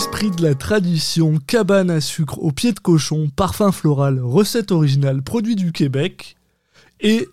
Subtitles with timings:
[0.00, 5.20] L'esprit de la tradition, cabane à sucre au pied de cochon, parfum floral, recette originale,
[5.20, 6.36] produit du Québec
[7.00, 7.28] et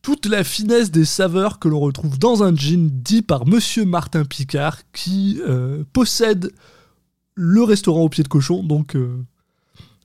[0.00, 4.24] toute la finesse des saveurs que l'on retrouve dans un gin dit par Monsieur Martin
[4.24, 6.52] Picard qui euh, possède
[7.34, 9.16] le restaurant au pied de cochon, donc euh,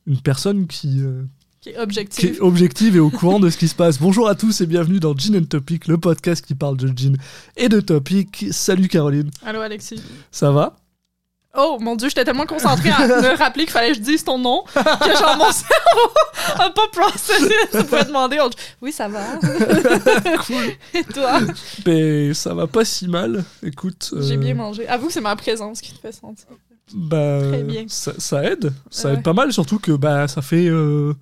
[0.07, 1.21] une personne qui, euh,
[1.61, 2.23] Qui est qui objectif.
[2.25, 3.99] est objective et au courant de ce qui se passe.
[3.99, 7.15] Bonjour à tous et bienvenue dans Gin and Topic, le podcast qui parle de gin
[7.55, 8.47] et de topic.
[8.49, 10.01] Salut Caroline, Allô, Alexis.
[10.31, 10.77] ça va?
[11.57, 14.37] Oh mon dieu, j'étais tellement concentrée à me rappeler qu'il fallait que je dise ton
[14.37, 16.11] nom que genre mon cerveau
[16.59, 17.53] a pas processé.
[17.71, 18.39] Tu pouvais demander.
[18.81, 19.21] Oui, ça va.
[20.47, 20.65] Cool.
[20.93, 21.39] Et toi?
[21.85, 23.43] Mais ça va pas si mal.
[23.63, 24.87] Écoute, euh, J'ai bien mangé.
[24.87, 26.45] Avoue que c'est ma présence qui te fait sentir.
[26.93, 27.85] bah, Très bien.
[27.87, 29.13] Ça, ça aide, ça Ouais.
[29.15, 31.13] aide pas mal, surtout que bah ça fait euh,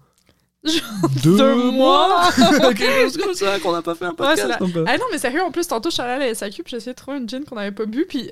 [1.23, 2.29] deux, deux mois.
[2.75, 4.59] quelque chose comme ça qu'on n'a pas fait un podcast.
[4.59, 6.63] donc, euh, Ah non, mais sérieux, en plus, tantôt, je suis allée à la SAQ
[6.63, 8.05] puis j'ai essayé de trouver une gin qu'on avait pas bu.
[8.07, 8.31] Puis,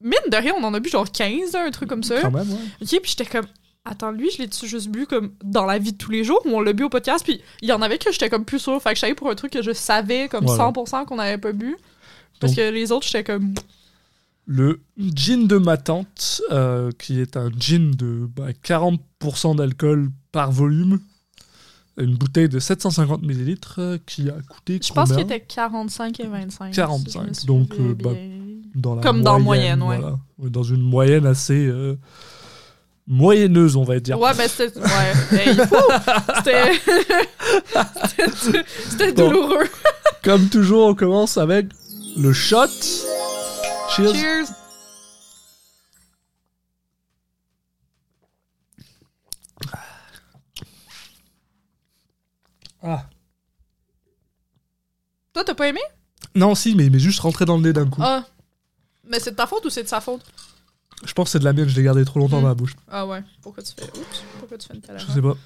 [0.00, 2.20] mine de rien, on en a bu genre 15, un truc comme ça.
[2.20, 2.58] Quand même, ouais.
[2.82, 3.46] Ok, puis j'étais comme,
[3.84, 6.50] attends, lui, je l'ai-tu juste bu comme dans la vie de tous les jours ou
[6.50, 7.24] on l'a bu au podcast?
[7.24, 8.80] Puis il y en avait que j'étais comme plus sûre.
[8.82, 10.64] Fait que j'allais pour un truc que je savais comme Voilà.
[10.72, 11.76] 100% qu'on n'avait pas bu.
[12.40, 13.54] Parce Donc- que les autres, j'étais comme,
[14.46, 20.52] Le gin de ma tante, euh, qui est un gin de bah, 40% d'alcool par
[20.52, 21.00] volume,
[21.98, 26.26] une bouteille de 750 ml euh, qui a coûté je pense qu'il était 45 et
[26.26, 26.72] 25.
[26.74, 28.10] 45, si je me souviens donc, euh, bah.
[28.76, 29.98] Dans la Comme dans moyenne, ouais.
[29.98, 30.18] voilà.
[30.38, 31.98] Dans une moyenne assez euh,
[33.06, 34.20] moyenneuse, on va dire.
[34.20, 34.78] Ouais, ben c'était.
[34.78, 35.12] Ouais.
[35.32, 35.56] Hey,
[38.90, 39.12] c'était.
[39.16, 39.66] douloureux.
[40.22, 41.66] Comme toujours, on commence avec
[42.18, 42.66] le shot.
[43.96, 44.14] Cheers.
[44.14, 44.46] Cheers.
[52.82, 53.06] Ah.
[55.32, 55.80] Toi, t'as pas aimé?
[56.34, 58.00] Non, si, mais, mais juste rentrer dans le nez d'un coup.
[58.04, 58.24] Ah.
[59.08, 60.22] Mais c'est de ta faute ou c'est de sa faute?
[61.04, 62.74] Je pense que c'est de la mienne, je l'ai gardé trop longtemps dans la bouche.
[62.88, 63.22] Ah ouais.
[63.42, 63.84] Pourquoi tu fais.
[63.98, 64.22] Oups.
[64.38, 65.14] Pourquoi tu fais une telle Je erreur?
[65.14, 65.36] sais pas.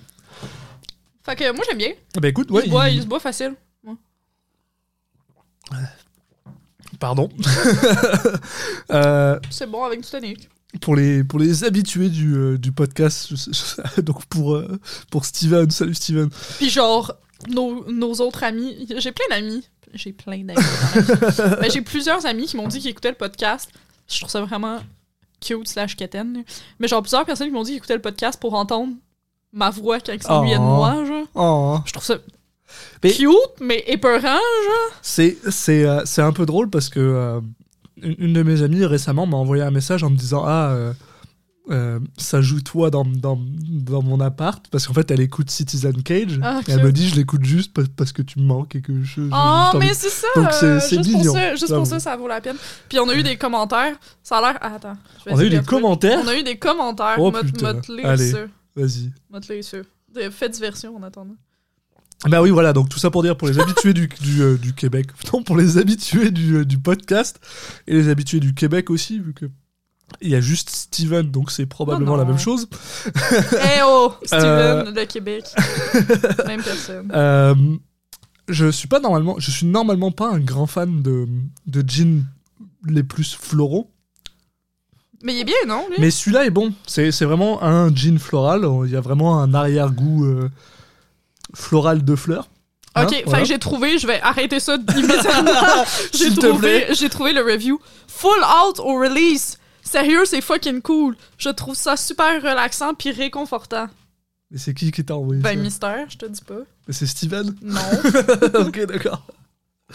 [1.24, 1.92] Fait que moi, j'aime bien.
[2.16, 2.64] Ah Bah écoute, Il, ouais.
[2.64, 3.54] se boit, il- il se boit facile.
[6.98, 7.28] Pardon.
[8.90, 10.48] Euh, C'est bon avec du tonic.
[10.80, 13.52] pour, les, pour les habitués du, euh, du podcast, je sais-
[13.96, 16.28] je- donc pour, euh, pour Steven, salut Steven.
[16.58, 17.14] Puis genre,
[17.48, 19.64] nos, nos autres amis, j'ai plein d'amis.
[19.94, 20.60] J'ai plein d'amis.
[21.60, 23.70] Ben, j'ai plusieurs amis qui m'ont dit qu'ils écoutaient le podcast.
[24.08, 24.78] Je trouve ça vraiment
[25.40, 26.44] cute slash quétaine.
[26.78, 28.92] Mais genre, plusieurs personnes qui m'ont dit qu'ils écoutaient le podcast pour entendre
[29.52, 30.76] ma voix quand ils s'ennuyaient de Oh.
[30.76, 31.26] moi, genre.
[31.34, 32.16] Oh, Je trouve ça
[33.02, 33.30] Mais- cute,
[33.60, 34.92] mais épeurant, genre.
[35.02, 37.40] c'est c'est euh, c'est un peu drôle parce que euh,
[38.00, 40.92] une, une de mes amies récemment m'a envoyé un message en me disant Ah, euh,
[41.70, 46.02] euh, ça joue toi dans, dans, dans mon appart parce qu'en fait elle écoute Citizen
[46.02, 48.74] Cage Ah, et elle me dit je l'écoute juste pa- parce que tu me manques
[48.74, 50.26] et que je, je- Oh, mais c'est ça!
[50.36, 52.56] Donc, c'est- euh, mignon, Pour ça, juste pour ça, ça vaut la peine.
[52.88, 53.96] Puis on a eu des commentaires.
[54.22, 54.58] Ça a l'air.
[54.60, 54.96] Ah, attends.
[55.26, 56.18] On a eu des commentaires?
[56.24, 57.16] On a eu des commentaires.
[57.18, 57.30] Oh,
[58.04, 58.30] Allez.
[58.76, 59.10] Vas-y.
[59.62, 59.76] Ça.
[60.12, 61.36] Des- Faites diversion en attendant.
[62.28, 64.74] Bah oui, voilà, donc tout ça pour dire pour les habitués du, du, euh, du
[64.74, 65.06] Québec.
[65.32, 67.40] Non, pour les habitués du, euh, du podcast
[67.86, 69.46] et les habitués du Québec aussi, vu que
[70.20, 72.22] il y a juste Steven, donc c'est probablement Oh non.
[72.22, 72.68] la même chose.
[73.06, 74.12] Eh oh!
[74.24, 74.44] Steven
[74.88, 74.92] Euh.
[74.92, 75.44] de Québec.
[76.46, 77.10] Même personne.
[77.14, 77.54] Euh,
[78.48, 81.26] je suis pas normalement, je suis normalement pas un grand fan de,
[81.66, 82.24] de gin
[82.86, 83.90] les plus floraux,
[85.22, 85.84] Mais il est bien, non?
[85.90, 85.96] Lui?
[85.98, 86.72] mais celui-là est bon.
[86.86, 88.66] C'est c'est vraiment un gin floral.
[88.86, 90.48] Il y a vraiment un arrière-goût euh,
[91.54, 92.48] floral de fleurs.
[92.96, 93.44] Hein, ok, voilà.
[93.44, 95.84] j'ai trouvé, je vais arrêter ça immédiatement.
[96.12, 97.80] j'ai trouvé, trouvé le review.
[98.08, 99.58] Full out au release.
[99.82, 101.16] Sérieux, c'est fucking cool.
[101.38, 103.88] Je trouve ça super relaxant puis réconfortant.
[104.50, 105.62] Mais c'est qui qui t'a envoyé Ben, ça?
[105.62, 106.58] mystère, je te dis pas.
[106.88, 107.54] Mais C'est Steven?
[107.62, 107.80] Non.
[108.66, 109.24] ok, d'accord.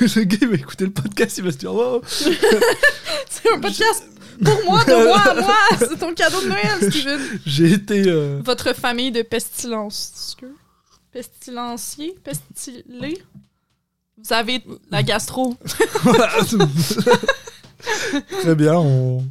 [0.00, 2.00] le gars, il va écouter le podcast, il va se dire wow.
[2.06, 4.04] c'est un podcast
[4.42, 5.56] pour moi, de moi à moi.
[5.78, 7.20] C'est ton cadeau de Noël, Steven.
[7.46, 8.04] J'ai été.
[8.08, 10.36] euh, Votre famille de pestilence.
[11.12, 12.14] Pestilencier?
[12.24, 13.22] Pestilé?
[14.18, 15.56] Vous avez la gastro.
[18.42, 19.24] Très bien, on,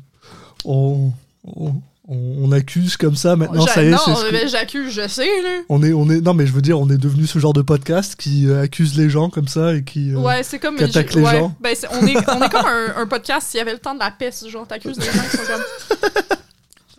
[0.65, 1.11] on,
[1.45, 1.73] on,
[2.07, 3.65] on accuse comme ça maintenant.
[3.65, 5.61] Ça y est, non, c'est que- mais j'accuse, je sais, là.
[5.69, 6.19] on est, on est.
[6.21, 8.97] Non, mais je veux dire, on est devenu ce genre de podcast qui euh, accuse
[8.97, 10.11] les gens comme ça et qui.
[10.11, 10.75] euh, Ouais, c'est comme.
[10.75, 11.31] qui attaque les ouais.
[11.39, 11.55] gens.
[11.61, 13.93] Ben, c'est- on, est, on est comme un, un podcast s'il y avait le temps
[13.93, 14.47] de la peste.
[14.49, 16.23] Genre, t'accuses des gens qui sont comme.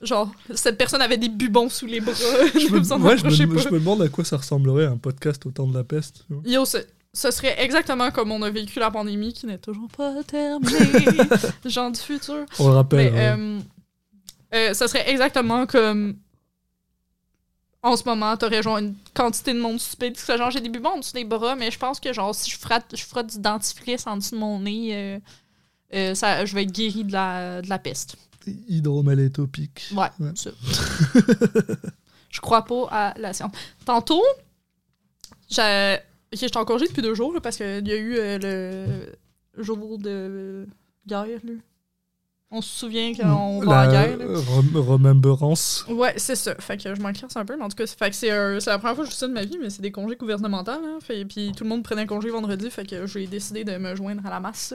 [0.03, 2.13] Genre, cette personne avait des bubons sous les bras.
[2.15, 3.63] Je me, ouais, je, approchez me, pas.
[3.63, 6.25] je me demande à quoi ça ressemblerait un podcast au temps de la peste.
[6.45, 6.77] Yo, ce,
[7.15, 11.17] ce serait exactement comme on a vécu la pandémie qui n'est toujours pas terminée.
[11.65, 12.45] Genre du futur.
[12.59, 13.13] On le rappelle.
[13.13, 13.61] Mais euh,
[14.55, 16.17] euh, ça serait exactement comme.
[17.83, 20.99] En ce moment, t'aurais genre une quantité de monde serait genre j'ai des bubons en
[21.01, 24.07] dessous des bras, mais je pense que genre si je frotte, je frotte du dentifrice
[24.07, 25.19] en dessous de mon nez, euh,
[25.95, 28.17] euh, ça, je vais être guéri de la, de la peste.
[28.69, 29.89] Hydromalétopique.
[29.95, 30.31] Ouais, Ouais.
[30.35, 30.51] ça.
[32.31, 33.53] je crois pas à la science.
[33.85, 34.23] Tantôt,
[35.51, 35.99] j'ai.
[36.35, 38.39] Ok, j'étais en congé depuis deux jours là, parce qu'il y a eu euh,
[39.57, 40.67] le jour de
[41.07, 41.27] guerre.
[41.45, 41.53] Là.
[42.51, 44.17] On se souvient qu'on va en La guerre.
[44.19, 44.25] là.
[44.27, 45.85] rem- remembrance.
[45.89, 46.55] Ouais, c'est ça.
[46.57, 48.61] Fait que je m'en un peu, mais en tout cas, c'est- fait que c'est euh,
[48.61, 50.17] c'est la première fois que je fais ça de ma vie, mais c'est des congés
[50.17, 50.71] gouvernementaux.
[50.73, 53.77] Hein, fait, puis tout le monde prenait un congé vendredi, fait que j'ai décidé de
[53.77, 54.75] me joindre à la masse.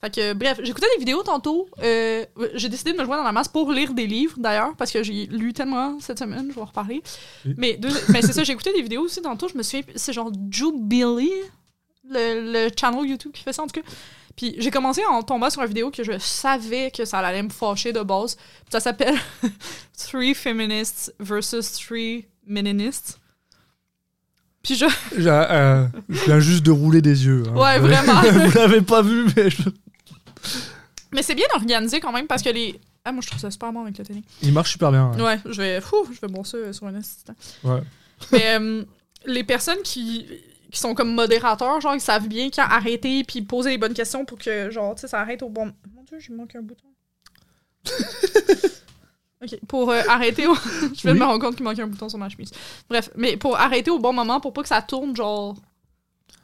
[0.00, 1.68] Fait que, bref, j'écoutais des vidéos tantôt.
[1.82, 2.24] euh,
[2.54, 5.02] j'ai décidé de me joindre à la masse pour lire des livres, d'ailleurs, parce que
[5.02, 7.02] j'ai lu tellement cette semaine, je vais en reparler.
[7.58, 10.12] Mais, deux- mais c'est ça, j'ai écouté des vidéos aussi tantôt, je me souviens, c'est
[10.14, 11.30] genre Jubilly,
[12.08, 13.86] le, le channel YouTube qui fait ça en tout cas.
[14.36, 17.50] Puis j'ai commencé en tombant sur une vidéo que je savais que ça allait me
[17.50, 18.36] fâcher de base.
[18.36, 19.16] Puis ça s'appelle
[19.98, 23.18] Three Feminists versus Three Meninists.
[24.62, 24.86] Puis je.
[25.18, 27.42] Euh, je viens juste de rouler des yeux.
[27.48, 27.56] hein.
[27.56, 28.20] Ouais, vraiment.
[28.48, 29.62] Vous l'avez pas vu, mais je-
[31.12, 32.80] Mais c'est bien organisé quand même parce que les.
[33.04, 34.22] Ah, moi je trouve ça super bon avec le télé.
[34.42, 35.10] il marche super bien.
[35.16, 35.20] hein.
[35.24, 35.80] Ouais, je vais.
[35.80, 37.34] Fou, je vais bon ça sur un assistant.
[37.64, 37.80] Ouais.
[38.32, 38.84] Mais euh,
[39.26, 40.26] les personnes qui,
[40.70, 44.24] qui sont comme modérateurs, genre, ils savent bien quand arrêter puis poser les bonnes questions
[44.24, 45.72] pour que, genre, tu sais, ça arrête au bon.
[45.94, 46.86] Mon dieu, j'ai manqué un bouton.
[49.42, 50.54] ok, pour euh, arrêter au.
[50.94, 52.50] je viens de me rendre compte qu'il manquait un bouton sur ma chemise.
[52.88, 55.56] Bref, mais pour arrêter au bon moment, pour pas que ça tourne, genre.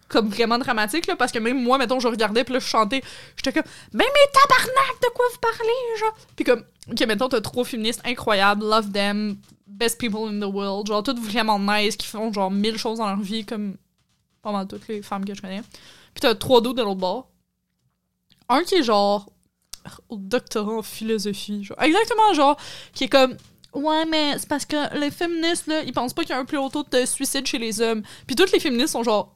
[0.09, 3.03] Comme vraiment dramatique, là, parce que même moi, mettons, je regardais, puis là, je chantais,
[3.37, 6.17] j'étais comme, ben, mais tabarnak, de quoi vous parlez, genre?
[6.37, 9.37] Puis comme, ok, mettons, t'as trois féministes incroyables, love them,
[9.67, 13.09] best people in the world, genre toutes vraiment nice, qui font genre mille choses dans
[13.09, 13.77] leur vie, comme
[14.43, 15.63] pas mal toutes les femmes que je connais.
[16.15, 17.29] Puis t'as trois d'autres de l'autre bord.
[18.49, 19.29] Un qui est genre
[20.09, 22.57] au doctorat en philosophie, genre exactement genre
[22.93, 23.37] qui est comme
[23.73, 26.45] ouais mais c'est parce que les féministes là, ils pensent pas qu'il y a un
[26.45, 28.03] plus haut taux de suicide chez les hommes.
[28.27, 29.36] Puis toutes les féministes sont genre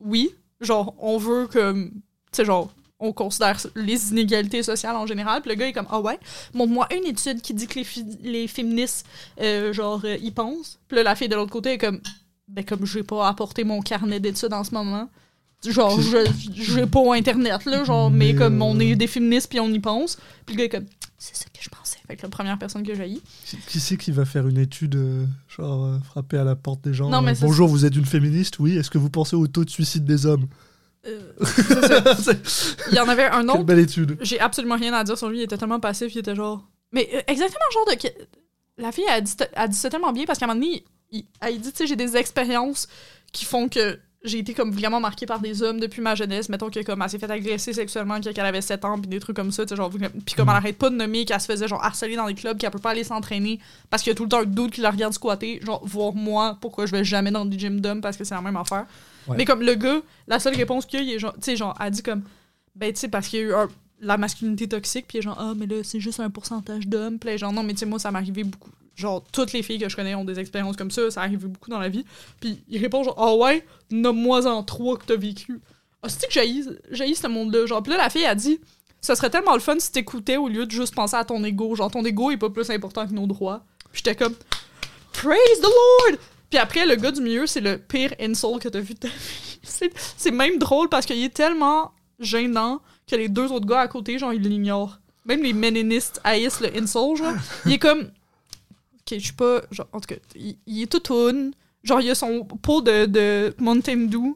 [0.00, 0.30] oui,
[0.60, 2.00] genre on veut comme tu
[2.32, 5.40] sais genre on considère les inégalités sociales en général.
[5.40, 6.18] Puis le gars est comme ah ouais,
[6.54, 7.86] montre-moi une étude qui dit que les,
[8.22, 9.06] les féministes
[9.40, 10.78] euh, genre euh, y pensent.
[10.88, 12.00] Puis là la fille de l'autre côté est comme
[12.48, 15.08] ben comme j'ai pas apporté mon carnet d'études en ce moment.
[15.64, 16.24] Genre, je
[16.54, 19.68] j'ai pas internet, là, genre, mais, Mais, comme euh, on est des féministes puis on
[19.68, 20.16] y pense.
[20.46, 20.86] Puis le gars est comme,
[21.18, 21.97] c'est ça que je pensais.
[22.08, 24.96] Fait que la première personne que j'ai Qui, qui c'est qui va faire une étude,
[24.96, 27.94] euh, genre euh, frapper à la porte des gens Non, mais euh, Bonjour, vous êtes
[27.94, 28.78] une féministe Oui.
[28.78, 30.46] Est-ce que vous pensez au taux de suicide des hommes
[31.06, 34.16] Il y en avait un Quelle autre, belle étude.
[34.20, 36.66] j'ai absolument rien à dire sur lui, il était tellement passif, il était genre.
[36.92, 38.82] Mais exactement le genre de.
[38.82, 41.24] La fille a dit, a dit ça tellement bien parce qu'à un moment donné, il,
[41.40, 42.88] elle dit, tu sais, j'ai des expériences
[43.32, 46.48] qui font que j'ai été comme vraiment marquée par des hommes depuis ma jeunesse.
[46.48, 49.18] Mettons que comme elle s'est fait agresser sexuellement quand elle avait 7 ans, puis des
[49.18, 49.90] trucs comme ça, genre.
[49.90, 52.56] Puis comme elle arrête pas de nommer qu'elle se faisait genre harceler dans les clubs,
[52.58, 53.58] qu'elle peut pas aller s'entraîner
[53.90, 55.60] parce qu'il y a tout le temps un doute qui la regarde squatter.
[55.64, 58.42] Genre, voir moi, pourquoi je vais jamais dans des gyms d'hommes parce que c'est la
[58.42, 58.86] même affaire.
[59.26, 59.36] Ouais.
[59.36, 61.56] Mais comme le gars, la seule réponse qu'il y a, il est genre, tu sais,
[61.56, 62.22] genre, elle dit comme,
[62.76, 63.68] ben, tu sais, parce qu'il y a eu un-
[64.00, 67.18] la masculinité toxique, puis genre, ah, mais là, c'est juste un pourcentage d'hommes.
[67.18, 68.70] Puis genre, non, mais tu sais, moi, ça arrivé beaucoup.
[68.98, 71.70] Genre, toutes les filles que je connais ont des expériences comme ça, ça arrive beaucoup
[71.70, 72.04] dans la vie.
[72.40, 75.60] Puis il répond genre, ah ouais, nomme-moi en trois que t'as vécu.
[76.02, 77.66] Ah, c'est que j'haïs ce monde-là?
[77.66, 78.58] Genre, puis là, la fille a dit,
[79.00, 81.76] ça serait tellement le fun si t'écoutais au lieu de juste penser à ton ego.
[81.76, 83.62] Genre, ton ego est pas plus important que nos droits.
[83.92, 84.34] J'étais comme,
[85.12, 86.18] praise the Lord!
[86.50, 89.08] Puis après, le gars du milieu, c'est le pire insult que t'as vu de ta
[89.08, 89.14] vie.
[89.62, 93.88] C'est- C'est même drôle parce qu'il est tellement gênant que les deux autres gars à
[93.88, 94.98] côté, genre, ils l'ignorent.
[95.24, 97.34] Même les ménénistes haïssent le insult, genre.
[97.66, 98.10] Il est comme.
[99.10, 99.62] Je suis pas.
[99.70, 101.52] Genre, en tout cas, il, il est tout tourne.
[101.84, 104.34] Genre, il a son pot de, de Mountain Dew.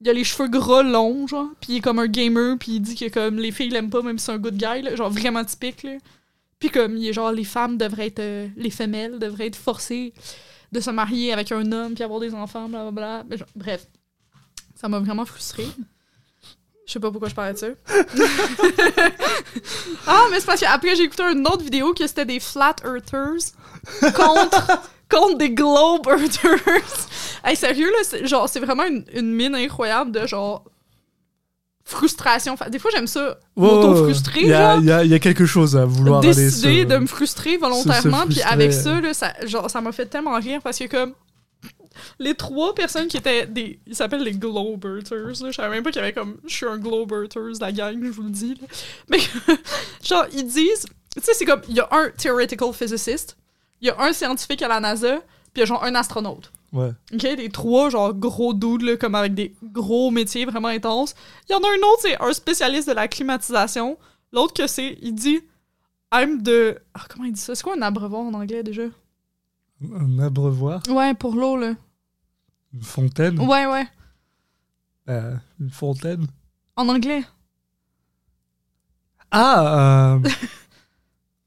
[0.00, 1.48] Il a les cheveux gras longs, genre.
[1.60, 4.00] Puis il est comme un gamer, puis il dit que comme les filles l'aiment pas,
[4.02, 4.96] même si c'est un good guy, là.
[4.96, 5.98] Genre, vraiment typique, là.
[6.58, 8.18] Puis comme, il est genre, les femmes devraient être.
[8.20, 10.12] euh, les femelles devraient être forcées
[10.72, 13.24] de se marier avec un homme, puis avoir des enfants, blablabla.
[13.28, 13.86] Mais genre, bref.
[14.74, 15.66] Ça m'a vraiment frustrée.
[16.90, 17.68] Je sais pas pourquoi je parlais de ça.
[20.08, 23.52] ah, mais c'est parce qu'après, j'ai écouté une autre vidéo que c'était des Flat Earthers
[24.12, 26.82] contre, contre des Globe Earthers.
[27.44, 30.64] hey, sérieux, là, c'est, genre, c'est vraiment une, une mine incroyable de genre
[31.84, 32.56] frustration.
[32.68, 36.34] Des fois, j'aime ça, m'auto-frustrer, Il y, a- y y quelque chose à vouloir aller
[36.34, 38.24] décider se- de me frustrer volontairement.
[38.26, 38.52] Puis frustrer.
[38.52, 41.14] avec ça, là, ça, genre, ça m'a fait tellement rire parce que comme
[42.18, 43.80] les trois personnes qui étaient des.
[43.86, 45.42] Ils s'appellent les Globerters.
[45.42, 45.50] là.
[45.50, 46.38] Je savais même pas qu'il y avait comme.
[46.46, 48.54] Je suis un Globerters, la gang, je vous le dis.
[48.60, 48.66] là.
[49.08, 49.18] Mais
[50.02, 50.86] genre, ils disent.
[51.16, 51.62] Tu sais, c'est comme.
[51.68, 53.36] Il y a un theoretical physicist,
[53.80, 55.24] il y a un scientifique à la NASA, puis
[55.56, 56.52] il y a genre un astronaute.
[56.72, 56.90] Ouais.
[57.12, 61.14] OK, les trois, genre, gros dudes, là, comme avec des gros métiers vraiment intenses.
[61.48, 63.98] Il y en a un autre, c'est un spécialiste de la climatisation.
[64.32, 65.40] L'autre que c'est, il dit
[66.12, 66.76] I'm the.
[66.94, 67.54] Ah, comment il dit ça?
[67.56, 68.84] C'est quoi un abreuvoir en anglais déjà?
[69.82, 71.72] Un abreuvoir, Ouais, pour l'eau, là.
[72.74, 73.38] une fontaine?
[73.40, 73.86] Ouais, ouais.
[75.08, 76.26] Euh, une fontaine?
[76.76, 77.24] En anglais.
[79.30, 80.18] Ah, euh,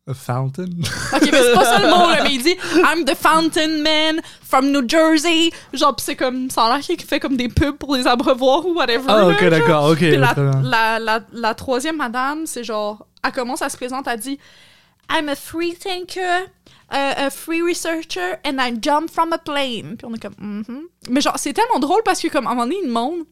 [0.05, 0.65] A fountain.
[1.13, 4.19] Ok, mais c'est pas ça le mot, là, mais il dit I'm the fountain man
[4.41, 5.49] from New Jersey.
[5.71, 6.49] Genre, pis c'est comme.
[6.49, 9.05] Ça a l'air qu'il fait comme des pubs pour des abreuvoirs ou whatever.
[9.07, 9.97] Ah, ok, d'accord, ok.
[9.99, 13.07] Puis la, la, la, la troisième madame, c'est genre.
[13.23, 14.39] Elle commence à se présenter, elle dit
[15.09, 16.47] I'm a free thinker,
[16.93, 19.97] a, free researcher, and I jump from a plane.
[19.97, 20.87] Puis on est comme, Mhm.
[21.09, 23.25] Mais genre, c'est tellement drôle parce que, comme, à un moment donné, il demande.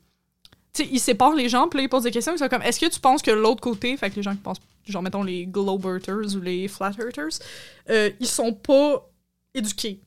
[0.73, 2.33] Tu sais, il sépare les gens, puis là, il pose des questions.
[2.33, 4.41] Ils sont comme, est-ce que tu penses que l'autre côté, fait que les gens qui
[4.41, 6.91] pensent, genre, mettons les globe ou les flat
[7.89, 9.05] euh, ils sont pas
[9.53, 9.99] éduqués?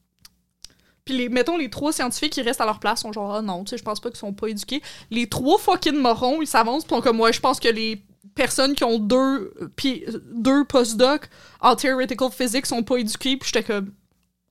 [1.05, 3.65] Puis, les, mettons, les trois scientifiques qui restent à leur place sont genre, ah non,
[3.65, 4.83] tu sais, je pense pas qu'ils sont pas éduqués.
[5.11, 8.03] Les trois fucking morons, ils s'avancent, puis sont comme, ouais, je pense que les
[8.35, 11.29] personnes qui ont deux, puis deux postdocs
[11.61, 13.93] en theoretical physics sont pas éduqués, puis j'étais comme,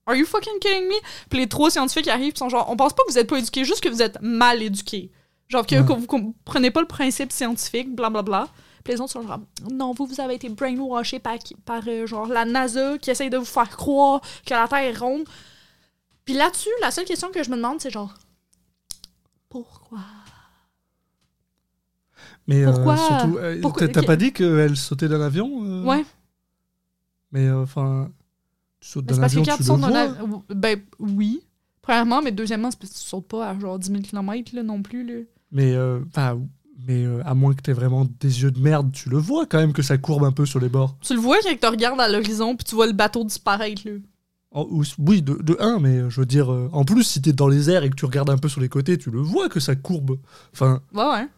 [0.06, 0.94] are you fucking kidding me?
[1.30, 3.38] Puis les trois scientifiques arrivent, puis sont genre, on pense pas que vous êtes pas
[3.38, 5.10] éduqués, juste que vous êtes mal éduqués.
[5.48, 5.84] Genre que, Ouais.
[5.86, 8.48] que vous comprenez pas le principe scientifique, blablabla.
[8.82, 9.40] Puis les autres sont genre,
[9.70, 13.38] non, vous, vous avez été brainwashés par, par euh, genre la NASA qui essaye de
[13.38, 15.24] vous faire croire que la Terre est ronde.
[16.24, 18.12] Puis là-dessus, la seule question que je me demande, c'est genre,
[19.48, 20.00] pourquoi?
[22.46, 26.04] Mais euh, Pourquoi surtout, euh, Pourquoi- t'as pas dit qu'elle sautait d'un avion euh Ouais.
[27.32, 28.10] Mais enfin,
[28.80, 30.06] tu sautes d'un parce que avion, quand tu le sautes dans vois.
[30.48, 30.54] la...
[30.54, 31.40] Ben oui.
[31.82, 34.62] Premièrement, mais deuxièmement, c'est parce que tu sautes pas à genre 10 000 km là,
[34.62, 35.04] non plus.
[35.06, 35.22] Là.
[35.52, 36.00] Mais, euh,
[36.86, 39.58] mais euh, à moins que t'aies vraiment des yeux de merde, tu le vois quand
[39.58, 40.96] même que ça courbe un peu sur les bords.
[41.02, 43.82] Tu le vois quand tu regardes à l'horizon puis tu vois le bateau disparaître.
[43.86, 43.92] Là.
[44.52, 47.48] Ou- oui, de, de un, mais je veux dire, euh, en plus, si t'es dans
[47.48, 49.60] les airs et que tu regardes un peu sur les côtés, tu le vois que
[49.60, 50.16] ça courbe.
[50.52, 51.28] Enfin, Ouais, ouais.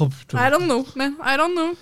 [0.00, 0.38] Oh putain.
[0.46, 1.14] I don't know, man.
[1.24, 1.74] I don't know.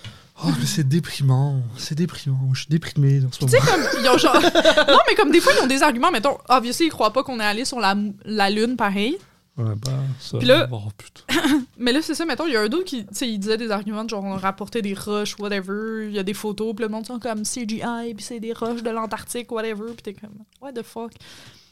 [0.43, 1.61] Oh, mais c'est déprimant.
[1.77, 2.51] C'est déprimant.
[2.53, 3.71] Je suis déprimé dans ce Tu sais, moment.
[3.71, 4.33] comme, ils ont genre...
[4.87, 6.09] non, mais comme des fois, ils ont des arguments.
[6.09, 9.17] Mettons, obviously, ils croient pas qu'on est allé sur la, la Lune pareil.
[9.57, 10.39] Ouais, bah, ça.
[10.39, 11.41] Puis là- Oh putain.
[11.77, 13.57] Mais là, c'est ça, mettons, il y a un d'autre qui, tu sais, il disait
[13.57, 16.83] des arguments de genre, on rapportait des roches, whatever, il y a des photos, puis
[16.85, 20.33] le monde sont comme CGI, puis c'est des roches de l'Antarctique, whatever, puis t'es comme,
[20.61, 21.11] what the fuck?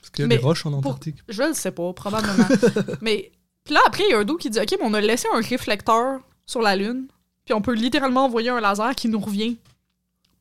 [0.01, 1.15] Parce qu'il y a Mais des roches en Antarctique.
[1.27, 2.47] Je le sais pas, probablement.
[3.01, 3.31] mais,
[3.63, 5.27] puis là, après, il y a un d'autre qui dit, OK, mais on a laissé
[5.33, 6.19] un réflecteur
[6.49, 7.05] sur la Lune,
[7.45, 9.57] puis on peut littéralement envoyer un laser qui nous revient.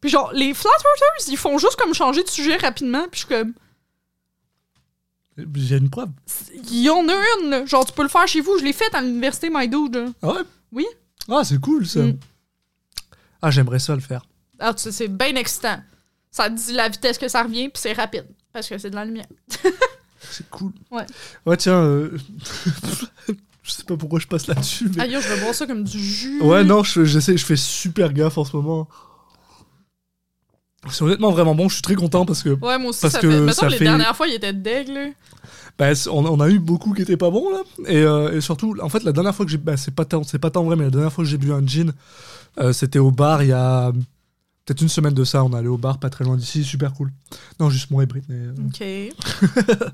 [0.00, 3.27] Puis genre, les flat earthers, ils font juste comme changer de sujet rapidement, puis je
[3.27, 3.53] suis comme,
[5.37, 6.09] a une preuve.
[6.55, 8.93] il y en a une, genre, tu peux le faire chez vous, je l'ai fait
[8.95, 10.15] à l'université My Dude.
[10.23, 10.41] Ah ouais?
[10.73, 10.87] Oui.
[11.29, 12.00] Ah, c'est cool ça.
[12.00, 12.19] Mm.
[13.43, 14.25] Ah, j'aimerais ça le faire.
[14.59, 15.83] Alors, tu sais, c'est bien excitant.
[16.31, 18.27] Ça dit la vitesse que ça revient, puis c'est rapide.
[18.50, 19.27] Parce que c'est de la lumière.
[20.31, 20.73] C'est cool.
[20.91, 21.07] Ouais.
[21.47, 21.81] Ouais, tiens.
[21.81, 22.19] euh,
[23.69, 24.91] je sais pas pourquoi je passe là-dessus.
[24.97, 25.03] Mais...
[25.03, 26.41] Aïe, yo, je vais boire ça comme du jus.
[26.43, 28.89] Ouais, non, je, j'essaie, je fais super gaffe en ce moment.
[30.91, 33.21] C'est honnêtement vraiment bon, je suis très content parce que Ouais, moi aussi, Parce ça
[33.21, 33.41] que fait.
[33.41, 35.07] Mettons, ça les fait- dernières fois, il était deg, là.
[35.77, 37.63] bah, c'est- on, on a eu beaucoup qui étaient pas bons là.
[37.87, 39.59] Et, euh, et surtout, en fait, la dernière fois que j'ai.
[39.59, 41.53] Bah, c'est pas, tant- c'est pas tant vrai, mais la dernière fois que j'ai bu
[41.53, 41.93] un gin,
[42.61, 43.93] euh, c'était au bar il y a
[44.69, 45.43] peut-être une semaine de ça.
[45.45, 47.11] On allé au bar pas très loin d'ici, super cool.
[47.59, 48.37] Non, juste moi et Britney.
[48.37, 48.53] euh.
[48.67, 48.81] Ok.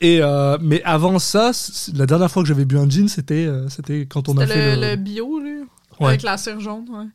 [0.00, 1.52] Et, euh, mais avant ça,
[1.94, 4.76] la dernière fois que j'avais bu un gin, c'était euh, c'était quand on a fait
[4.76, 4.90] le, le.
[4.90, 5.40] le bio.
[6.00, 6.08] Ouais.
[6.08, 7.06] Avec la cire jaune, ouais.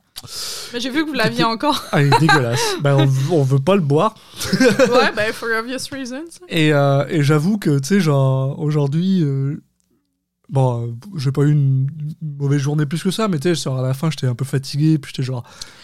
[0.74, 1.84] Mais j'ai vu que vous l'aviez encore.
[1.92, 2.62] Ah, il est dégueulasse.
[2.82, 4.16] bah, on, on veut pas le boire.
[4.60, 6.26] ouais, ben, for obvious reasons.
[6.50, 9.62] Et, euh, et j'avoue que, tu sais, genre, aujourd'hui, euh,
[10.52, 11.88] bon, euh, j'ai pas eu une
[12.22, 14.46] mauvaise journée plus que ça, mais tu sais, genre, à la fin, j'étais un peu
[14.46, 15.44] fatigué, puis j'étais genre,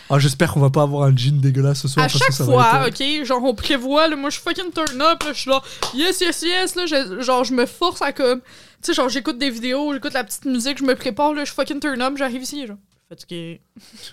[0.10, 2.06] ah, j'espère qu'on va pas avoir un jean dégueulasse ce soir.
[2.06, 4.30] À parce chaque que ça va fois, être, euh, ok, genre on prévoit, là, moi
[4.30, 5.62] je suis fucking turn up, là, je suis là,
[5.94, 6.86] yes, yes, yes, là,
[7.22, 8.48] genre je me force à comme, tu
[8.82, 11.56] sais, genre j'écoute des vidéos, j'écoute la petite musique, je me prépare, là, je suis
[11.56, 12.78] fucking turn up, j'arrive ici, genre,
[13.10, 13.62] fatigué.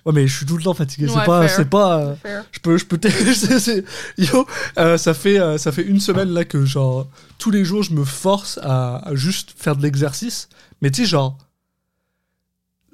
[0.07, 1.07] Ouais, mais je suis tout le temps fatigué.
[1.07, 3.85] Ouais, c'est pas, c'est pas, euh, je peux, je peux, t- c'est- c'est-
[4.19, 4.47] yo,
[4.79, 7.09] euh, ça fait, euh, ça fait une semaine là que genre
[7.39, 10.49] tous les jours je me force à, à juste faire de l'exercice,
[10.81, 11.37] mais tu sais genre.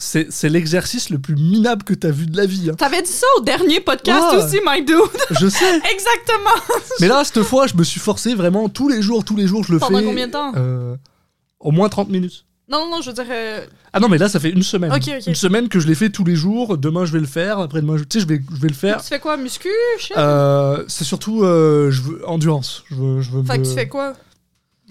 [0.03, 2.71] C'est c'est l'exercice le plus minable que t'as vu de la vie.
[2.71, 2.75] hein.
[2.75, 4.43] T'avais dit ça au dernier podcast Ouais.
[4.43, 4.97] aussi, my dude.
[5.39, 5.77] Je sais.
[5.93, 6.79] Exactement.
[7.01, 9.63] Mais là, cette fois, je me suis forcé vraiment tous les jours, tous les jours,
[9.63, 10.05] je le Pendant fais.
[10.07, 10.55] combien de temps?
[11.59, 12.47] Au moins 30 minutes.
[12.71, 14.93] Non, non, non, je veux dire, euh, Ah non, mais là, ça fait une semaine.
[14.93, 15.27] Ok, ok.
[15.27, 16.79] Une semaine que je l'ai fait tous les jours.
[16.79, 17.59] Demain, je vais le faire.
[17.59, 18.05] Après-demain, je...
[18.05, 19.01] tu sais, je vais, je vais le faire.
[19.03, 20.17] tu fais quoi, muscu, shit?
[20.17, 22.85] Euh, c'est surtout euh, je veux, endurance.
[22.89, 24.15] Je veux, je veux Fait me- que tu fais quoi?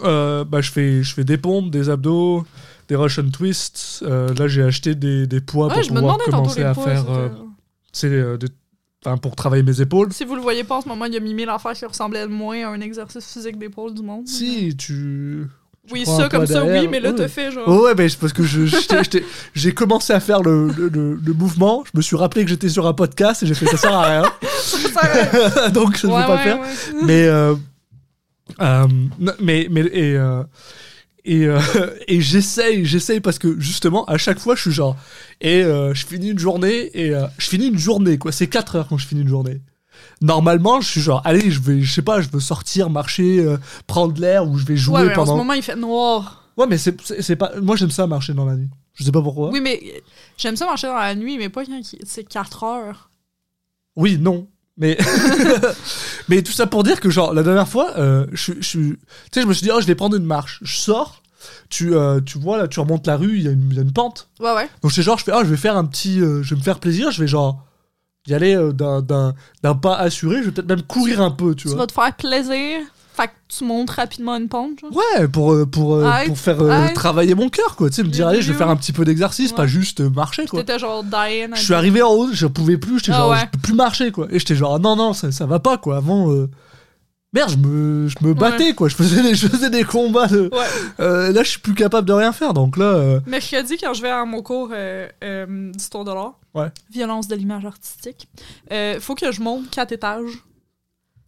[0.02, 2.46] Euh, bah, je fais, je fais des pompes, des abdos,
[2.88, 4.00] des Russian twists.
[4.04, 6.60] Euh, là, j'ai acheté des, des poids Ouais, pour je me pouvoir demandais tantôt commencer
[6.62, 6.84] les à poids.
[6.86, 8.48] faire, c'était- euh, tu sais, euh, des-
[9.06, 10.12] enfin, pour travailler mes épaules.
[10.14, 12.24] Si vous le voyez pas en ce moment, il y a mimé l'affaire qui ressemblait
[12.26, 14.28] le moins à un exercice physique d'épaule du monde.
[14.28, 15.48] Si tu.
[15.92, 17.16] Oui, ça, comme ça, derrière, oui, mais là, ouais.
[17.16, 17.64] t'as fait genre.
[17.68, 18.62] Oh ouais, mais c'est parce que je,
[19.56, 21.84] j'ai commencé à faire le, le, le- le mouvement.
[21.92, 24.06] Je me suis rappelé que j'étais sur un podcast et j'ai fait ça sert à
[24.22, 24.32] rien.
[24.94, 26.60] Ça- Donc je ne ouais, vais pas ouais, faire.
[26.60, 26.68] ouais.
[27.04, 27.56] Mais, euh,
[28.62, 28.88] euh,
[29.40, 30.44] mais, mais, et, euh,
[31.26, 31.60] et, euh,
[32.08, 34.96] et j'essaye, j'essaye parce que justement, à chaque fois, je suis genre,
[35.42, 38.32] et euh, je finis une journée, et euh, je finis une journée, quoi.
[38.32, 39.62] C'est 4 heures quand je finis une journée.
[40.22, 43.58] Normalement, je suis genre, allez, je vais, je sais pas, je veux sortir, marcher, euh,
[43.88, 45.38] prendre l'air ou je vais jouer Ouais, mais en ce pendant.
[45.38, 46.44] moment, il fait noir.
[46.58, 47.52] Ouais, mais c'est c'est- c'est pas.
[47.62, 48.70] Moi, j'aime ça marcher dans la nuit.
[48.96, 49.50] Je sais pas pourquoi.
[49.50, 50.04] Oui, mais
[50.38, 53.10] j'aime ça marcher dans la nuit, mais pas quand c'est 4 heures.
[53.96, 54.48] Oui, non.
[54.78, 54.98] Mais,
[56.30, 58.98] mais tout ça pour dire que, genre, la dernière fois, euh, je, je, tu
[59.32, 60.60] sais, je me suis dit, oh, je vais prendre une marche.
[60.62, 61.22] Je sors,
[61.70, 63.80] tu, euh, tu vois, là, tu remontes la rue, il y, a une- il y
[63.80, 64.30] a une pente.
[64.40, 64.70] Ouais, ouais.
[64.82, 66.22] Donc, c'est genre, je fais, oh, je vais faire un petit.
[66.22, 67.66] euh, je vais me faire plaisir, je vais, genre,
[68.32, 71.78] euh, d'un- pas assuré, je vais peut-être même courir un peu, tu Tu vois.
[71.78, 72.80] vas te faire plaisir.
[73.14, 74.92] Fait que tu montes rapidement une pente, genre.
[74.96, 77.90] Ouais, pour, euh, pour, euh, pour faire travailler mon cœur, quoi.
[77.90, 79.58] Tu sais, me dire, allez, je vais faire un petit peu d'exercice, Ouais.
[79.58, 80.62] pas juste marcher, quoi.
[80.62, 81.50] T'étais genre dying.
[81.54, 83.40] Je suis arrivé en haut, je pouvais plus, j'étais Ah genre, ouais.
[83.42, 84.28] je peux plus marcher, quoi.
[84.32, 85.98] Et j'étais genre, non, non, ça, ça va pas, quoi.
[85.98, 86.50] Avant, euh,
[87.34, 88.90] merde, je me, je me battais, quoi.
[88.90, 90.50] Je faisais, des, je faisais des combats de.
[90.52, 90.66] Ouais.
[91.00, 92.86] Euh, là, je suis plus capable de rien faire, donc là.
[92.86, 96.72] euh, Mercredi, quand je vais à mon cours euh, euh, d'histoire de l'art, Ouais.
[96.92, 98.28] violence de l'image artistique,
[99.00, 100.32] faut que je monte quatre étages.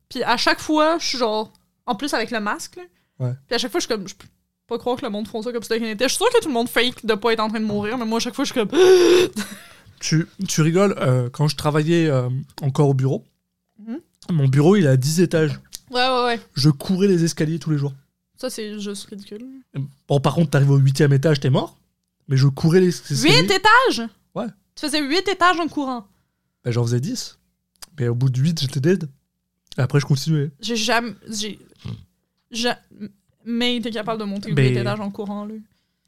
[0.10, 1.52] Puis à chaque fois, je suis genre.
[1.88, 2.84] En plus avec le masque, là.
[3.20, 3.34] Ouais.
[3.48, 4.08] Puis à chaque fois, je suis comme.
[4.08, 4.28] Je peux
[4.68, 6.06] pas croire que le monde font ça comme si de rien n'était.
[6.06, 7.98] Je suis sûre que tout le monde fake de pas être en train de mourir,
[7.98, 8.70] mais moi, à chaque fois, je suis comme.
[10.00, 10.96] tu, tu rigoles,
[11.34, 12.10] quand je travaillais
[12.62, 13.24] encore au bureau,
[13.88, 14.00] Mhm.
[14.32, 15.60] mon bureau, il est à 10 étages.
[15.92, 16.40] Ouais, ouais, ouais.
[16.56, 17.94] Je courais les escaliers tous les jours.
[18.38, 19.46] Ça, c'est juste ridicule.
[20.08, 21.78] Bon, par contre, t'arrives au 8 étage, t'es mort.
[22.28, 23.42] Mais je courais les escaliers.
[23.42, 24.08] Huit étages?
[24.34, 24.48] Ouais.
[24.76, 26.08] Tu faisais huit étages en courant?
[26.64, 27.38] Ben, J'en faisais 10.
[28.00, 29.10] Mais au bout de 8, j'étais dead.
[29.78, 30.50] Et après, je continuais.
[30.60, 31.14] J'ai jamais.
[31.30, 31.60] J'ai.
[32.52, 35.54] Jamais été capable de monter Ben- huit étages en courant, là.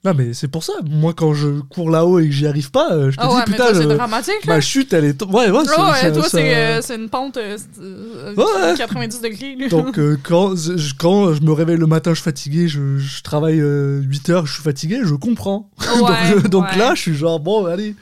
[0.05, 0.73] Non, mais c'est pour ça.
[0.89, 3.33] Moi, quand je cours là-haut et que j'y arrive pas, euh, je te Ah dis,
[3.35, 4.55] ouais, mais putain, toi, je- dramatique, là.
[4.55, 5.21] ma chute, elle est.
[5.23, 8.75] Ouais, ouais, c'est- Ah ouais, toi, ça- c'est euh, c'est une pente euh, euh, Ouais.
[8.77, 9.55] 90 degrés.
[9.57, 9.69] là.
[9.69, 13.23] Donc, euh, quand, je, quand je me réveille le matin, je suis fatigué, je, je
[13.23, 15.69] travaille 8 heures, je suis fatigué, je comprends.
[16.49, 17.95] donc je- là, je suis genre, bon, allez.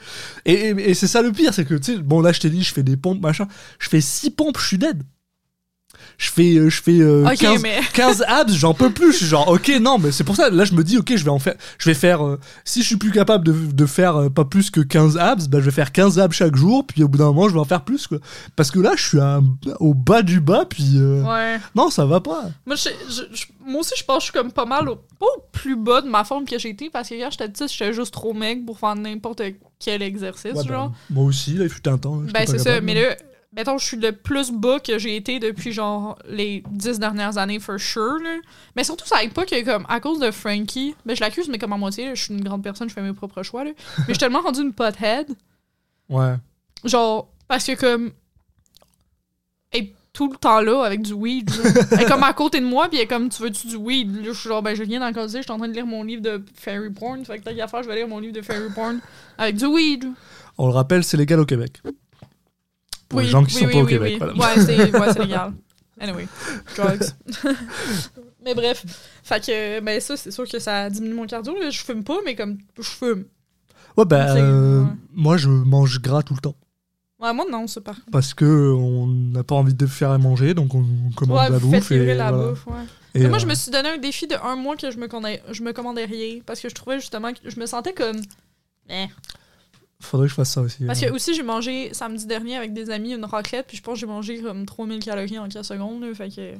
[0.44, 2.50] Et, et, et c'est ça le pire, c'est que, tu sais, bon, là, je t'ai
[2.50, 3.46] dit, je fais des pompes, machin.
[3.78, 5.02] Je fais 6 pompes, je suis dead.
[6.18, 7.80] Je fais, euh, je fais euh, Ok, 15, mais.
[7.94, 9.12] 15 abs, j'en peux plus.
[9.12, 10.50] Je suis genre, ok, non, mais c'est pour ça.
[10.50, 11.54] Là, je me dis, ok, je vais en faire.
[11.78, 12.24] Je vais faire.
[12.24, 15.48] euh, si je suis plus capable de, de faire euh, pas plus que 15 abs,
[15.48, 16.86] bah, je vais faire 15 abs chaque jour.
[16.86, 18.18] Puis au bout d'un moment, je vais en faire plus, quoi.
[18.56, 19.40] Parce que là, je suis à-
[19.80, 20.64] au bas du bas.
[20.68, 21.58] Puis euh, Ouais.
[21.74, 22.44] non, ça va pas.
[22.66, 24.96] Moi, je, je- je- moi aussi, je pense que je suis comme pas mal au,
[24.96, 27.70] pas au plus bas de ma forme que j'ai été parce que quand j'étais petite,
[27.72, 29.42] j'étais juste trop maigre pour faire n'importe
[29.78, 30.88] quel exercice, Ouais, genre.
[30.90, 32.16] ben, moi aussi, là, il fut un temps.
[32.16, 32.80] là, j'étais Ben, c'est ça.
[32.80, 33.16] Mais là,
[33.52, 37.60] mettons, je suis le plus bas que j'ai été depuis, genre, les dix dernières années,
[37.60, 38.36] for sure, là.
[38.76, 41.58] Mais surtout, ça aide pas que, comme, à cause de Frankie, ben, je l'accuse, mais
[41.58, 43.70] comme à moitié, là, je suis une grande personne, je fais mes propres choix, là.
[43.98, 45.28] Mais je suis tellement rendue une pothead.
[46.08, 46.34] Ouais.
[46.84, 48.12] Genre, parce que, comme,
[49.70, 51.50] elle est tout le temps là avec du weed.
[51.92, 54.14] Elle est comme à côté de moi, puis elle est comme, tu veux-tu du weed?
[54.16, 55.86] Là, je suis genre, ben, je viens d'en causer, je suis en train de lire
[55.86, 57.24] mon livre de fairy porn.
[57.24, 59.00] Fait que tant qu'à faire, je vais lire mon livre de fairy porn
[59.38, 60.04] avec du weed.
[60.58, 61.80] On le rappelle, c'est légal au Québec.
[63.12, 64.16] Pour les gens qui sont pas au Québec.
[64.18, 64.34] voilà.
[64.34, 65.52] Ouais, c'est ouais, c'est légal.
[66.00, 66.26] Anyway,
[66.76, 67.10] drugs.
[68.44, 68.84] mais bref,
[69.22, 71.54] fait que ben ça c'est sûr que ça diminue mon cardio.
[71.60, 71.70] là.
[71.70, 73.24] Je fume pas, mais comme je fume.
[73.96, 74.88] Ouais, C'est- euh, ouais.
[75.12, 76.56] moi, je mange gras tout le temps.
[77.20, 78.00] Ouais, moi non, c'est contre.
[78.10, 81.58] Parce que on n'a pas envie de faire à manger, donc on commande Ouais, la
[81.60, 81.92] bouffe.
[81.92, 82.48] Et, la voilà.
[82.48, 82.72] bouffe, ouais.
[83.14, 85.06] Et, moi, euh, je me suis donné un défi de un mois que je me,
[85.06, 86.40] connais, je me commandais rien.
[86.44, 88.20] Parce que je trouvais justement que je me sentais comme.
[88.90, 89.06] Eh.
[90.02, 90.84] Faudrait que je fasse ça aussi.
[90.84, 93.94] Parce que aussi, j'ai mangé samedi dernier avec des amis une raclette, puis je pense
[93.94, 96.02] que j'ai mangé comme 3000 calories en 15 secondes.
[96.02, 96.12] là.
[96.14, 96.54] fait que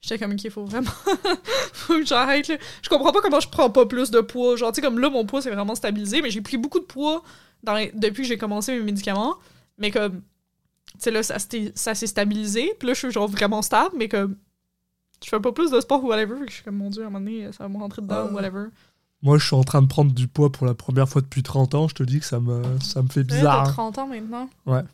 [0.00, 0.90] j'étais comme, qu'il faut vraiment.
[1.72, 2.50] faut que j'arrête.
[2.82, 4.56] Je comprends pas comment je prends pas plus de poids.
[4.56, 6.84] Genre, tu sais, comme là, mon poids, c'est vraiment stabilisé, mais j'ai pris beaucoup de
[6.84, 7.22] poids
[7.62, 9.36] dans les- depuis que j'ai commencé mes médicaments.
[9.78, 10.20] Mais comme.
[10.94, 11.38] Tu sais, là, ça
[11.94, 14.36] s'est stabilisé, puis là, je suis genre vraiment stable, mais comme.
[15.24, 17.02] Je fais pas plus de sport ou whatever, fait que je suis comme, mon dieu,
[17.02, 18.30] à un moment donné, ça va me rentrer dedans Ah.
[18.30, 18.66] ou whatever.
[19.22, 21.74] Moi, je suis en train de prendre du poids pour la première fois depuis 30
[21.74, 21.88] ans.
[21.88, 23.64] Je te dis que ça me, ça me fait bizarre.
[23.64, 23.72] T'as hein.
[23.72, 24.48] 30 ans maintenant?
[24.66, 24.84] Ouais.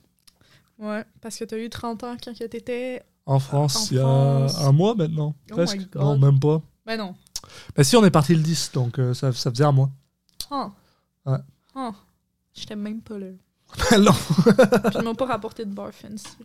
[0.79, 3.03] Ouais, parce que t'as eu 30 ans quand que t'étais.
[3.27, 5.35] En France, il y a un mois maintenant.
[5.51, 5.79] Oh presque.
[5.79, 6.03] my God.
[6.03, 6.61] Non, même pas.
[6.87, 7.15] Ben non.
[7.77, 9.91] Bah, si, on est parti le 10, donc euh, ça, ça faisait un mois.
[10.51, 10.71] Ah.
[11.27, 11.39] Ouais.
[11.75, 11.93] Ah.
[12.53, 13.27] J'étais même pas là.
[13.99, 14.13] non.
[14.13, 16.37] Puis ils m'ont pas rapporté de bar fancy.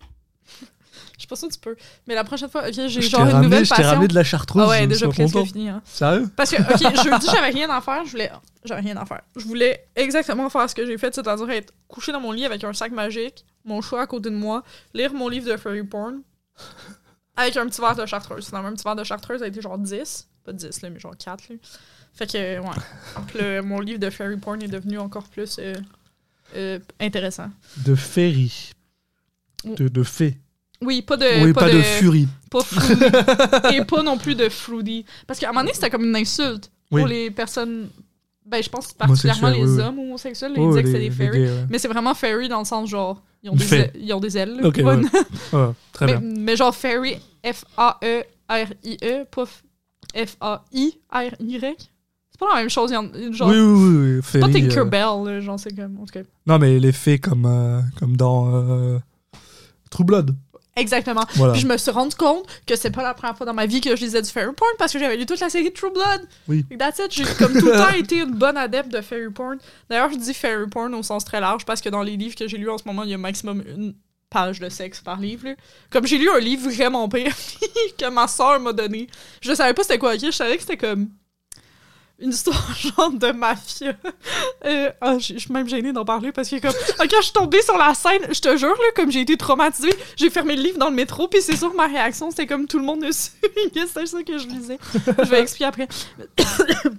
[1.20, 1.76] Je sais pas si tu peux.
[2.08, 3.90] Mais la prochaine fois, ok, j'ai genre une nouvelle je t'ai passion.
[3.92, 4.64] ramené de la chartreuse.
[4.66, 5.68] Ah ouais, déjà presque fini.
[5.68, 5.82] Hein.
[5.84, 6.30] Sérieux?
[6.34, 8.06] Parce que, ok, jeudi, j'avais rien à faire.
[8.06, 8.32] Je voulais.
[8.64, 9.22] J'avais rien à faire.
[9.36, 12.64] Je voulais exactement faire ce que j'ai fait, c'est-à-dire être couché dans mon lit avec
[12.64, 16.22] un sac magique, mon choix à côté de moi, lire mon livre de furry porn,
[17.36, 18.46] avec un petit verre de chartreuse.
[18.48, 20.28] Finalement, un petit verre de chartreuse a été genre 10.
[20.46, 21.50] Pas 10, là, mais genre 4.
[21.50, 21.56] Là.
[22.14, 22.68] Fait que, ouais.
[23.36, 25.74] Le- mon livre de furry porn est devenu encore plus euh,
[26.56, 27.50] euh, intéressant.
[27.86, 28.72] De féerie.
[29.66, 30.38] De, de fée.
[30.82, 31.44] Oui, pas de.
[31.44, 32.28] oui, pas, de, furie.
[32.50, 33.04] Pas fruity.
[33.76, 35.06] Et pas non plus de fruity.
[35.28, 37.02] Parce qu'à un moment donné, c'était comme une insulte Oui.
[37.02, 37.90] pour les personnes
[38.46, 41.42] Ben, je pense particulièrement les oui, hommes homosexuels, ils Oh, disaient que c'était des fairies.
[41.44, 41.66] ouais.
[41.70, 43.22] Mais c'est vraiment fairy dans le sens genre.
[43.44, 44.60] Ils ont, des, ailes- ils ont des ailes.
[44.62, 44.84] Ouais,
[45.54, 45.70] ouais.
[45.94, 46.22] très mais, bien.
[46.40, 49.46] mais genre fairy, F-A-E-R-I-E, pas
[50.16, 51.76] F-A-I-R-Y.
[52.32, 52.92] C'est pas la même chose.
[52.92, 54.22] il y en- Genre, oui, oui, oui.
[54.22, 55.98] pas Fairy, euh, Tinkerbell, là, genre, c'est comme.
[56.00, 56.22] En tout cas.
[56.48, 58.98] Non, mais les fées comme, euh, comme dans euh,
[59.90, 60.36] True Blood.
[60.80, 61.26] Exactement.
[61.36, 61.54] Voilà.
[61.54, 63.82] Puis je me suis rendu compte que c'est pas la première fois dans ma vie
[63.82, 66.28] que je lisais du fairy porn parce que j'avais lu toute la série True Blood.
[66.48, 66.66] Oui.
[66.78, 67.12] That's it.
[67.14, 69.58] J'ai comme tout le temps été une bonne adepte de fairy porn.
[69.90, 72.48] D'ailleurs, je dis fairy porn au sens très large parce que dans les livres que
[72.48, 73.94] j'ai lus en ce moment, il y a maximum une
[74.30, 75.48] page de sexe par livre.
[75.48, 75.56] là.
[75.90, 77.34] Comme j'ai lu un livre vraiment pire
[77.98, 79.08] que ma soeur m'a donné.
[79.42, 80.22] Je savais pas c'était quoi, ok?
[80.22, 81.10] Je savais que c'était comme
[82.20, 83.94] une histoire genre de mafia.
[84.66, 87.24] Euh, ah, je je suis même gênée d'en parler parce que comme ah, quand je
[87.26, 90.56] suis tombée sur la scène, je te jure là, comme j'ai été traumatisée, j'ai fermé
[90.56, 93.02] le livre dans le métro puis c'est sûr ma réaction c'était comme tout le monde
[93.02, 93.32] dessus.
[93.74, 94.78] c'était ça que je lisais.
[95.06, 95.88] Je vais expliquer après.
[96.38, 96.90] je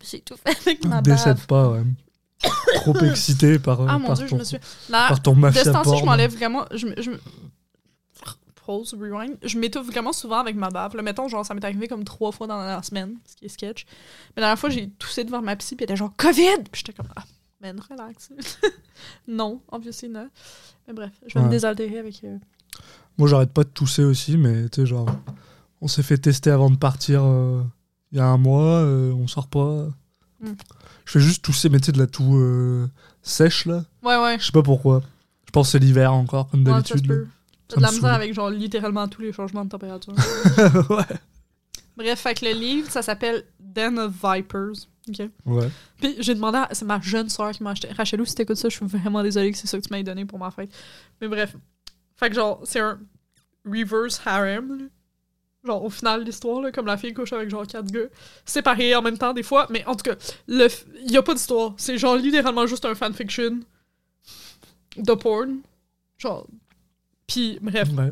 [0.00, 1.82] me suis étouffée avec ma Décède pas, ouais.
[2.76, 4.58] Trop excité par, Ah mon par dieu, je ton, me suis.
[4.88, 6.64] Là, par ton de mafia ce temps-ci, je m'enlève vraiment.
[6.72, 6.94] Je me.
[7.00, 7.20] Je me...
[8.70, 9.36] Pause, rewind.
[9.42, 10.94] Je m'étouffe vraiment souvent avec ma bave.
[10.94, 13.48] Là, mettons, genre, ça m'est arrivé comme trois fois dans la semaine, ce qui est
[13.48, 13.84] sketch.
[14.36, 16.62] Mais la dernière fois, j'ai toussé devant ma psy, puis elle était genre COVID!
[16.70, 17.24] Puis j'étais comme, ah,
[17.60, 18.30] man, relax.
[19.26, 20.28] non, obviously not.
[20.86, 21.50] Mais bref, je vais me Ouais.
[21.50, 22.22] désaltérer avec.
[22.22, 22.36] euh,
[23.18, 25.08] Moi, j'arrête pas de tousser aussi, mais tu sais, genre,
[25.80, 27.62] on s'est fait tester avant de partir euh,
[28.12, 29.88] il y a un mois, euh, on sort pas.
[30.40, 30.52] Mm.
[31.06, 32.86] Je fais juste tousser, mais tu sais, de la toux euh,
[33.22, 33.84] sèche, là.
[34.04, 34.38] Ouais, ouais.
[34.38, 35.02] Je sais pas pourquoi.
[35.46, 37.26] Je pense que c'est l'hiver encore, comme d'habitude.
[37.70, 40.12] Ça de la misère avec, genre, littéralement tous les changements de température.
[40.90, 41.04] ouais.
[41.96, 44.86] bref, fait que le livre, ça s'appelle Den of Vipers.
[45.08, 45.28] OK?
[45.46, 45.68] Ouais.
[45.98, 46.68] Puis j'ai demandé à...
[46.72, 47.88] C'est ma jeune soeur qui m'a acheté.
[47.92, 50.24] Rachelou, si t'écoutes ça, je suis vraiment désolée que c'est ça que tu m'as donné
[50.24, 50.70] pour ma fête.
[51.20, 51.56] Mais bref.
[52.16, 52.98] Fait que genre, c'est un
[53.64, 54.78] reverse harem.
[54.78, 54.84] là.
[55.64, 58.06] Genre, au final, l'histoire, là, comme la fille couche avec genre quatre gars,
[58.46, 59.66] séparés en même temps des fois.
[59.70, 61.74] Mais en tout cas, le f- y a pas d'histoire.
[61.76, 63.60] C'est genre littéralement juste un fanfiction
[64.96, 65.58] de porn.
[66.18, 66.46] Genre.
[67.30, 67.88] Puis, bref.
[67.96, 68.10] ouais.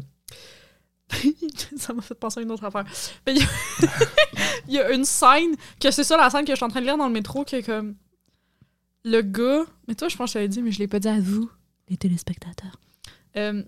[1.78, 2.84] ça m'a fait penser à une autre affaire.
[3.26, 3.48] Mais il y, a-
[4.68, 6.80] il y a une scène, que c'est ça la scène que je suis en train
[6.80, 7.94] de lire dans le métro, que comme
[9.04, 11.08] le gars, mais toi je pense que je t'avais dit, mais je l'ai pas dit
[11.08, 11.50] à vous,
[11.88, 12.78] les téléspectateurs.
[13.36, 13.62] Euh,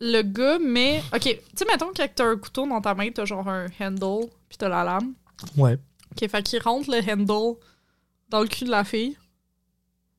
[0.00, 3.26] le gars met, ok, tu sais mettons que t'as un couteau dans ta main, t'as
[3.26, 5.12] genre un handle, puis t'as la lame.
[5.58, 5.78] Ouais.
[6.12, 7.58] Ok, fait qu'il rentre le handle
[8.30, 9.18] dans le cul de la fille.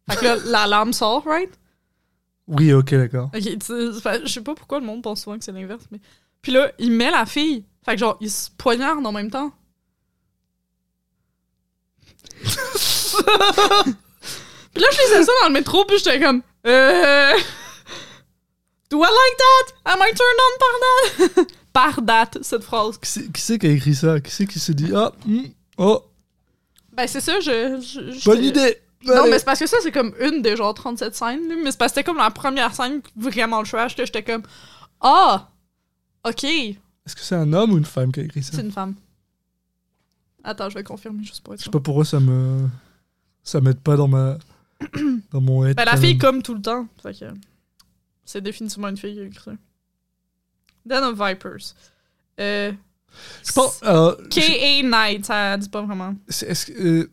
[0.10, 1.50] Fait que là, la lame sort, right?
[2.47, 3.29] Oui, ok, d'accord.
[3.33, 5.83] Ok, tu sais, fait- je sais pas pourquoi le monde pense souvent que c'est l'inverse,
[5.91, 5.99] mais.
[6.41, 7.65] Puis là, il met la fille.
[7.86, 9.51] Fait que genre, il se poignarde en même temps.
[14.73, 16.41] puis là, je lisais ça dans le métro, puis j'étais comme.
[16.65, 17.33] Euh.
[18.89, 19.91] Do I like that?
[19.91, 20.75] Am I turned on par
[21.45, 21.45] that?
[21.73, 22.97] par that, cette phrase.
[22.97, 24.19] Qui c'est qui, c'est qui a écrit ça?
[24.21, 25.43] Qui c'est qui s'est dit Ah, hmm,
[25.77, 26.01] oh,
[26.93, 27.81] Ben, c'est ça, je.
[27.81, 30.73] je- je- bonne idée Non, mais c'est parce que ça, c'est comme une des genre
[30.73, 34.05] 37 scènes, là, mais c'est parce que c'était comme la première scène vraiment trash, que
[34.05, 34.43] j'étais comme.
[35.01, 35.49] Ah!
[36.25, 38.53] Ok, Est-ce que c'est un homme ou une femme qui a écrit ça?
[38.55, 38.95] C'est une femme.
[40.43, 42.67] Attends, je vais confirmer juste pour être Je sais pas pourquoi ça me.
[43.43, 44.38] Ça m'aide pas dans ma.
[45.31, 46.88] dans mon head Ben, la fille, comme tout le temps.
[47.01, 47.25] Fait que.
[48.25, 49.51] C'est définitivement une fille qui a écrit ça.
[50.86, 51.73] Den of Vipers.
[52.39, 52.71] Euh.
[53.45, 53.79] Je pense.
[53.83, 54.83] je- K.A.
[54.88, 56.13] Knight, ça dit pas vraiment.
[56.27, 57.10] Est-ce que- euh,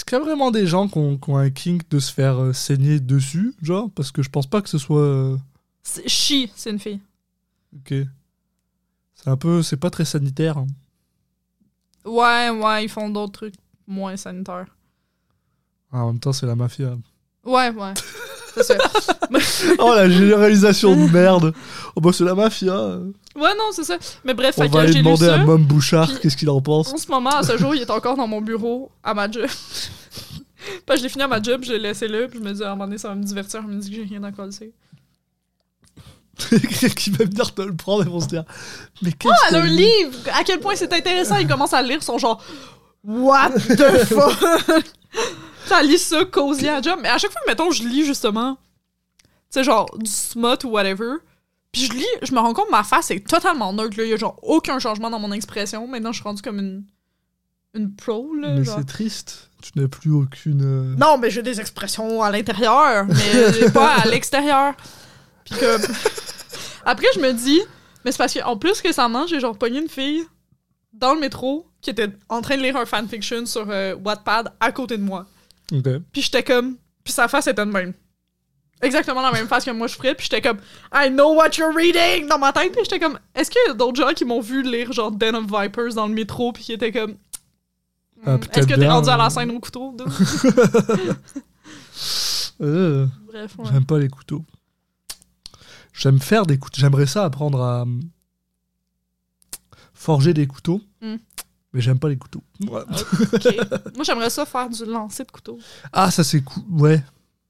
[0.00, 2.10] est-ce qu'il y a vraiment des gens qui ont, qui ont un kink de se
[2.10, 3.90] faire euh, saigner dessus, genre?
[3.94, 4.98] Parce que je pense pas que ce soit.
[5.02, 5.36] euh,
[5.82, 7.00] C'est- She, c'est une fille.
[7.76, 7.94] ok.
[9.14, 9.62] C'est un peu.
[9.62, 10.56] C'est pas très sanitaire.
[10.56, 10.66] hein.
[12.06, 13.54] Ouais, ouais, ils font d'autres trucs
[13.86, 14.74] moins sanitaires.
[15.92, 16.96] Ah, en même temps, c'est la mafia.
[17.44, 17.92] Ouais, ouais.
[18.56, 18.78] C'est
[19.78, 21.52] oh, la généralisation de merde
[21.94, 22.98] Oh, bah, c'est la mafia
[23.36, 23.96] Ouais, non, c'est ça.
[24.24, 25.34] Mais bref, On fait va que aller j'ai lu demander ça.
[25.34, 26.92] à Mom Bouchard puis- qu'est-ce qu'il en pense.
[26.92, 29.46] En ce moment, à ce jour, il est encore dans mon bureau à ma job.
[30.86, 32.62] Puis je l'ai fini à ma job, je l'ai laissé là, puis je me dis
[32.62, 34.30] à un moment donné, ça va me divertir, je me dis que j'ai rien à
[34.30, 34.72] coller.
[36.96, 38.44] qui va venir te le prendre et vont se dire
[39.02, 40.18] Mais qu'est-ce Oh, elle a que un livre!
[40.34, 42.42] À quel point c'est intéressant, il commence à lire, son genre
[43.04, 44.84] What the fuck?
[45.66, 46.98] ça lit ça, cosy à job.
[47.02, 48.56] Mais à chaque fois, mettons, je lis justement,
[49.24, 51.14] tu sais, genre du smut ou whatever.
[51.72, 54.04] Puis je lis, je me rends compte que ma face est totalement neutre, là.
[54.04, 55.86] Il y a genre aucun changement dans mon expression.
[55.86, 56.84] Maintenant, je suis rendue comme une.
[57.74, 58.54] Une pro, là.
[58.56, 58.78] Mais genre.
[58.78, 59.50] c'est triste.
[59.62, 60.62] Tu n'as plus aucune.
[60.64, 64.74] euh, Non, mais j'ai des expressions à l'intérieur, mais pas à l'extérieur.
[65.44, 65.54] Puis.
[66.84, 67.60] Après, je me dis,
[68.04, 70.24] mais c'est parce qu'en plus récemment, j'ai genre pogné une fille
[70.92, 74.72] dans le métro qui était en train de lire un fanfiction sur euh, Wattpad à
[74.72, 75.26] côté de moi.
[75.72, 75.84] Ok.
[76.12, 76.76] Puis j'étais comme...
[77.04, 77.92] Puis sa face était de même.
[78.82, 80.14] Exactement la même face que moi je ferais.
[80.14, 80.58] Puis j'étais comme,
[80.94, 82.72] I know what you're reading dans ma tête.
[82.72, 85.34] Puis j'étais comme, est-ce qu'il y a d'autres gens qui m'ont vu lire genre Den
[85.36, 87.16] of Vipers dans le métro puis qui étaient comme,
[88.26, 88.40] Ah, Mm.
[88.40, 89.96] peut-être Est-ce que t'es rendu à la scène au couteau?
[92.62, 93.64] Euh, Bref, ouais.
[93.72, 94.44] J'aime pas les couteaux.
[95.94, 96.78] J'aime faire des couteaux.
[96.78, 97.86] J'aimerais ça apprendre à euh,
[99.94, 100.80] forger des couteaux.
[101.00, 101.16] Mm.
[101.72, 102.42] Mais j'aime pas les couteaux.
[102.68, 102.82] Ouais.
[103.32, 103.44] Ok.
[103.94, 105.58] Moi, j'aimerais ça faire du lancer de couteau.
[105.92, 106.62] Ah, ça c'est cool.
[106.68, 107.02] Ouais.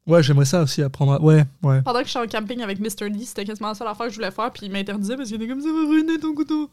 [0.07, 1.21] Ouais, j'aimerais ça aussi apprendre à.
[1.21, 1.83] Ouais, ouais.
[1.83, 3.11] Pendant que je suis en camping avec Mr.
[3.11, 5.41] D, c'était quasiment la seule affaire que je voulais faire, puis il m'interdisait parce qu'il
[5.41, 6.71] était comme ça va ruiner ton couteau.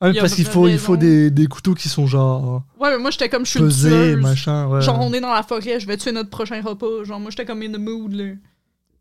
[0.00, 3.10] Ah, parce qu'il faut, il faut des, des couteaux qui sont genre Ouais, mais moi,
[3.10, 4.68] j'étais comme je suis machin.
[4.68, 4.80] Ouais.
[4.80, 7.02] Genre, on est dans la forêt, je vais tuer notre prochain repas.
[7.04, 8.34] Genre, moi, j'étais comme in the mood, là.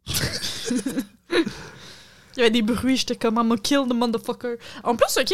[1.30, 4.58] Il y avait des bruits, j'étais comme, I'm gonna kill the motherfucker.
[4.84, 5.34] En plus, ok,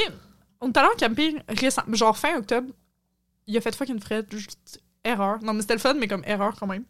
[0.61, 2.67] on est allé en camping récent, genre fin octobre.
[3.47, 4.25] Il a fait fucking fret.
[4.31, 5.39] juste Erreur.
[5.43, 6.83] Non, mais c'était le fun, mais comme erreur quand même.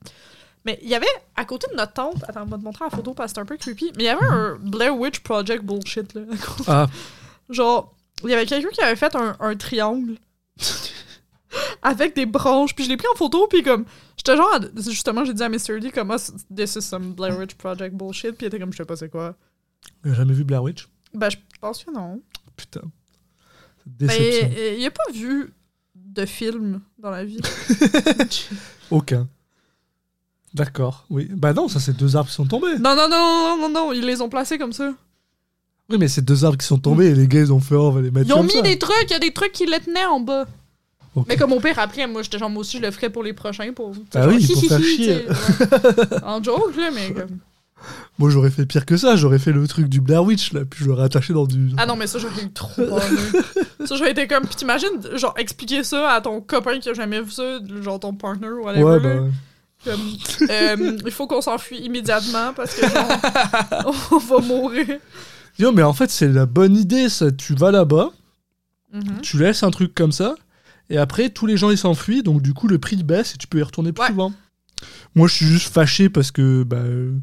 [0.66, 2.90] Mais il y avait, à côté de notre tente, attends, on va te montrer la
[2.92, 5.64] photo parce que c'est un peu creepy, mais il y avait un Blair Witch Project
[5.64, 6.22] bullshit, là.
[6.68, 6.88] Ah,
[7.50, 10.16] Genre, il y avait quelqu'un qui avait fait un, un triangle
[11.82, 13.86] avec des branches, puis je l'ai pris en photo, puis comme,
[14.18, 15.80] j'étais genre, justement, j'ai dit à Mr.
[15.80, 18.78] D, comme, c- this is some Blair Witch Project bullshit, puis il était comme, je
[18.78, 19.36] sais pas c'est quoi.
[20.06, 20.88] j'ai jamais vu Blair Witch?
[21.14, 22.22] Ben, je pense que non.
[22.56, 22.82] Putain.
[23.86, 24.52] Ben, Déception.
[24.58, 25.54] euh, il a pas vu
[25.96, 27.40] de film dans la vie.
[28.92, 29.28] Aucun.
[30.54, 31.28] D'accord, oui.
[31.32, 32.78] Bah non, ça c'est deux arbres qui sont tombés.
[32.80, 34.94] non, non, non, non, non, non, ils les ont placés comme ça.
[35.90, 37.88] Oui, mais c'est deux arbres qui sont tombés et les gars ils ont fait, oh,
[37.88, 38.62] on va les mettre Ils ont comme mis ça.
[38.62, 40.46] des trucs, il y a des trucs qui les tenaient en bas.
[41.16, 41.26] Ok.
[41.28, 43.34] Mais comme au pire, après, moi, j'étais genre, moi aussi, je le ferais pour les
[43.34, 43.72] prochains.
[43.74, 45.26] Pour, Ah oui, pour faire hi, chier.
[45.28, 46.24] ouais.
[46.24, 47.38] en joke, là, mais comme.
[48.18, 50.86] Moi j'aurais fait pire que ça, j'aurais fait le truc du Blair Witch là, puis
[50.86, 51.72] je l'aurais attaché dans du.
[51.76, 53.02] Ah non, mais ça, j'aurais eu trop là.
[53.86, 54.46] ça, j'aurais été comme.
[54.46, 58.14] Puis t'imagines, genre, expliquer ça à ton copain qui a jamais vu ça, genre ton
[58.14, 58.84] partner ou whatever.
[58.84, 59.16] ouais, là.
[59.22, 59.28] bah.
[59.84, 60.02] Comme,
[60.50, 65.00] euh, il faut qu'on s'enfuit immédiatement parce que, genre, on va mourir.
[65.60, 67.32] Yo, mais en fait, c'est la bonne idée, ça.
[67.32, 68.12] Tu vas là-bas,
[68.94, 69.22] Mhm.
[69.22, 70.36] tu laisses un truc comme ça,
[70.90, 73.48] et après, tous les gens ils s'enfuient, donc du coup, le prix baisse et tu
[73.48, 74.08] peux y retourner plus Ouais.
[74.10, 74.32] souvent.
[75.16, 76.78] Moi, je suis juste fâché parce que, bah.
[76.78, 77.14] euh,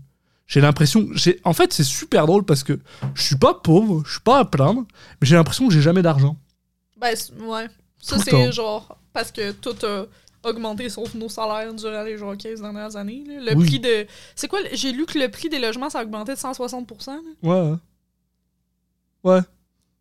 [0.46, 1.06] J'ai l'impression.
[1.14, 2.80] j'ai- En fait, c'est super drôle parce que
[3.14, 4.80] je suis pas pauvre, je suis pas à plaindre,
[5.20, 6.36] mais j'ai l'impression que j'ai jamais d'argent.
[7.00, 7.68] Ben, ouais.
[8.02, 8.98] Ça, c'est genre.
[9.12, 10.06] Parce que tout a
[10.44, 13.24] augmenté sauf nos salaires durant les genre 15 dernières années.
[13.26, 13.52] là.
[13.52, 13.66] Le Oui.
[13.66, 14.06] prix de.
[14.34, 14.60] C'est quoi?
[14.72, 17.12] J'ai lu que le prix des logements, ça a augmenté de 160%.
[17.12, 17.20] là.
[17.42, 17.76] Ouais.
[19.22, 19.40] Ouais.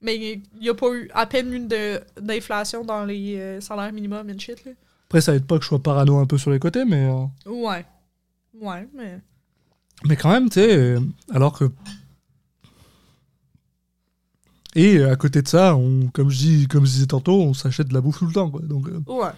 [0.02, 3.92] Mais il n'y a pas eu à peine une de- d'inflation dans les euh, salaires
[3.92, 4.64] minimum and shit.
[4.66, 4.72] Là.
[5.08, 7.06] Après, ça aide pas que je sois parano un peu sur les côtés, mais.
[7.10, 7.86] euh, Ouais.
[8.54, 9.20] Ouais, mais.
[10.06, 11.00] Mais quand même, tu sais, euh,
[11.34, 11.66] alors que.
[14.76, 17.88] Et à côté de ça, on, comme, je dis, comme je disais tantôt, on s'achète
[17.88, 18.50] de la bouffe tout le temps.
[18.50, 18.62] Quoi.
[18.62, 19.32] Donc, Ouais.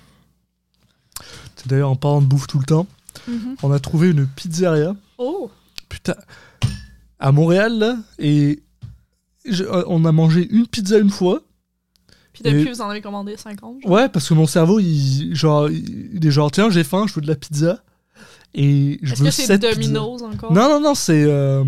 [1.55, 2.87] C'est d'ailleurs, en parlant de bouffe tout le temps,
[3.27, 3.55] Mhm.
[3.63, 5.49] on a trouvé une pizzeria, Oh!
[5.89, 6.15] putain,
[7.19, 8.63] à Montréal, là, et
[9.45, 11.41] je- euh, on a mangé une pizza une fois.
[12.33, 13.81] Puis depuis, Et- vous en avez commandé 50.
[13.83, 13.91] genre.
[13.91, 17.21] Ouais, parce que mon cerveau, il, genre, il est genre, tiens, j'ai faim, je veux
[17.21, 17.83] de la pizza.
[18.53, 19.57] Et je Est-ce que c'est.
[19.57, 20.51] Domino's encore?
[20.53, 21.23] Non, non, non, c'est.
[21.23, 21.63] euh,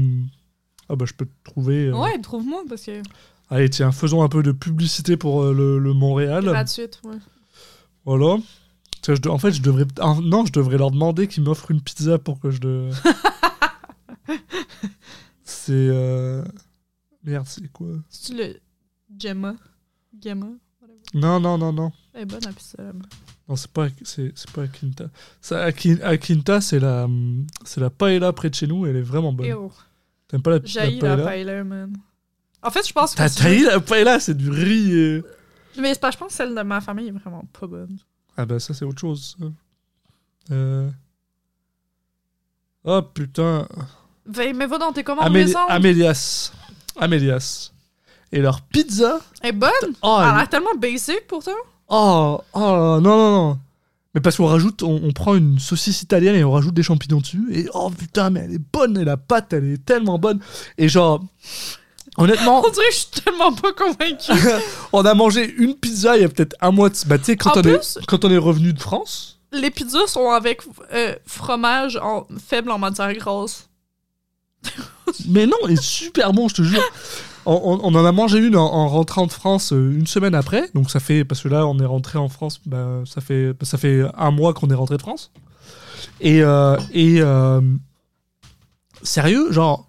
[0.90, 1.88] Ah bah, je peux te trouver.
[1.88, 3.02] euh, Ouais, trouve-moi parce que.
[3.50, 6.44] Allez, tiens, faisons un peu de publicité pour euh, le, le Montréal.
[6.46, 7.16] Gratuite, ouais.
[8.06, 8.38] Voilà.
[9.06, 9.86] Je En fait, je devrais.
[10.00, 12.60] ah, non, je devrais leur demander qu'ils m'offrent une pizza pour que je.
[12.60, 12.90] De...
[15.44, 15.72] c'est.
[15.74, 16.44] euh,
[17.24, 17.88] Merde, c'est quoi?
[18.10, 18.60] C'est le
[19.18, 19.56] Gemma?
[20.22, 20.48] Gemma?
[21.14, 21.92] Non, non, non, non.
[22.14, 22.78] Elle est bonne la pizza.
[23.48, 25.06] Non, c'est pas, c'est, c'est pas à Quinta.
[25.42, 25.72] Ça, à
[26.18, 27.08] Quinta, c'est la,
[27.66, 28.86] c'est la paella près de chez nous.
[28.86, 29.46] Elle est vraiment bonne.
[30.28, 31.24] T'aimes pas la, la J'haïs la paella?
[31.26, 31.94] paella, man.
[32.62, 33.18] En fait, je pense que.
[33.18, 34.94] T'as taillé la paella, c'est du riz.
[34.94, 35.24] et-
[35.80, 37.98] Mais pas, je pense que celle de ma famille est vraiment pas bonne.
[38.38, 39.38] Ah bah ça, c'est autre chose.
[40.52, 40.90] Euh...
[42.84, 43.68] Oh putain.
[44.26, 45.70] Va- mais va dans tes commandes récentes.
[45.70, 46.52] Amélias.
[47.00, 47.72] Amélias.
[48.32, 49.20] Et leur pizza.
[49.42, 49.72] Elle est bonne.
[50.02, 51.54] Oh, Elle l'air tellement basic pour toi.
[51.90, 53.60] oh, oh, non, non, non.
[54.16, 57.20] Mais parce qu'on rajoute, on, on prend une saucisse italienne et on rajoute des champignons
[57.20, 57.48] dessus.
[57.52, 58.98] Et oh putain, mais elle est bonne.
[58.98, 60.40] Et la pâte, elle est tellement bonne.
[60.78, 61.24] Et genre,
[62.18, 64.32] honnêtement, On dirait que je suis tellement pas convaincue.
[64.94, 66.96] on a mangé une pizza il y a peut-être un mois de.
[67.08, 69.40] Bah, tu sais, quand, En on plus- est- quand on est revenu de France.
[69.52, 70.62] Les pizzas sont avec
[70.94, 73.70] euh, fromage en, faible en matière grasse.
[75.28, 76.82] Mais non, elle est super bon, je te jure.
[77.46, 80.34] On, on- on en a mangé une en, en rentrant de France euh, une semaine
[80.34, 80.70] après.
[80.74, 83.66] Donc ça fait parce que là on est rentré en France, bah, ça fait bah,
[83.66, 85.32] ça fait un mois qu'on est rentré de France.
[86.22, 87.60] Et euh, et euh,
[89.04, 89.88] sérieux, genre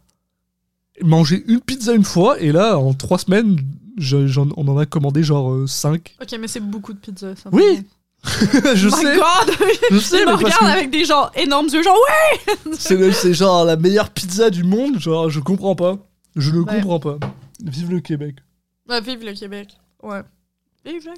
[1.02, 3.58] manger une pizza une fois et là en trois semaines,
[3.98, 6.14] je- j'en- on en a commandé genre euh, cinq.
[6.20, 7.36] Ok, mais c'est beaucoup de pizzas.
[7.36, 7.82] Ça Oui,
[8.24, 9.54] je my sais, god!
[9.90, 12.54] je sais, Il me mais parce regarde que avec des genre énormes yeux, genre ouais!
[12.78, 14.98] c'est le- c'est genre la meilleure pizza du monde.
[14.98, 15.98] Genre je comprends pas,
[16.36, 16.74] je ne Ouais.
[16.76, 17.18] comprends pas.
[17.62, 18.36] Vive le Québec.
[18.86, 19.68] Bah, vive le Québec.
[20.02, 20.20] Ouais.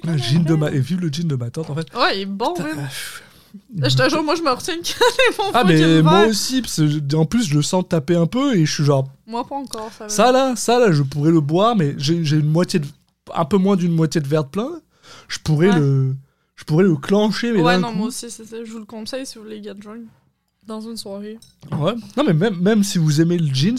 [0.05, 0.71] Un jean de ma...
[0.71, 1.87] Et vive le jean de ma tante, en fait.
[1.93, 2.63] Ouais, il est bon, euh,
[3.83, 4.75] Je te jure, moi, je me retiens
[5.37, 8.15] quand mon Ah, mais moi aussi, parce que je- en plus, je le sens taper
[8.15, 11.03] un peu et je suis genre, Moi, pas encore, ça ça là, ça là, je
[11.03, 12.87] pourrais le boire, mais j'ai une moitié de.
[13.33, 14.69] un peu moins d'une moitié de verre de plein.
[15.27, 15.79] Je pourrais Ouais.
[15.79, 16.15] le.
[16.55, 17.97] Je pourrais le clencher, mais Ouais, non, coup.
[17.97, 18.57] moi aussi, c'est ça.
[18.65, 20.01] Je vous le conseille si vous voulez get drunk.
[20.65, 21.37] Dans une soirée.
[21.79, 21.93] Ouais.
[22.17, 23.77] Non, mais même, même si vous aimez le gin,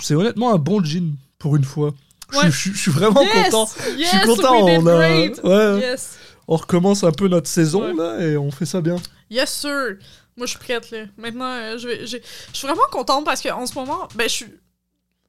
[0.00, 1.92] c'est honnêtement un bon gin, pour une fois.
[2.32, 2.50] Je, Ouais.
[2.50, 3.50] suis- je suis vraiment yes!
[3.50, 3.68] content.
[3.98, 5.32] Yes, je suis content, on, a- ouais,
[5.80, 6.16] Yes!
[6.48, 7.94] On recommence un peu notre saison Ouais.
[7.94, 8.96] là et on fait ça bien.
[9.30, 9.96] Yes, sir!
[10.36, 11.04] Moi, je suis prête, là.
[11.16, 12.06] Maintenant, euh, je vais.
[12.06, 12.18] Je
[12.52, 14.46] suis vraiment contente parce qu'en ce moment, ben, je suis.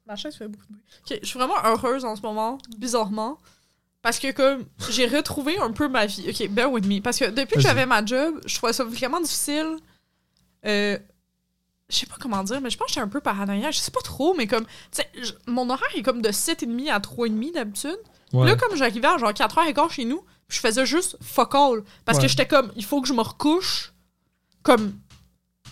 [0.06, 0.82] Ma chaise fait beaucoup de bruit.
[1.10, 3.38] Ok, je suis vraiment heureuse en ce moment, bizarrement.
[4.02, 6.26] Parce que, comme, j'ai retrouvé un peu ma vie.
[6.28, 7.00] Ok, bear with me.
[7.00, 9.76] Parce que depuis que j'avais ma job, je trouvais ça vraiment difficile.
[10.66, 10.98] Euh.
[11.90, 13.74] Je sais pas comment dire, mais je pense que j'étais un peu paranoïaque.
[13.74, 14.64] Je sais pas trop, mais comme.
[14.64, 14.70] Tu
[15.02, 17.98] sais, je- mon horaire est comme de 7h30 à 3h30 d'habitude.
[18.32, 18.46] Ouais.
[18.46, 21.82] Là, comme j'arrivais à genre 4h15 chez nous, je faisais juste fuck all.
[22.04, 22.24] Parce Ouais.
[22.24, 23.92] que j'étais comme, il faut que je me recouche
[24.62, 24.94] comme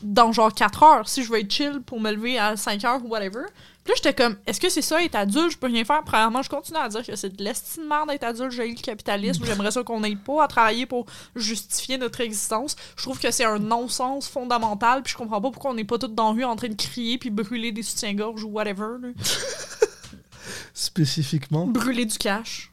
[0.02, 3.04] dans genre 4 heures si je veux être chill pour me lever à 5 heures
[3.04, 3.42] ou whatever.
[3.84, 5.50] Puis là, j'étais comme, est-ce que c'est ça être adulte?
[5.52, 6.02] Je peux rien faire.
[6.04, 8.52] Premièrement, je continue à dire que c'est de l'estime d'être adulte.
[8.52, 9.44] J'ai le capitalisme.
[9.44, 12.76] J'aimerais ça qu'on n'aille pas à travailler pour justifier notre existence.
[12.96, 15.02] Je trouve que c'est un non-sens fondamental.
[15.02, 16.74] Puis je comprends pas pourquoi on n'est pas tous dans la rue en train de
[16.76, 18.98] crier puis brûler des soutiens-gorge ou whatever.
[20.74, 21.66] Spécifiquement.
[21.66, 22.72] Brûler du cash.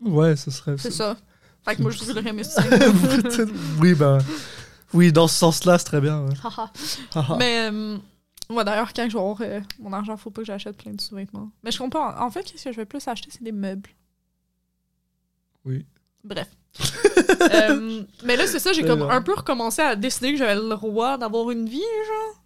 [0.00, 0.76] Ouais, ce serait.
[0.78, 1.16] C'est ça.
[1.64, 2.42] Fait que moi, je brûlerais mes
[3.80, 4.18] oui, bah.
[4.92, 6.24] Oui, dans ce sens-là, c'est très bien.
[6.26, 6.34] ouais.
[7.38, 7.96] Mais, euh,
[8.50, 11.00] moi d'ailleurs, quand je vais avoir euh, mon argent, faut pas que j'achète plein de
[11.00, 11.50] sous-vêtements.
[11.62, 12.14] Mais je comprends.
[12.20, 13.90] En fait, qu'est-ce que je vais plus acheter, c'est des meubles.
[15.64, 15.84] Oui.
[16.22, 16.48] Bref.
[17.52, 19.10] Euh, mais là, c'est ça, j'ai comme bien.
[19.10, 22.42] un peu recommencé à décider que j'avais le droit d'avoir une vie, genre.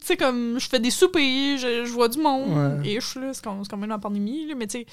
[0.00, 2.88] Tu sais, comme, je fais des soupers, je, je vois du monde, Ouais.
[2.90, 4.86] et je là, c'est quand, même la pandémie, là, mais tu sais,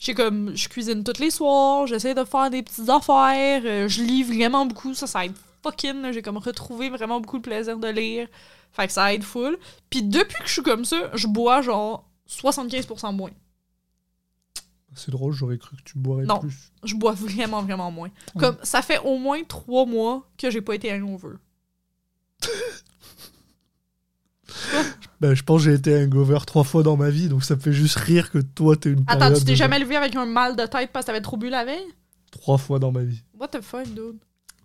[0.00, 4.02] j'ai comme, je cuisine tous les soirs, j'essaie de faire des petites affaires, euh, je
[4.02, 7.86] lis vraiment beaucoup, ça, ça aide fucking, j'ai comme retrouvé vraiment beaucoup de plaisir de
[7.88, 8.26] lire,
[8.72, 9.58] fait que ça aide full.
[9.90, 13.30] Puis depuis que je suis comme ça, je bois genre 75% moins.
[14.94, 16.38] C'est drôle, j'aurais cru que tu boirais Non.
[16.40, 16.72] plus.
[16.82, 18.08] Je bois vraiment, vraiment moins.
[18.34, 18.40] Ouais.
[18.40, 21.36] Comme, ça fait au moins trois mois que j'ai pas été hangover.
[25.20, 27.60] Ben, je pense que j'ai été hangover trois fois dans ma vie, donc ça me
[27.60, 30.24] fait juste rire que toi, t'es une Attends, tu t'es de- jamais levé avec un
[30.24, 31.84] mal de tête parce que t'avais trop bu la veille?
[32.30, 33.22] Trois fois dans ma vie.
[33.38, 34.16] What the fuck, dude?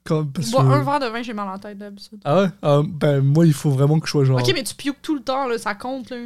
[0.06, 2.20] Quand, parce bois que- un verre de vin, j'ai mal la tête d'habitude.
[2.24, 2.48] Ah ouais?
[2.62, 4.40] Ah, Ben, moi, il faut vraiment que je sois genre.
[4.40, 6.18] Ok, mais tu pukes tout le temps, là, ça compte, là.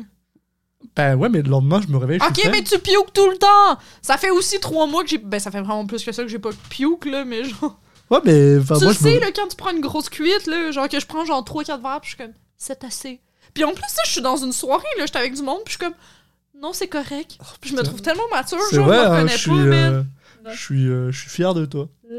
[0.95, 2.19] Ben ouais, mais le lendemain, je me réveille.
[2.21, 3.79] je Ok, mais tu pukes tout le temps!
[4.01, 5.17] Ça fait aussi trois mois que j'ai.
[5.17, 7.79] Ben, ça fait vraiment plus que ça que j'ai pas puke, là, mais genre.
[8.11, 10.45] Ouais, mais tu moi, le je me- sais, là, quand tu prends une grosse cuite,
[10.47, 13.19] là, genre que je prends genre 3-4 verres, puis je suis comme, c'est assez.
[13.53, 15.73] Puis en plus, ça, je suis dans une soirée, là, j'étais avec du monde, puis
[15.73, 15.95] je suis comme,
[16.61, 17.37] non, c'est correct.
[17.61, 19.51] Puis je me trouve tellement mature, C'est genre, vrai, je me hein, reconnais pas,
[19.91, 20.07] man.
[20.45, 21.87] euh, je suis, euh, je suis fier de toi.
[22.09, 22.15] Mm.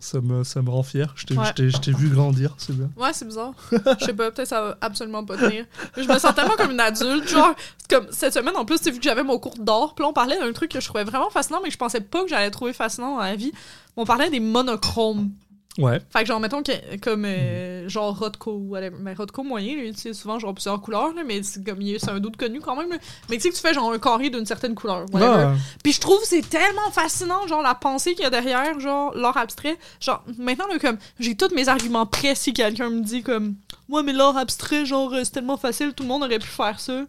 [0.00, 1.10] Ça me, ça me rend fier.
[1.16, 1.46] Je t'ai, Ouais.
[1.46, 2.90] je t'ai- je t'ai vu grandir, c'est bien.
[2.94, 3.52] Ouais, c'est bizarre.
[3.72, 5.64] Je sais pas, peut-être ça va absolument pas tenir.
[5.96, 7.26] Mais je me sens tellement comme une adulte.
[7.26, 9.94] Genre, c'est comme cette semaine, en plus, tu vu que j'avais mon cours d'art.
[9.94, 12.02] Puis là, on parlait d'un truc que je trouvais vraiment fascinant, mais que je pensais
[12.02, 13.52] pas que j'allais trouver fascinant dans la vie.
[13.96, 15.30] On parlait des monochromes.
[15.76, 16.00] Ouais.
[16.10, 18.96] Fait que genre, mettons que, comme euh, genre Rodco ou whatever.
[19.00, 22.20] Mais Rodco moyen, il utilise souvent genre plusieurs couleurs, là, mais c'est comme c'est un
[22.20, 22.90] doute connu quand même.
[22.90, 22.98] là.
[23.28, 25.04] Mais tu sais que tu fais genre un carré d'une certaine couleur.
[25.12, 25.46] whatever.
[25.48, 29.12] Ah, Puis je trouve c'est tellement fascinant, genre la pensée qu'il y a derrière, genre
[29.16, 29.76] l'art abstrait.
[30.00, 33.56] Genre maintenant, là, comme j'ai tous mes arguments prêts si quelqu'un me dit comme
[33.88, 36.78] Ouais, mais l'art abstrait, genre euh, c'est tellement facile, tout le monde aurait pu faire
[36.78, 37.04] ça.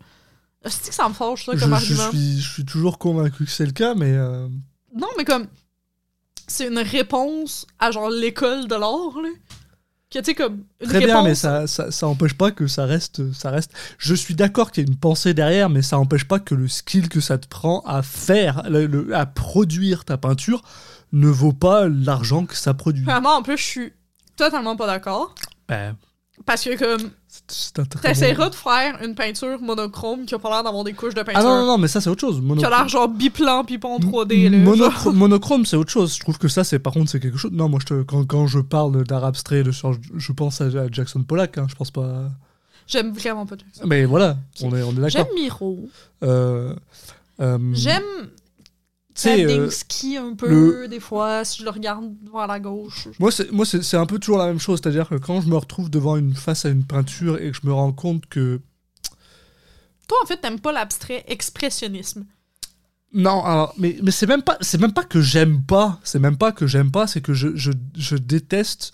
[0.68, 2.10] C'est que ça me fâche, ça, comme je argument?
[2.10, 4.12] suis, je suis toujours convaincu que c'est le cas, mais.
[4.12, 4.48] euh,
[4.96, 5.46] Non, mais comme
[6.48, 9.30] c'est une réponse à genre l'école de l'art, là.
[10.12, 11.12] Que tu sais, comme une Très réponse.
[11.14, 13.72] bien, mais ça, ça, ça empêche pas que ça reste, ça reste.
[13.98, 16.68] Je suis d'accord qu'il y a une pensée derrière, mais ça empêche pas que le
[16.68, 20.62] skill que ça te prend à faire, le- le- à produire ta peinture,
[21.12, 23.04] ne vaut pas l'argent que ça produit.
[23.04, 23.94] Vraiment, en plus, je suis
[24.38, 25.34] totalement pas d'accord.
[25.68, 25.96] Ben,
[26.46, 27.10] Parce que comme
[27.48, 30.64] c'est- c'est un très t'essaieras bon- de faire une peinture monochrome qui a pas l'air
[30.64, 31.42] d'avoir des couches de peinture.
[31.42, 32.36] Ah non, non, non, mais ça c'est autre chose.
[32.36, 32.72] Qui a Monochrome.
[32.72, 34.58] l'air genre biplan en 3D, là.
[34.58, 35.14] Monochro- genre.
[35.14, 36.16] monochrome, c'est autre chose.
[36.16, 37.52] Je trouve que ça, c'est par contre, c'est quelque chose.
[37.52, 41.24] Non, moi, je te- quand, quand je parle d'art abstrait, de je, pense à, Jackson
[41.24, 41.58] Pollock.
[41.58, 42.30] hein, je pense pas.
[42.88, 43.84] J'aime vraiment pas Jackson.
[43.88, 45.10] Mais voilà, on est, on est d'accord.
[45.10, 45.90] J'aime Miro.
[46.24, 46.76] Euh,
[47.42, 48.04] euh, J'aime
[49.26, 49.70] euh,
[50.20, 53.08] un peu, le- des fois, si je le regarde vers la gauche.
[53.20, 54.80] Moi, c'est, un peu toujours la même chose.
[54.82, 57.66] C'est-à-dire que quand je me retrouve devant une face à une peinture et que je
[57.68, 58.60] me rends compte que.
[60.08, 62.26] Toi, en fait, t'aimes pas l'abstrait expressionnisme.
[63.14, 66.00] Non, alors, mais, mais c'est même pas, c'est même pas que j'aime pas.
[66.04, 67.08] C'est même pas que j'aime pas.
[67.08, 68.94] C'est que je, je, je déteste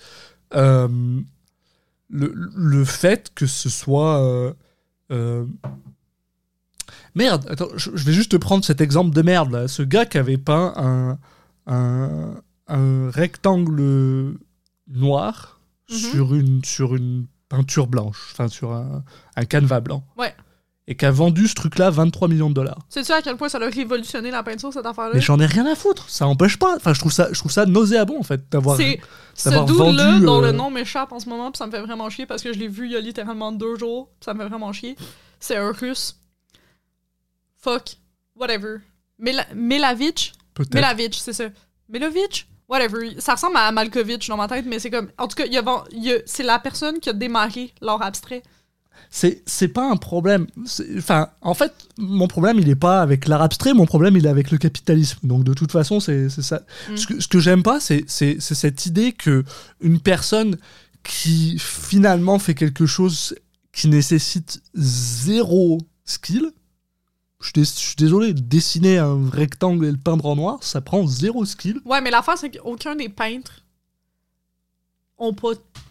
[0.53, 0.87] euh,
[2.09, 4.21] le, le fait que ce soit.
[4.21, 4.53] euh,
[5.11, 5.45] euh,
[7.15, 9.67] Merde, attends, je, je vais juste te prendre cet exemple de merde là.
[9.67, 11.17] Ce gars qui avait peint un,
[11.67, 12.35] un,
[12.67, 14.35] un rectangle
[14.87, 15.57] noir
[15.89, 15.97] Mhm.
[15.97, 19.03] sur, une, sur une peinture blanche, enfin sur un,
[19.35, 20.05] un canevas blanc.
[20.17, 20.33] Ouais.
[20.87, 22.79] Et qui a vendu ce truc-là 23 millions de dollars.
[22.87, 25.11] Sais-tu à quel point ça a révolutionné la peinture, cette affaire-là?
[25.15, 26.77] Mais j'en ai rien à foutre, ça empêche pas.
[26.77, 28.77] Enfin, je trouve ça, je trouve ça nauséabond en fait d'avoir.
[28.77, 29.01] C'est
[29.35, 31.81] ce dude-là vendu, dont euh, le nom m'échappe en ce moment, puis ça me fait
[31.81, 34.33] vraiment chier parce que je l'ai vu il y a littéralement deux jours, puis ça
[34.33, 34.95] me fait vraiment chier.
[35.41, 36.20] C'est un russe.
[37.61, 37.97] Fuck.
[38.35, 38.77] Whatever.
[39.19, 40.33] Mila Milavich.
[40.53, 40.75] Peut-être.
[40.75, 41.45] Milavich, c'est ça.
[41.89, 42.47] Milovich?
[42.67, 43.19] Whatever.
[43.19, 45.09] Ça ressemble à Malkovich dans ma tête, mais c'est comme.
[45.17, 45.45] En tout cas,
[46.25, 48.43] c'est la personne qui a démarré l'art abstrait.
[49.09, 50.47] C'est, c'est pas un problème.
[50.97, 54.29] Enfin, en fait, mon problème, il est pas avec l'art abstrait, mon problème, il est
[54.29, 55.19] avec le capitalisme.
[55.23, 56.61] Donc, de toute façon, c'est, ça.
[56.89, 56.97] Mm.
[56.97, 59.43] Ce que, ce que j'aime pas, c'est cette idée que
[59.81, 60.57] une personne
[61.03, 63.35] qui finalement fait quelque chose
[63.73, 66.51] qui nécessite zéro skill.
[67.41, 71.79] Je suis, désolé, dessiner un rectangle et le peindre en noir, ça prend zéro skill.
[71.85, 73.63] Ouais, mais l'affaire, c'est qu'aucun des peintres
[75.17, 75.49] ont pas,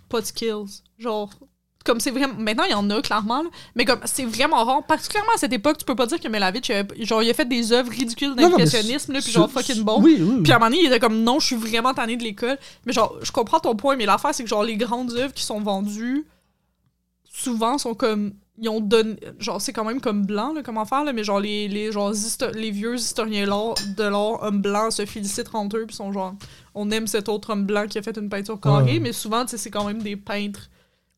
[0.08, 0.82] pas de skills.
[0.98, 1.30] Genre.
[1.82, 2.34] Comme c'est vraiment.
[2.36, 4.84] Maintenant, il y en a, clairement, là, mais comme c'est vraiment rare.
[4.86, 7.34] Particulièrement à cette époque, tu peux pas dire que Melavich, il a- genre, il a
[7.34, 9.98] fait des œuvres ridicules d'impressionnisme, là, puis genre fucking bon.
[10.02, 10.42] Oui, oui, oui.
[10.42, 12.58] Puis à un moment donné, il était comme non, je suis vraiment tanné de l'école.
[12.84, 15.42] Mais genre, je comprends ton point, mais l'affaire, c'est que genre, les grandes œuvres qui
[15.42, 16.26] sont vendues,
[17.32, 18.34] souvent sont comme.
[18.62, 19.16] Ils ont donné.
[19.38, 22.12] Genre, c'est quand même comme blanc, là, comment faire, là, mais genre, les, les, genre,
[22.54, 26.34] les vieux historiens de l'art, hommes blancs, se félicitent entre eux, puis sont genre.
[26.74, 29.00] On aime cet autre homme blanc qui a fait une peinture carrée, Ouais.
[29.00, 30.68] mais souvent, tu sais, c'est quand même des peintres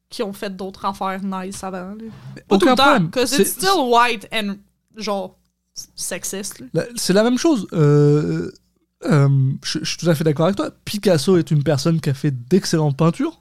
[0.09, 1.95] qui ont fait d'autres affaires nice avant.
[1.95, 2.05] là.
[2.47, 3.07] Pas tout le temps.
[3.11, 4.55] Cause C'est- it's still white and,
[4.97, 5.37] genre,
[5.97, 6.63] sexiste.
[6.97, 7.67] C'est la même chose.
[7.73, 8.51] Euh,
[9.05, 9.29] euh,
[9.65, 10.71] je, je suis tout à fait d'accord avec toi.
[10.85, 13.41] Picasso est une personne qui a fait d'excellentes peintures.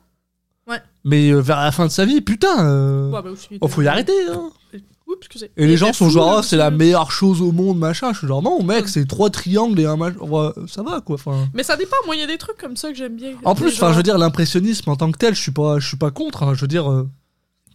[0.72, 0.82] Ouais.
[1.04, 3.82] Mais euh, vers la fin de sa vie, putain, euh, Ouais, aussi, il oh, faut
[3.82, 4.14] y arrêter.
[4.32, 4.50] hein.
[5.08, 5.52] Oups, excusez.
[5.58, 8.14] Et les gens sont fou, genre, Ah, c'est la meilleure chose au monde, machin.
[8.14, 10.16] Je suis genre, non, mec, c'est trois triangles et un machin.
[10.22, 11.18] Ouais, ça va, quoi.
[11.54, 13.32] Mais ça dépend, moi, il y a des trucs comme ça que j'aime bien.
[13.44, 15.88] En plus, enfin, je veux dire, l'impressionnisme en tant que tel, je suis pas, je
[15.88, 16.44] suis pas contre.
[16.44, 16.54] hein.
[16.56, 17.10] Je veux dire, euh,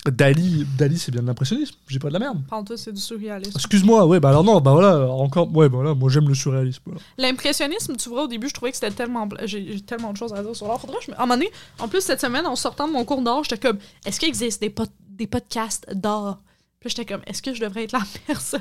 [0.05, 1.75] Dali, Dali, c'est bien de l'impressionnisme.
[1.89, 2.41] J'ai pas de la merde.
[2.49, 3.53] Parle-toi, c'est du surréalisme.
[3.57, 6.83] Excuse-moi, ouais, bah alors non, bah voilà, encore, ouais, bah voilà, moi j'aime le surréalisme.
[6.87, 7.01] voilà.
[7.19, 9.29] L'impressionnisme, tu vois, au début, je trouvais que c'était tellement.
[9.45, 10.81] J'ai tellement de choses à dire sur l'art.
[10.81, 11.17] Faudrait je me.
[11.17, 13.59] À un moment donné, en plus, cette semaine, en sortant de mon cours d'art, j'étais
[13.59, 16.41] comme, est-ce qu'il existe des, pod- des podcasts d'art?
[16.79, 18.61] Puis j'étais comme, est-ce que je devrais être la personne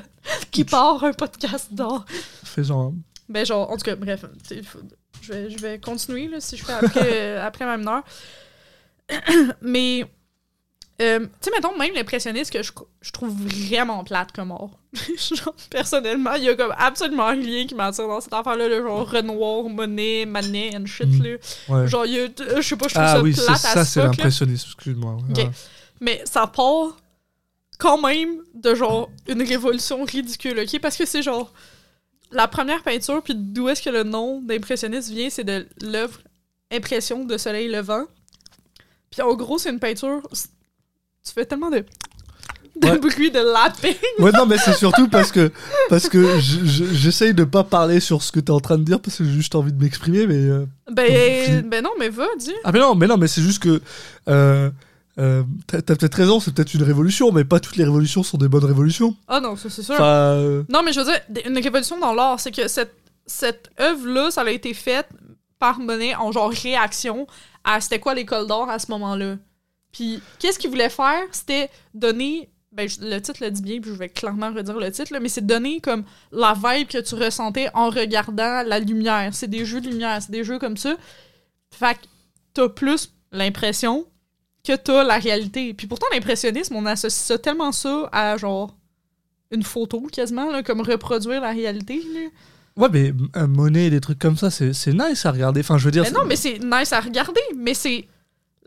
[0.50, 2.04] qui part un podcast d'art?
[2.42, 2.94] Fais-en un.
[3.28, 4.24] Ben, genre, en tout cas, bref,
[4.64, 4.78] faut-
[5.22, 8.02] je vais, je vais continuer là, si je fais après, euh, après ma heure.
[9.62, 10.04] Mais,
[11.02, 12.72] euh, tu sais, mettons, même l'impressionniste que je,
[13.02, 14.70] je trouve vraiment plate comme art.
[15.34, 19.06] genre, personnellement, il y a comme absolument rien qui m'attire dans cette affaire-là, le genre
[19.10, 21.22] Renoir, Monet, Manet and shit, Mm.
[21.22, 21.36] là.
[21.68, 21.88] Ouais.
[21.88, 23.80] Genre, il y a, je sais pas, je trouve ah ça oui, c'est plate ça,
[23.80, 24.16] à c'est fuck, là.
[24.16, 25.18] l'impressionnisme, excuse-moi.
[26.00, 26.96] Mais ça part
[27.78, 30.80] quand même de genre une révolution ridicule, ok?
[30.80, 31.52] Parce que c'est genre
[32.32, 36.20] la première peinture, puis d'où est-ce que le nom d'impressionniste vient, c'est de l'œuvre
[36.72, 38.04] Impression de soleil levant.
[39.10, 40.20] Puis en gros, c'est une peinture.
[41.26, 41.84] Tu fais tellement de,
[42.76, 42.98] de Ouais.
[42.98, 43.88] bruit de lapin.
[44.18, 45.50] Ouais, non, mais c'est surtout parce que,
[45.88, 48.84] parce que je- je- j'essaye de pas parler sur ce que t'es en train de
[48.84, 50.34] dire parce que j'ai juste envie de m'exprimer, mais.
[50.36, 52.52] euh, Ben, ben non, mais va, dis.
[52.64, 53.80] Ah, mais non, mais non, mais c'est juste que.
[54.28, 54.70] Euh,
[55.18, 58.48] euh, t'as peut-être raison, c'est peut-être une révolution, mais pas toutes les révolutions sont des
[58.48, 59.16] bonnes révolutions.
[59.26, 59.94] Ah non, ça c'est sûr.
[59.94, 60.04] Enfin.
[60.04, 62.92] euh, Non, mais je veux dire, une révolution dans l'art, c'est que cette,
[63.24, 65.08] cette œuvre-là, ça a été faite
[65.58, 67.26] par Monet en genre réaction
[67.64, 69.36] à c'était quoi l'école d'art à ce moment-là.
[69.96, 71.22] Puis, qu'est-ce qu'il voulait faire?
[71.32, 72.50] C'était donner.
[72.70, 75.30] Ben, le titre le dit bien, puis je vais clairement redire le titre, là, mais
[75.30, 79.30] c'est donner comme la vibe que tu ressentais en regardant la lumière.
[79.32, 80.94] C'est des jeux de lumière, c'est des jeux comme ça.
[81.70, 82.00] Fait que
[82.52, 84.04] t'as plus l'impression
[84.62, 85.72] que t'as la réalité.
[85.72, 88.76] Puis pourtant, l'impressionnisme, on associe ça tellement ça à genre
[89.50, 92.02] une photo quasiment, là, comme reproduire la réalité.
[92.12, 92.28] Là.
[92.76, 95.60] Ouais, mais un monnaie et des trucs comme ça, c'est c'est nice à regarder.
[95.60, 96.02] Enfin, je veux dire.
[96.02, 98.06] Mais non, mais c'est nice à regarder, mais c'est.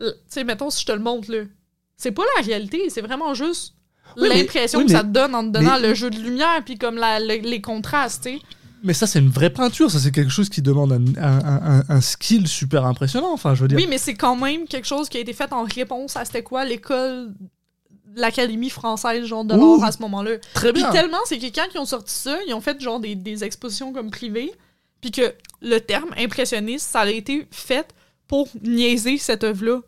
[0.00, 1.42] Tu sais, mettons, si je te le montre, là.
[1.96, 3.74] C'est pas la réalité, c'est vraiment juste
[4.16, 6.62] Oui, l'impression oui, que ça te donne en te donnant mais- le jeu de lumière,
[6.64, 8.42] puis comme la, le- les contrastes, tu sais.
[8.82, 9.90] Mais ça, c'est une vraie peinture.
[9.90, 13.30] Ça, c'est quelque chose qui demande un, un- un- un- un skill super impressionnant.
[13.30, 13.76] Enfin, je veux dire.
[13.76, 16.42] Oui, mais c'est quand même quelque chose qui a été fait en réponse à c'était
[16.42, 17.34] quoi l'école,
[18.14, 20.38] l'Académie française, genre, de l'art à ce moment-là.
[20.54, 20.90] très Puis bien.
[20.92, 23.92] tellement, c'est que quand ils ont sorti ça, ils ont fait genre des, des expositions
[23.92, 24.50] comme privées,
[25.02, 27.86] puis que le terme impressionniste, ça a été fait
[28.26, 29.80] pour niaiser cette œuvre-là.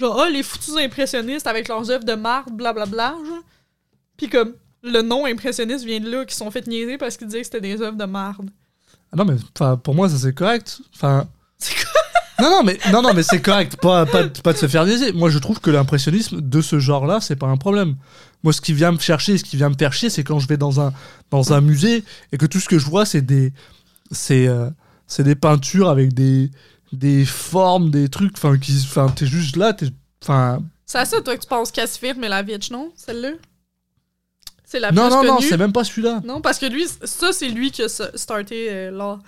[0.00, 3.42] Genre, ah, les foutus impressionnistes avec leurs œuvres de marde, blablabla, genre.
[4.16, 7.40] Puis comme, le nom impressionniste vient de là, qui sont fait niaiser parce qu'ils disaient
[7.40, 8.50] que c'était des œuvres de marde.
[9.12, 9.36] Ah non, mais
[9.82, 10.80] pour moi, ça c'est correct.
[10.94, 11.28] Enfin.
[11.58, 11.74] C'est
[12.40, 13.76] Non, non, mais, non, non, mais c'est correct.
[13.76, 15.12] Pas, pas, pas de se faire niaiser.
[15.12, 17.96] Moi, je trouve que l'impressionnisme de ce genre-là, c'est pas un problème.
[18.42, 20.48] Moi, ce qui vient me chercher, ce qui vient me faire chier, c'est quand je
[20.48, 20.94] vais dans un,
[21.30, 23.52] dans un musée et que tout ce que je vois, c'est des.
[24.10, 24.48] C'est.
[24.48, 24.70] euh,
[25.10, 26.50] c'est des peintures avec des,
[26.92, 29.86] des formes, des trucs, enfin, qui, enfin, t'es juste là, t'es,
[30.22, 32.90] enfin, C'est à ça, toi, que tu penses Cassifir, mais la Vitch, non?
[32.96, 33.30] Celle-là?
[34.64, 36.20] C'est la non, plus non, non, c'est même pas celui-là.
[36.24, 39.18] Non, parce que lui, ça, c'est lui qui a starté euh, l'art.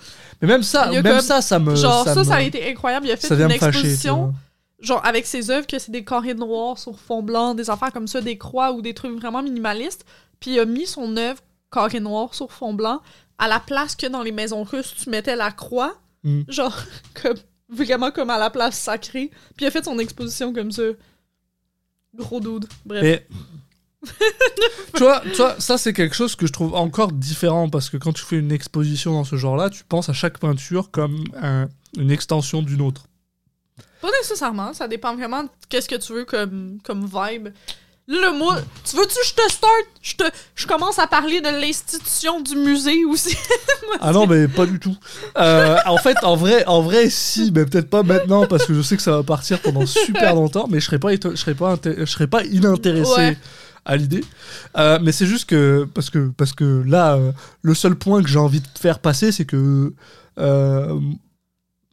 [0.41, 3.07] Mais même ça, même comme- ça, ça me, Genre, ça, ça, me- a été incroyable.
[3.07, 3.65] Il a fait ça une fâcher.
[3.79, 4.33] exposition,
[4.79, 8.07] genre, avec ses œuvres, que c'est des carrés noirs sur fond blanc, des affaires comme
[8.07, 10.05] ça, des croix ou des trucs vraiment minimalistes.
[10.39, 11.41] Puis il a mis son œuvre
[11.71, 13.01] carré noir sur fond blanc
[13.37, 15.93] à la place que dans les maisons russes, tu mettais la croix.
[16.23, 16.43] Mm.
[16.47, 16.77] Genre,
[17.21, 17.35] comme,
[17.73, 19.29] vraiment comme à la place sacrée.
[19.55, 20.83] Puis il a fait son exposition comme ça.
[22.15, 22.65] Gros dude.
[22.85, 23.03] Bref.
[23.03, 23.25] Et
[24.95, 27.97] tu vois, tu vois, ça c'est quelque chose que je trouve encore différent parce que
[27.97, 31.69] quand tu fais une exposition dans ce genre-là, tu penses à chaque peinture comme un-
[31.97, 33.05] une extension d'une autre.
[34.01, 37.49] Pas nécessairement, ça dépend vraiment de qu'est-ce que tu veux comme, comme vibe.
[38.07, 39.71] Là, le moi, tu veux-tu que je te start?
[40.01, 40.23] Je, te,
[40.55, 43.35] je commence à parler de l'institution du musée aussi.
[44.01, 44.95] Ah non, mais pas du tout.
[45.37, 48.81] Euh, en fait, en vrai, en vrai, si, mais peut-être pas maintenant parce que je
[48.81, 51.75] sais que ça va partir pendant super longtemps, mais je serais pas, je serais pas,
[51.85, 53.11] je serais pas inintéressé.
[53.15, 53.37] Ouais.
[53.85, 54.23] à l'idée.
[54.77, 57.31] Euh, mais c'est juste que parce que parce que là, euh,
[57.61, 59.93] le seul point que j'ai envie de faire passer, c'est que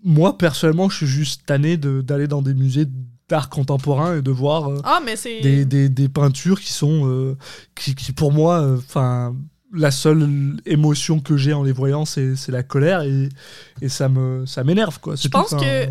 [0.04, 2.86] moi personnellement, je suis juste tanné de- d'aller dans des musées
[3.30, 7.36] d'art contemporain et de voir euh, Ah, mais des, des, des peintures qui sont euh,
[7.74, 9.34] qui, qui pour moi, enfin
[9.72, 10.28] la seule
[10.66, 13.28] émotion que j'ai en les voyant, c'est la colère et,
[13.80, 15.14] et ça me ça m'énerve quoi.
[15.16, 15.86] Je tout, pense que-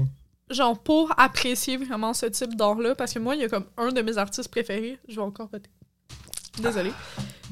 [0.51, 3.91] Genre, pour apprécier vraiment ce type d'art-là, parce que moi, il y a comme un
[3.91, 4.97] de mes artistes préférés.
[5.07, 5.69] Je vais encore voter.
[6.59, 6.91] Désolée.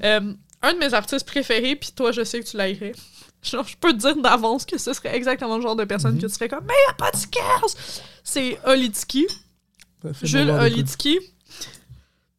[0.04, 0.34] Euh,
[0.64, 2.94] un de mes artistes préférés, puis toi, je sais que tu l'aimerais.
[3.44, 6.22] Genre, je peux te dire d'avance que ce serait exactement le genre de personne Mhm.
[6.22, 7.18] que tu serais comme, mais y a pas de!
[8.24, 9.28] C'est Olitsky.
[10.22, 10.50] Jules.
[10.50, 11.20] Olitsky.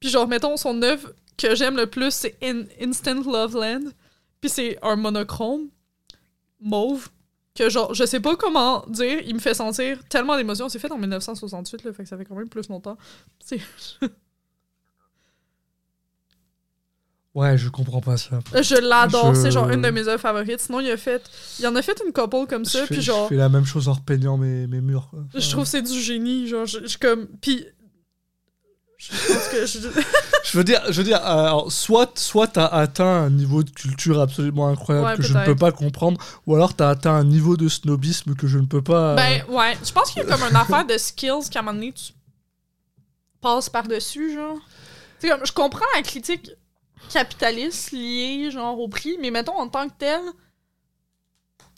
[0.01, 3.91] Puis genre, mettons, son œuvre que j'aime le plus, c'est In- Instant Loveland.
[4.41, 5.69] Puis c'est un monochrome
[6.61, 7.09] mauve
[7.55, 10.69] que genre, je sais pas comment dire, il me fait sentir tellement d'émotions.
[10.69, 12.97] C'est fait en 1968, là, fait que ça fait quand même plus longtemps.
[13.41, 13.61] C'est...
[17.35, 18.41] Ouais, je comprends pas ça.
[18.55, 20.61] Je l'adore, Je- c'est genre une de mes œuvres favorites.
[20.61, 21.23] Sinon, il a fait...
[21.61, 23.29] Il en a fait une couple comme ça, je, fais, puis je genre...
[23.29, 25.09] fais la même chose en repeignant mes, mes murs.
[25.11, 25.21] quoi.
[25.35, 27.27] Je trouve que c'est du génie, genre, je, je comme...
[27.41, 27.65] Puis...
[28.97, 29.67] Je pense que...
[29.67, 29.79] je-
[30.51, 33.71] Je veux dire, je veux dire, euh, alors, soit, soit t'as atteint un niveau de
[33.71, 37.25] culture absolument incroyable Ouais, que je ne peux pas comprendre, ou alors t'as atteint un
[37.25, 39.13] niveau de snobisme que je ne peux pas.
[39.13, 41.63] euh, Ben ouais, je pense qu'il y a comme une affaire de skills qu'à un
[41.63, 42.13] moment donné tu
[43.43, 44.57] passes par-dessus, genre.
[45.21, 46.51] Tu sais, comme, je comprends la critique
[47.09, 50.21] capitaliste liée, genre, au prix, mais mettons, en tant que tel,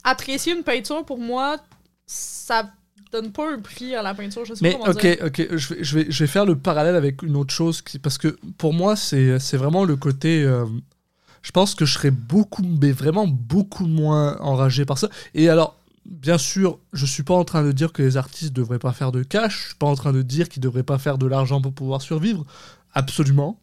[0.03, 1.57] apprécier une peinture, pour moi,
[2.05, 2.71] ça
[3.11, 5.15] donne pas un prix à la peinture, je sais Mais pas comment ok, dire.
[5.25, 7.99] ok, je vais, je, vais, je vais faire le parallèle avec une autre chose, qui,
[7.99, 10.43] parce que pour moi, c'est c'est vraiment le côté.
[10.43, 10.65] euh,
[11.43, 15.09] je pense que je serais beaucoup, mais vraiment beaucoup moins enragé par ça.
[15.35, 18.79] Et alors, bien sûr, je suis pas en train de dire que les artistes devraient
[18.79, 21.17] pas faire de cash, je suis pas en train de dire qu'ils devraient pas faire
[21.17, 22.45] de l'argent pour pouvoir survivre.
[22.93, 23.59] Absolument.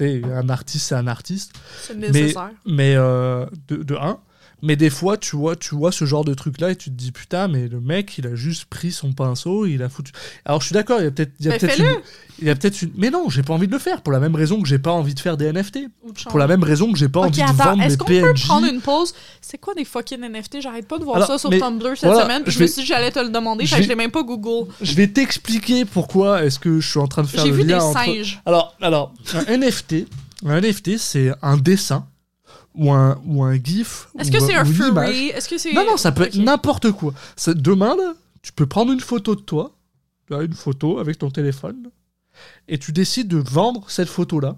[0.00, 1.52] Un artiste, c'est un artiste.
[1.82, 2.50] C'est nécessaire.
[2.66, 4.18] Mais euh, de, de un.
[4.62, 7.12] Mais des fois, tu vois, tu vois ce genre de truc-là et tu te dis
[7.12, 10.12] putain, mais le mec, il a juste pris son pinceau, il a foutu.
[10.44, 12.00] Alors je suis d'accord, il y a peut-être, il y a peut-être une,
[12.40, 12.90] il y a peut-être une.
[12.96, 14.92] Mais non, j'ai pas envie de le faire pour la même raison que j'ai pas
[14.92, 15.78] envie de faire des NFT.
[16.02, 17.96] Ou de Pour la même raison que j'ai pas Ok, envie de attends, vendre est-ce
[17.98, 19.14] qu'on peut prendre une pause?
[19.40, 20.60] C'est quoi des fucking NFT?
[20.60, 22.82] J'arrête pas de voir Alors, ça sur Tumblr cette voilà, semaine, puis je me suis
[22.82, 24.70] dit j'allais te le demander, je l'ai même pas Google.
[24.80, 27.62] Je vais t'expliquer pourquoi est-ce que je suis en train de faire J'ai le vu
[27.64, 28.04] des lien entre.
[28.04, 28.40] singes.
[28.46, 30.06] Alors, alors, un NFT,
[30.46, 32.06] un NFT, c'est un dessin
[32.74, 34.08] ou un ou un gif.
[34.18, 35.28] Est-ce que c'est un furry?
[35.28, 35.72] Est-ce que c'est...
[35.72, 37.12] Non, non, ça peut être n'importe quoi.
[37.36, 39.72] Ça- demain, là, tu peux prendre une photo de toi,
[40.30, 41.90] une photo avec ton téléphone,
[42.68, 44.56] et tu décides de vendre cette photo-là.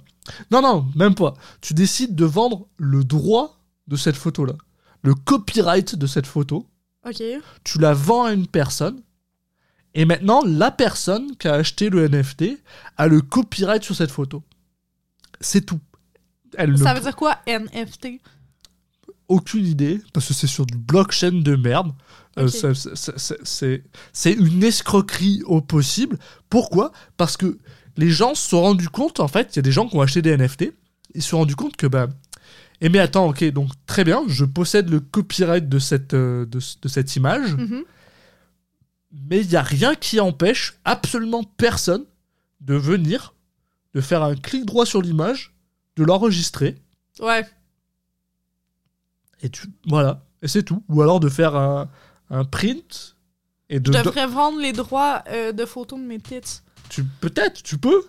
[0.50, 1.34] Non, non, même pas.
[1.60, 3.58] Tu décides de vendre le droit
[3.88, 4.54] de cette photo-là.
[5.02, 6.66] Le copyright de cette photo.
[7.04, 7.22] Ok.
[7.64, 9.00] Tu la vends à une personne.
[9.94, 12.44] Et maintenant, la personne qui a acheté le NFT
[12.96, 14.42] a le copyright sur cette photo.
[15.40, 15.80] C'est tout.
[16.58, 18.20] Elle Ça veut dire quoi, NFT?
[19.28, 21.92] aucune idée, parce que c'est sur du blockchain de merde.
[22.38, 22.48] Euh,
[24.12, 26.18] c'est une escroquerie au possible.
[26.50, 26.92] Pourquoi?
[27.16, 27.58] Parce que
[27.96, 30.00] les gens se sont rendus compte, en fait, il y a des gens qui ont
[30.02, 30.72] acheté des NFT,
[31.14, 32.08] ils se sont rendus compte que, bah,
[32.82, 36.58] eh mais attends, ok, donc très bien, je possède le copyright de cette, euh, de,
[36.82, 37.84] de cette image, Mhm.
[39.28, 42.04] mais il n'y a rien qui empêche absolument personne
[42.60, 43.34] de venir,
[43.94, 45.51] de faire un clic droit sur l'image,
[45.96, 46.76] de l'enregistrer,
[47.20, 47.44] Ouais.
[49.42, 51.88] et tu voilà et c'est tout ou alors de faire un,
[52.30, 53.16] un print
[53.68, 56.40] et de, Je de- devrais vendre les droits euh, de photos de mes tits.
[56.88, 58.04] tu peut-être tu peux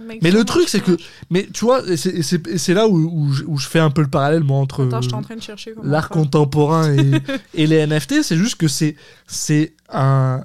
[0.00, 0.96] make Mais le truc, c'est que-.
[1.30, 4.42] Mais tu vois, c'est- là où, où je, où je fais un peu le parallèle,
[4.42, 5.74] moi, entre Attends, je suis en train de chercher.
[5.74, 7.12] comment l'art contemporain et,
[7.54, 8.24] et les NFT.
[8.24, 8.96] C'est juste que c'est
[9.28, 10.44] c'est un,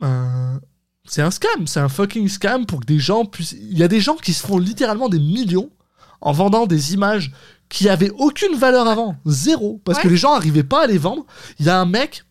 [0.00, 0.60] un-
[1.04, 3.52] c'est un scam, c'est un fucking scam pour que des gens puissent.
[3.52, 5.70] Il y a des gens qui se font littéralement des millions
[6.20, 7.32] en vendant des images
[7.68, 11.24] qui avaient aucune valeur avant, zéro, parce que les gens arrivaient pas à les vendre.
[11.58, 12.24] Il y a un mec.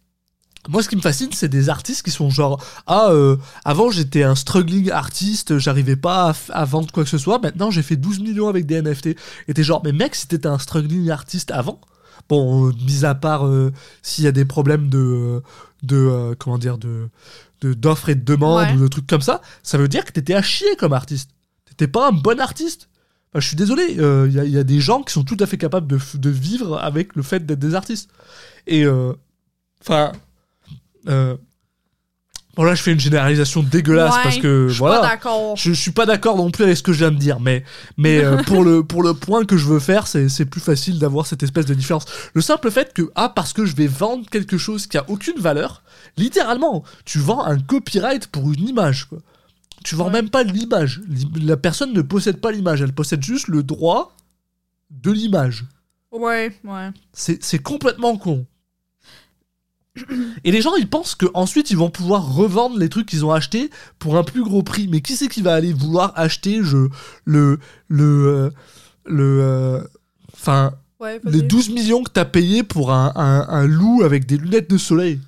[0.70, 4.24] Moi, ce qui me fascine, c'est des artistes qui sont genre ah euh, avant j'étais
[4.24, 7.40] un struggling artiste, j'arrivais pas à, vendre quoi que ce soit.
[7.40, 9.08] Maintenant, j'ai fait 12 millions avec des NFT.
[9.50, 11.82] Et t'es genre mais mec, si t'étais un struggling artiste avant,
[12.30, 15.42] bon, euh, mis à part euh, s'il y a des problèmes de
[15.82, 17.10] de comment dire de
[17.60, 18.74] de- d'offres et de demandes Ouais.
[18.74, 21.32] ou de trucs comme ça, ça veut dire que t'étais à chier comme artiste.
[21.66, 22.88] T'étais pas un bon artiste.
[23.34, 25.48] Enfin, je suis désolé, il y, a- y a des gens qui sont tout à
[25.48, 28.10] fait capables de, vivre avec le fait d'être des artistes.
[28.68, 29.14] Et euh,
[29.82, 30.12] enfin,
[31.10, 31.36] euh,
[32.56, 35.02] bon là je fais une généralisation dégueulasse Ouais, parce que Je voilà.
[35.56, 37.64] Je, je suis pas d'accord non plus avec ce que je viens de dire, mais,
[37.98, 41.00] mais euh, pour, le, pour le point que je veux faire, c'est c'est plus facile
[41.00, 42.06] d'avoir cette espèce de différence.
[42.36, 45.40] Le simple fait que, ah, parce que je vais vendre quelque chose qui a aucune
[45.40, 45.82] valeur,
[46.18, 49.18] littéralement, tu vends un copyright pour une image, quoi.
[49.84, 50.12] Tu vends Ouais.
[50.14, 51.02] même pas l'image.
[51.08, 54.16] L'im- La personne ne possède pas l'image, elle possède juste le droit
[54.92, 55.66] de l'image.
[56.12, 56.90] Ouais, ouais.
[57.14, 58.46] C'est c'est complètement con.
[60.44, 63.32] Et les gens, ils pensent que ensuite ils vont pouvoir revendre les trucs qu'ils ont
[63.32, 63.70] achetés
[64.00, 64.88] pour un plus gros prix.
[64.88, 66.88] Mais qui c'est qui va aller vouloir acheter je,
[67.26, 67.60] le
[67.90, 68.50] le euh,
[69.06, 69.84] le euh,
[70.34, 71.48] enfin Ouais, les vas-y.
[71.48, 75.20] 12 millions que t'as payé pour un, un, un loup avec des lunettes de soleil?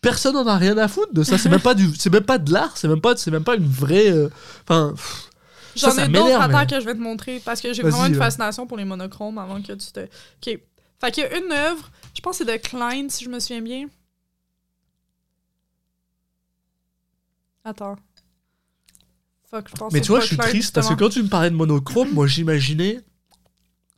[0.00, 1.38] Personne n'en a rien à foutre de ça.
[1.38, 2.76] C'est même pas du, c'est même pas de l'art.
[2.76, 4.10] C'est même pas, c'est même pas une vraie.
[4.10, 4.28] euh,
[4.62, 4.94] Enfin,
[5.74, 8.66] J'en ai d'autres attends que je vais te montrer parce que j'ai vraiment une fascination
[8.66, 10.00] pour les monochromes avant que tu te.
[10.00, 10.60] Ok.
[11.00, 13.38] Fait qu'il y a une œuvre, je pense que c'est de Klein si je me
[13.38, 13.86] souviens bien.
[17.64, 17.96] Attends.
[19.50, 21.28] Fuck, je pense Mais tu vois, je suis Klein, triste parce que quand tu me
[21.28, 23.00] parlais de monochrome, moi j'imaginais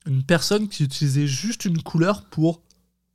[0.07, 2.63] une personne qui utilisait juste une couleur pour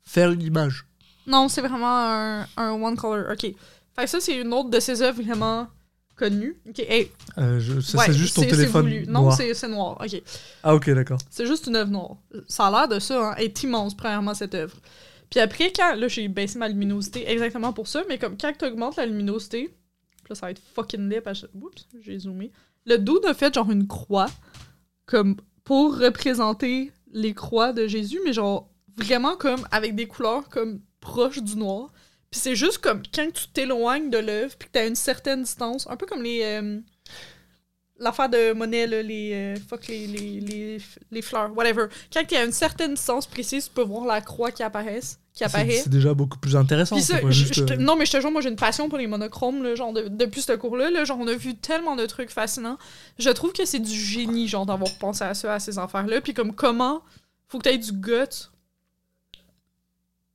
[0.03, 0.86] faire une image.
[1.28, 3.32] Non, c'est vraiment un, un one color.
[3.32, 3.41] Ok.
[3.41, 5.67] Fait que ça, c'est une autre de ses œuvres vraiment
[6.15, 6.57] connues.
[6.69, 9.03] Ok, hey, Euh, je- ça, ouais, c'est juste ton téléphone.
[9.07, 9.36] Non, noir.
[9.38, 9.97] c'est c'est noir.
[10.01, 10.21] Ok.
[10.63, 11.17] Ah ok, d'accord.
[11.30, 12.17] C'est juste une œuvre noire.
[12.47, 13.36] Ça a l'air de ça, hein.
[13.38, 14.78] Elle est immense, premièrement, cette œuvre.
[15.30, 15.95] Puis après, quand.
[15.95, 19.73] Là, j'ai baissé ma luminosité exactement pour ça, mais comme quand tu augmentes la luminosité,
[20.30, 21.21] là, ça va être fucking lit.
[21.21, 22.51] parce que- Oups, j'ai zoomé.
[22.86, 24.28] Le dude a fait genre une croix,
[25.05, 30.80] comme pour représenter les croix de Jésus, mais genre vraiment comme avec des couleurs comme
[31.05, 31.89] proches du noir.
[32.31, 35.87] Puis c'est juste comme quand tu t'éloignes de l'œuvre, puis que t'as une certaine distance,
[35.89, 36.41] un peu comme les.
[36.43, 36.79] euh,
[37.97, 40.77] L'affaire de Monet, là, les, euh, fuck, les, les, les,
[41.11, 41.85] les fleurs, whatever.
[42.11, 45.45] Quand t'es à une certaine distance précise, tu peux voir la croix qui apparaisse, qui
[45.45, 45.79] apparaît.
[45.81, 46.99] c'est déjà beaucoup plus intéressant.
[46.99, 48.97] Ça, pas juste, je euh, non, mais je te jure, moi j'ai une passion pour
[48.97, 50.89] les monochromes, là, genre de- depuis ce cours-là.
[50.89, 52.77] Là, genre, on a vu tellement de trucs fascinants.
[53.17, 56.19] Je trouve que c'est du génie, genre, d'avoir pensé à ça, à ces affaires-là.
[56.19, 57.01] Puis comme comment,
[57.47, 58.49] faut que t'aies du gut.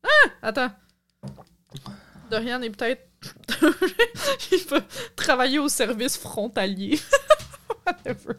[0.05, 0.31] Ah!
[0.43, 0.71] Attends.
[2.31, 3.07] Dorian est peut-être.
[4.53, 4.83] Il peut
[5.17, 6.99] travailler au service frontalier.
[7.87, 8.35] whatever.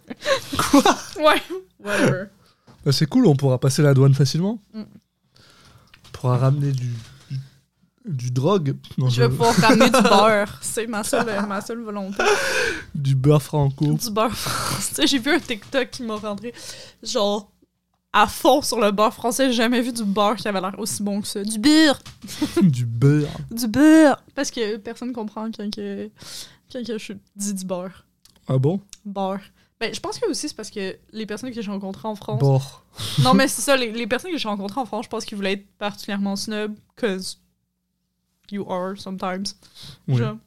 [0.57, 0.97] Quoi?
[1.19, 1.41] Ouais,
[1.79, 2.23] whatever.
[2.85, 4.59] Bah, C'est cool, on pourra passer la douane facilement.
[4.73, 4.81] Mm.
[4.81, 6.89] On pourra ramener du,
[7.29, 7.39] du,
[8.05, 8.75] du drogue.
[8.97, 10.57] Non, Je vais pouvoir ramener du beurre.
[10.61, 12.23] C'est ma seule, ma seule volonté.
[12.95, 13.93] Du beurre franco.
[13.93, 15.05] du beurre français.
[15.05, 16.53] J'ai vu un TikTok qui m'a rentré
[17.03, 17.51] genre
[18.13, 19.47] à fond sur le beurre français.
[19.47, 21.43] J'ai jamais vu du beurre qui avait l'air aussi bon que ça.
[21.43, 21.99] Du beurre!
[22.61, 23.29] du beurre.
[23.49, 24.21] Du beurre!
[24.35, 26.09] Parce que personne comprend quand, que,
[26.71, 28.05] quand que je dis du beurre.
[28.47, 28.79] Ah bon?
[29.05, 29.41] Beurre.
[29.79, 32.39] Ben, je pense que aussi c'est parce que les personnes que j'ai rencontrées en France.
[32.39, 32.83] Bord.
[33.23, 35.37] Non, mais c'est ça, les, les personnes que j'ai rencontrées en France, je pense qu'ils
[35.37, 37.39] voulaient être particulièrement snob, cause
[38.51, 39.45] you are sometimes.
[40.07, 40.17] Ouais.
[40.17, 40.37] Genre.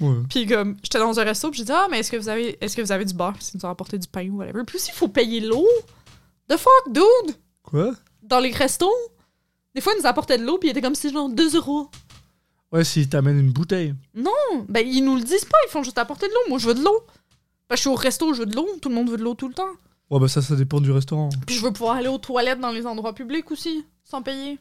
[0.00, 0.16] Ouais.
[0.28, 2.58] Puis comme j'étais dans un resto, puis j'ai dit ah mais est-ce que vous avez
[2.64, 3.34] est-ce que vous avez du beurre?
[3.34, 4.64] Puis ils nous ont apporté du pain ou whatever.
[4.66, 5.66] Puis aussi il faut payer l'eau.
[6.50, 7.36] The fuck dude?
[7.62, 7.92] Quoi?
[8.22, 8.90] Dans les restos?
[9.74, 11.88] Des fois ils nous apportaient de l'eau puis ils étaient comme si genre 2 euros.
[12.72, 13.94] Ouais, s'il t'amène une bouteille.
[14.68, 16.40] Ben ils nous le disent pas, ils font juste apporter de l'eau.
[16.48, 17.06] Moi je veux de l'eau.
[17.68, 18.68] Ben, je suis au resto, je veux de l'eau.
[18.82, 19.70] Tout le monde veut de l'eau tout le temps.
[20.10, 21.28] Ouais, bah ça, ça dépend du restaurant.
[21.46, 24.58] Puis je veux pouvoir aller aux toilettes dans les endroits publics aussi sans payer.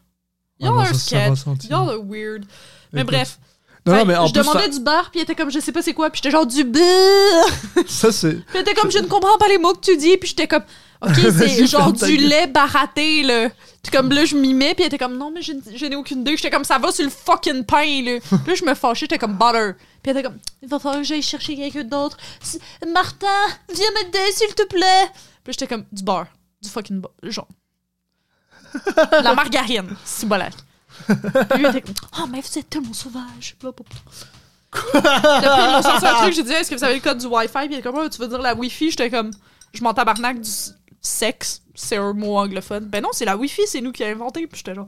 [0.62, 1.70] Ah Y'all non, are ça, ça sketch.
[1.72, 2.46] Y'all are weird.
[2.94, 3.14] Mais Écoute.
[3.14, 3.40] bref.
[3.86, 5.60] Non, non, Fait, mais en je plus, demandais du beurre, puis il était comme je
[5.60, 7.48] sais pas c'est quoi, puis j'étais genre du beurre.
[7.76, 8.34] ça, ça, c'est.
[8.46, 10.18] Puis elle était comme, je ne comprends pas les mots que tu dis.
[10.18, 10.64] Puis j'étais comme,
[11.02, 13.50] ok, c'est genre du lait baraté, là.
[13.82, 14.74] Puis comme là, je m'y mets.
[14.74, 16.36] Puis elle était comme, non, mais je, n'ai aucune idée.
[16.36, 18.20] J'étais comme, ça va sur le fucking pain, là.
[18.30, 19.72] Puis là, je me fâchais, j'étais comme, butter.
[20.02, 22.18] Puis elle était comme, il va falloir que j'aille chercher quelqu'un d'autre.
[22.94, 23.28] Martin,
[23.74, 25.10] viens m'aider, s'il te plaît.
[25.44, 26.28] Puis j'étais comme, du beurre.
[26.62, 27.14] Du fucking beurre.
[27.24, 27.48] Genre.
[29.24, 30.54] La margarine, c'est bolak.
[31.08, 33.56] Puis lui, était comme, oh, mais vous êtes tellement sauvage.
[33.58, 33.84] Puis après,
[34.72, 37.66] ils m'ont sorti un truc, j'ai dit, est-ce que vous avez le code du Wi-Fi?
[37.66, 38.92] Puis il est comme, Ah, tu veux dire la Wi-Fi?
[38.92, 39.32] J'étais comme,
[39.74, 40.50] je m'en tabarnak du
[41.02, 41.62] sexe.
[41.76, 42.86] C'est un mot anglophone.
[42.88, 44.48] Ben non, c'est la Wi-Fi, c'est nous qui avons inventé.
[44.48, 44.88] Puis j'étais genre,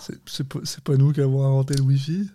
[0.00, 2.30] C'est- C'est pas, c'est pas nous qui avons inventé le Wi-Fi?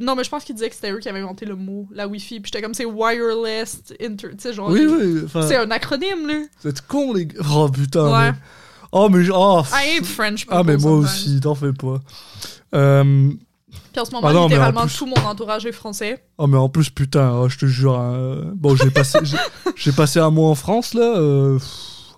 [0.00, 2.06] Non, mais je pense qu'ils disaient que c'était eux qui avaient inventé le mot, la
[2.06, 2.40] Wi-Fi.
[2.40, 4.28] Puis j'étais comme, c'est wireless, inter...
[4.30, 4.68] tu sais, genre.
[4.70, 5.22] Oui, oui.
[5.42, 6.42] C'est un acronyme, là.
[6.62, 7.40] vous êtes cons, les gars.
[7.54, 8.10] Oh putain.
[8.10, 8.32] Ouais.
[8.32, 8.38] mais-
[8.96, 9.26] Oh, mais.
[9.32, 11.04] Oh, I hate French ah, mais moi sometimes.
[11.04, 12.00] aussi, t'en fais pas.
[12.74, 13.32] Euh,
[13.94, 16.22] Puis en ce moment, Ah non, en littéralement, plus- tout mon entourage est français.
[16.36, 17.98] Oh, mais en plus, putain, oh, je te jure.
[17.98, 19.20] hein, Bon, j'ai passé,
[19.76, 21.16] j'ai- passé un mois en France, là.
[21.16, 21.58] euh,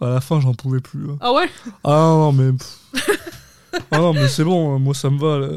[0.01, 1.11] À la fin, j'en pouvais plus.
[1.11, 1.16] hein.
[1.20, 1.49] Ah ouais?
[1.85, 2.51] Ah non, mais.
[3.91, 5.39] ah non, mais c'est bon, hein, moi ça me va.
[5.39, 5.49] Là.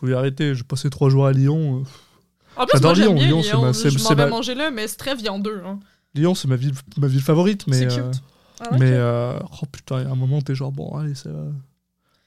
[0.00, 0.54] Faut y arrêter.
[0.54, 1.80] J'ai passé trois jours à Lyon.
[1.80, 2.60] euh.
[2.62, 3.14] En plus, J'adore moi, Lyon.
[3.14, 3.72] bien Lyon, Lyon.
[3.72, 5.62] c'est ma- je m'en vais ma- manger là, mais c'est très viandeux.
[5.66, 5.78] Hein.
[6.14, 7.78] Lyon, c'est ma ville, ma ville favorite, mais.
[7.80, 7.98] C'est cute.
[7.98, 8.12] euh,
[8.60, 8.68] Ah.
[8.78, 8.90] Mais.
[8.92, 11.44] euh, Oh putain, il y a un moment, t'es genre, bon, allez, ça va.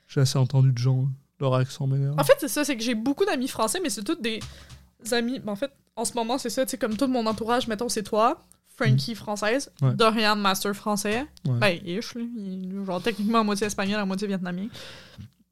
[0.07, 1.07] J'ai assez entendu de gens.
[1.39, 2.15] Leur accent m'énerve.
[2.19, 4.39] En fait, c'est ça, c'est que j'ai beaucoup d'amis français, mais c'est tous des
[5.11, 5.39] amis.
[5.39, 7.89] ben, en fait, en ce moment, c'est ça, tu sais, comme tout mon entourage, mettons,
[7.89, 8.43] c'est toi,
[8.75, 9.93] Frankie française, Ouais.
[9.93, 11.57] Dorian Master français, Ouais.
[11.59, 14.67] ben, ish, là, il est genre techniquement à moitié espagnol, à moitié vietnamien.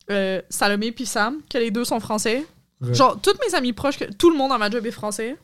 [0.10, 2.46] Euh, Salomé puis Sam, que les deux sont français.
[2.80, 2.94] Ouais.
[2.94, 5.38] Genre, tous mes amis proches, que, tout le monde dans ma job est français.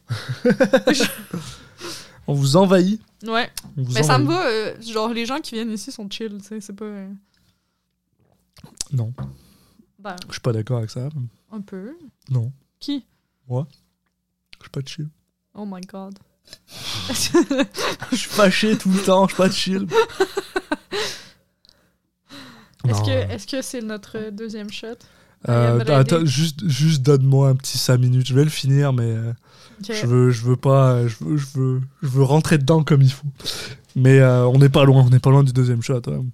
[2.27, 3.01] On vous envahit.
[3.27, 3.49] Ouais.
[3.75, 6.47] Vous Mais ça me va, euh, genre, les gens qui viennent ici sont chill, tu
[6.47, 6.85] sais, c'est pas.
[6.85, 7.09] euh,
[8.93, 9.11] Non,
[10.03, 11.07] ben, je suis pas d'accord avec ça.
[11.51, 11.95] un peu.
[12.29, 13.05] Non, Qui?
[13.49, 13.55] Je
[14.61, 15.09] suis pas chill.
[15.55, 16.17] Oh my god.
[18.11, 19.87] Je suis fâché tout le temps, je suis pas chill.
[22.87, 24.87] Est-ce que euh, est-ce que c'est notre deuxième shot?
[25.47, 28.27] euh, attends, juste, juste donne-moi un petit 5 minutes.
[28.27, 29.31] Je vais le finir, mais euh,
[29.87, 33.11] je veux, je veux pas, je veux, je veux, je veux rentrer dedans comme il
[33.11, 33.27] faut.
[33.95, 36.01] Mais euh, on n'est pas loin, on n'est pas loin du deuxième shot.
[36.07, 36.25] hein.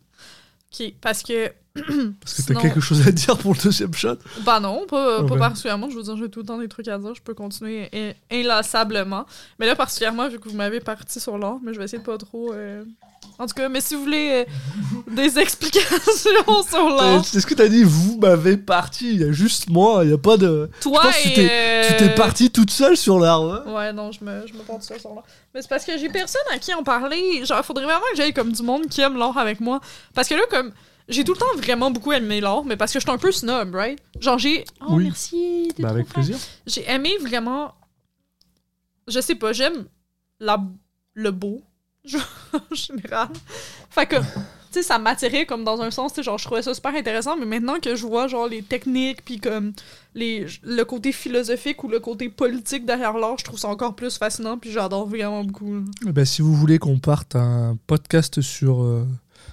[0.73, 1.51] Ok, parce que.
[1.75, 4.15] parce que t'as Sinon- quelque chose à dire pour le deuxième shot?
[4.43, 5.39] Bah non, pas, pas Ouais.
[5.39, 5.89] particulièrement.
[5.89, 7.13] Je veux dire, j'ai tout le temps des trucs à dire.
[7.15, 9.25] Je peux continuer in- inlassablement.
[9.59, 12.03] Mais là, particulièrement, vu que vous m'avez parti sur l'art, mais je vais essayer de
[12.05, 12.53] pas trop.
[12.53, 12.83] euh,
[13.37, 17.53] En tout cas, mais si vous voulez euh, des explications sur l'art, C'est ce que
[17.53, 19.11] t'as dit, vous m'avez parti.
[19.13, 20.69] Il y a juste moi, il n'y a pas de.
[20.81, 21.33] toi pense que tu et.
[21.35, 23.65] t'es- Tu euh, t'es partie toute seule sur l'art.
[23.67, 23.93] ouais.
[23.93, 25.23] Non, je me, je me porte ça sur l'art.
[25.53, 27.45] Mais c'est parce que j'ai personne à qui en parler.
[27.45, 29.79] Genre, faudrait vraiment que j'aille comme du monde qui aime l'art avec moi.
[30.13, 30.71] Parce que là, comme.
[31.09, 33.31] J'ai tout le temps vraiment beaucoup aimé l'art, mais parce que je suis un peu
[33.31, 33.99] snob, right?
[34.19, 34.63] Genre, j'ai.
[34.81, 35.05] Oh, Oui.
[35.05, 35.67] merci.
[35.75, 36.37] t'es trop avec plaisir.
[36.67, 37.73] J'ai aimé vraiment.
[39.07, 39.85] Je sais pas, j'aime
[40.39, 40.63] la...
[41.15, 41.61] le beau,
[42.05, 42.21] genre,
[42.53, 43.29] en général.
[43.89, 44.23] Fait que, tu
[44.71, 47.35] sais, ça m'attirait comme dans un sens, tu sais, genre, je trouvais ça super intéressant,
[47.35, 49.73] mais maintenant que je vois, genre, les techniques, puis comme
[50.13, 50.45] les...
[50.61, 54.59] le côté philosophique ou le côté politique derrière l'art, je trouve ça encore plus fascinant,
[54.59, 55.83] puis j'adore vraiment beaucoup.
[56.07, 59.07] Eh ben, si vous voulez qu'on parte un podcast sur, euh,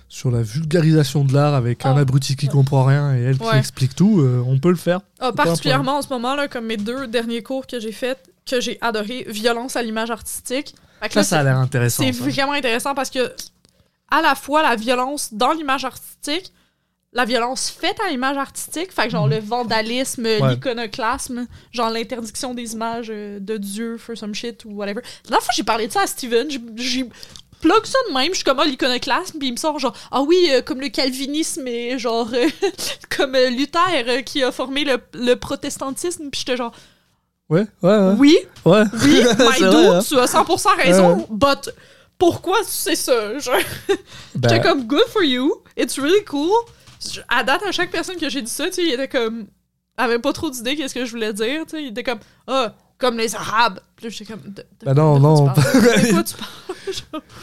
[0.09, 2.01] sur la vulgarisation de l'art avec un Ah.
[2.01, 5.01] abruti qui comprend rien et elle qui explique tout, euh, on peut le faire.
[5.21, 8.61] Un particulièrement en ce moment, là, comme mes deux derniers cours que j'ai faits, que
[8.61, 10.75] j'ai adoré, violence à l'image artistique.
[11.03, 12.03] Fait que Ça, là, ça a l'air intéressant.
[12.05, 13.33] C'est vraiment intéressant parce que
[14.11, 16.53] à la fois la violence dans l'image artistique,
[17.13, 20.43] la violence faite à l'image artistique, fait que genre le vandalisme, Mhm.
[20.43, 20.51] Ouais.
[20.55, 25.01] l'iconoclasme, genre l'interdiction des images euh, de Dieu for some shit ou whatever.
[25.25, 26.47] La dernière fois j'ai parlé de ça à Steven,
[26.77, 27.09] j'ai
[27.61, 30.23] plug ça de même, je suis comme ah, l'iconoclasme, puis il me sort genre ah
[30.23, 32.49] oui euh, comme le calvinisme et genre euh,
[33.17, 36.73] comme euh, Luther qui a formé le, le protestantisme, puis j'étais genre
[37.49, 38.15] Ouais, ouais, ouais.
[38.19, 38.83] oui ouais.
[39.05, 40.01] oui, my dude, vrai, hein.
[40.07, 41.71] tu as 100% raison, but
[42.19, 43.39] pourquoi tu sais ça?
[43.39, 43.55] Genre,
[44.35, 46.51] Ben, J'étais comme good for you, it's really cool.
[47.29, 49.47] À date, à chaque personne que j'ai dit ça, tu sais, il était comme.
[49.97, 51.83] avait pas trop d'idées qu'est-ce que je voulais dire, tu sais.
[51.83, 53.79] Il était comme, ah, comme les Arabes.
[53.97, 55.45] Puis j'étais comme, de, de- Bah non, de non.
[55.45, 55.63] quoi
[56.25, 56.51] tu parles?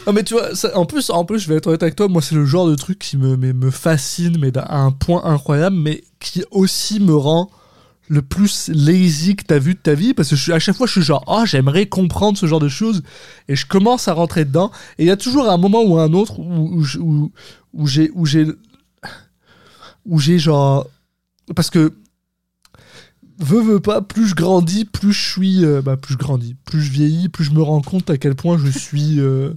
[0.06, 2.22] Ah, mais tu vois, en, plus, en plus, je vais être honnête avec toi, moi,
[2.22, 6.04] c'est le genre de truc qui me, me fascine, mais à un point incroyable, mais
[6.20, 7.50] qui aussi me rend
[8.08, 10.86] le plus lazy que t'as vu de ta vie, parce que je à chaque fois,
[10.86, 13.02] je suis genre, ah, j'aimerais comprendre ce genre de choses,
[13.48, 16.12] et je commence à rentrer dedans, et il y a toujours un moment ou un
[16.12, 17.32] autre où, où,
[17.72, 20.86] où j'ai, où j'ai genre,
[21.56, 21.94] parce que,
[23.38, 26.80] veux, veux pas, plus je grandis, plus je suis, euh, bah, plus je grandis, plus
[26.80, 29.54] je vieillis, plus je me rends compte à quel point je suis euh,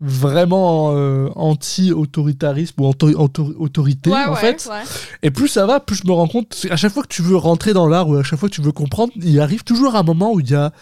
[0.00, 4.68] vraiment euh, anti-autoritarisme ou autorité, ouais, en ouais, fait.
[4.70, 4.82] ouais.
[5.22, 6.66] Et plus ça va, plus je me rends compte.
[6.70, 8.62] À chaque fois que tu veux rentrer dans l'art ou à chaque fois que tu
[8.62, 10.72] veux comprendre, il arrive toujours un moment où il y a,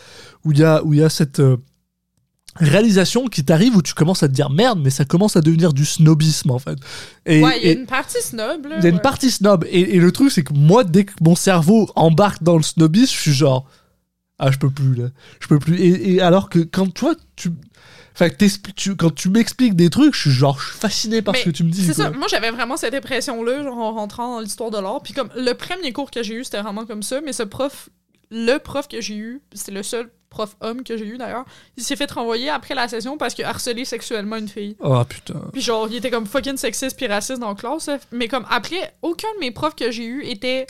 [0.44, 1.42] où il y a, où il y a cette
[2.56, 5.72] réalisation qui t'arrive où tu commences à te dire merde, mais ça commence à devenir
[5.72, 6.76] du snobisme en fait.
[7.26, 9.00] Et, Ouais, il y a et- une partie snob, il y a une ouais.
[9.00, 9.64] partie snob.
[9.70, 13.14] Et, et le truc, c'est que moi, dès que mon cerveau embarque dans le snobisme,
[13.14, 13.66] je suis genre,
[14.38, 15.08] ah, je peux plus, là.
[15.40, 15.78] Je peux plus.
[15.80, 17.50] Et, et alors que quand toi, tu.
[18.12, 18.28] Enfin,
[18.76, 21.44] tu- quand tu m'expliques des trucs, je suis genre, je suis fasciné par Mais ce
[21.46, 21.84] que tu me dis.
[21.86, 25.00] C'est ça, moi j'avais vraiment cette impression-là, genre en rentrant dans l'histoire de l'art.
[25.02, 27.88] Puis comme le premier cours que j'ai eu, c'était vraiment comme ça, mais ce prof
[28.30, 31.44] le prof que j'ai eu, c'est le seul prof homme que j'ai eu d'ailleurs,
[31.76, 34.76] il s'est fait renvoyer après la session parce qu'il a harcelé sexuellement une fille.
[34.80, 35.42] Oh putain.
[35.52, 37.90] Puis genre, il était comme fucking sexiste puis raciste dans la classe.
[38.12, 40.66] Mais comme après, aucun de mes profs que j'ai eu était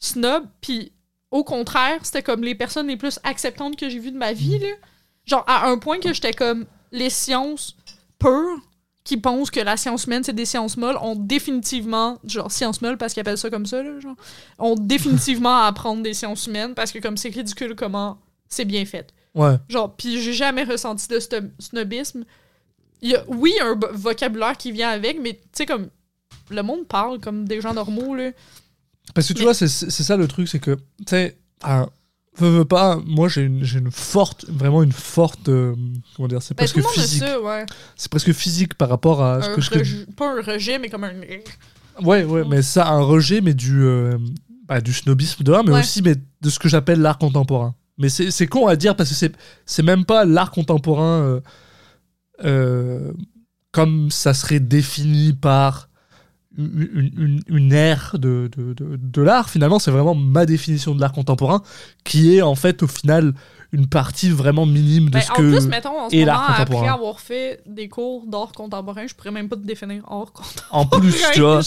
[0.00, 0.44] snob.
[0.60, 0.92] Puis
[1.30, 4.58] au contraire, c'était comme les personnes les plus acceptantes que j'ai vues de ma vie.
[4.58, 4.68] Là.
[5.24, 7.76] Genre à un point que j'étais comme les sciences
[8.18, 8.58] pures
[9.04, 12.98] qui pensent que la science humaine c'est des sciences molles ont définitivement genre sciences molles
[12.98, 14.16] parce qu'ils appellent ça comme ça là, genre
[14.58, 18.18] ont définitivement à apprendre des sciences humaines parce que comme c'est ridicule comment
[18.48, 19.12] c'est bien fait.
[19.34, 19.56] Ouais.
[19.68, 22.24] Genre, puis j'ai jamais ressenti de snob- snobisme.
[23.02, 25.88] Il y a, oui, un vocabulaire qui vient avec, mais tu sais, comme,
[26.50, 28.30] le monde parle comme des gens normaux, là.
[29.14, 31.86] Parce que tu Mais- vois, c'est c'est ça le truc, c'est que, tu sais, ah,
[32.36, 35.74] veux, veux pas, moi j'ai une, une forte, vraiment une forte, euh,
[36.16, 37.22] comment dire, c'est Ben, presque physique.
[37.42, 37.64] ouais.
[37.96, 41.04] C'est presque physique par rapport à ce Un que je Pas un rejet, mais comme
[41.04, 41.12] un...
[42.02, 44.18] Ouais, ouais, mais ça, un rejet, mais du, euh,
[44.66, 45.80] bah, du snobisme de un, mais Ouais.
[45.80, 47.74] aussi mais de ce que j'appelle l'art contemporain.
[47.98, 49.28] Mais c'est con à dire parce que
[49.66, 51.40] c'est même pas l'art contemporain euh,
[52.44, 53.12] euh,
[53.72, 55.88] comme ça serait défini par
[56.56, 59.48] une, une- ère de, de, de, de l'art.
[59.50, 61.62] Finalement, c'est vraiment ma définition de l'art contemporain
[62.04, 63.34] qui est en fait au final
[63.72, 65.42] une partie vraiment minime de Ben, ce en que.
[65.42, 69.30] plus, mettons, en ce et moment, après avoir fait des cours d'art contemporain, je pourrais
[69.30, 70.68] même pas te définir art contemporain.
[70.70, 71.60] En plus, tu vois.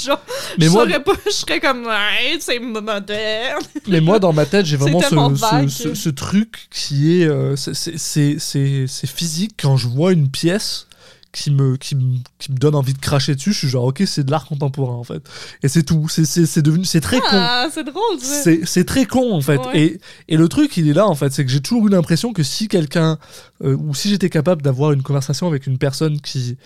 [0.57, 3.61] Mais je moi, saurais pas, je serais comme, ouais, c'est moderne.
[3.87, 5.69] Mais moi, dans ma tête, j'ai vraiment ce, ce, vague.
[5.69, 7.25] ce- ce truc qui est.
[7.27, 9.51] euh, c'est physique.
[9.61, 10.87] Quand je vois une pièce
[11.34, 14.03] qui me, qui, me, qui me donne envie de cracher dessus, je suis genre, ok,
[14.05, 15.21] c'est de l'art contemporain, en fait.
[15.63, 16.09] Et c'est tout.
[16.09, 16.84] C'est- devenu.
[16.84, 17.25] C'est très con.
[17.32, 18.19] Ah, c'est drôle.
[18.19, 19.57] C'est c'est très con, en fait.
[19.57, 19.79] Ouais.
[19.79, 21.32] Et, et le truc, il est là, en fait.
[21.32, 23.17] C'est que j'ai toujours eu l'impression que si quelqu'un.
[23.63, 26.57] euh, ou si j'étais capable d'avoir une conversation avec une personne qui.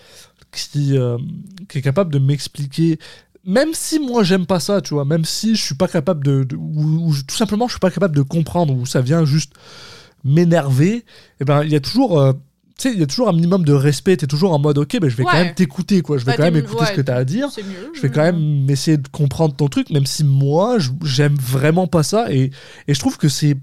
[0.50, 1.16] qui, euh,
[1.68, 2.98] qui est capable de m'expliquer
[3.48, 6.42] même si moi j'aime pas ça, tu vois, même si je suis pas capable de,
[6.42, 9.52] de- ou, tout simplement je suis pas capable de comprendre ou ça vient juste
[10.24, 11.04] m'énerver,
[11.40, 12.32] et ben il y a toujours, euh,
[12.82, 14.16] sais, il y a toujours un minimum de respect.
[14.16, 16.18] T'es toujours en mode, ok, ben je vais quand même t'écouter, quoi.
[16.18, 17.48] Je vais Bah, quand même écouter ce que t'as à dire.
[17.56, 17.90] Mieux.
[17.94, 22.02] Je vais quand même essayer de comprendre ton truc, même si moi, j'aime vraiment pas
[22.02, 22.32] ça.
[22.32, 22.50] Et,
[22.88, 23.56] et je trouve que c'est.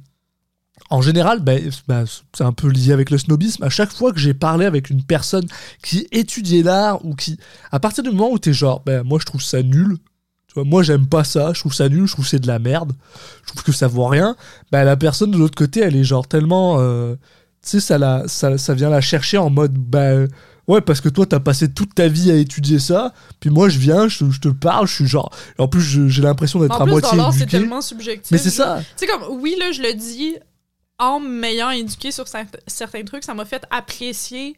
[0.89, 2.05] En général, ben, ben,
[2.35, 3.63] c'est un peu lié avec le snobisme.
[3.63, 5.45] À chaque fois que j'ai parlé avec une personne
[5.83, 7.37] qui étudiait l'art ou qui.
[7.71, 9.97] À partir du moment où t'es genre, ben, moi je trouve ça nul.
[10.47, 12.47] Tu vois, moi j'aime pas ça, je trouve ça nul, je trouve que c'est de
[12.47, 12.93] la merde,
[13.43, 14.35] je trouve que ça vaut rien.
[14.71, 16.77] Ben, la personne de l'autre côté, elle est genre tellement.
[16.79, 17.21] euh, tu
[17.69, 19.73] sais, ça, la, ça, ça vient la chercher en mode.
[19.73, 20.27] Ben,
[20.67, 23.79] ouais, parce que toi t'as passé toute ta vie à étudier ça, puis moi je
[23.79, 25.31] viens, je, je te parle, je suis genre.
[25.57, 28.31] en plus, j'ai l'impression d'être En à plus, moitié dans l'art, c'est tellement subjectif.
[28.31, 28.79] Mais c'est ça.
[28.97, 30.35] Tu sais, comme, oui, là, je le dis,
[30.99, 34.55] en m'ayant éduqué sur cer- certains trucs, ça m'a fait apprécier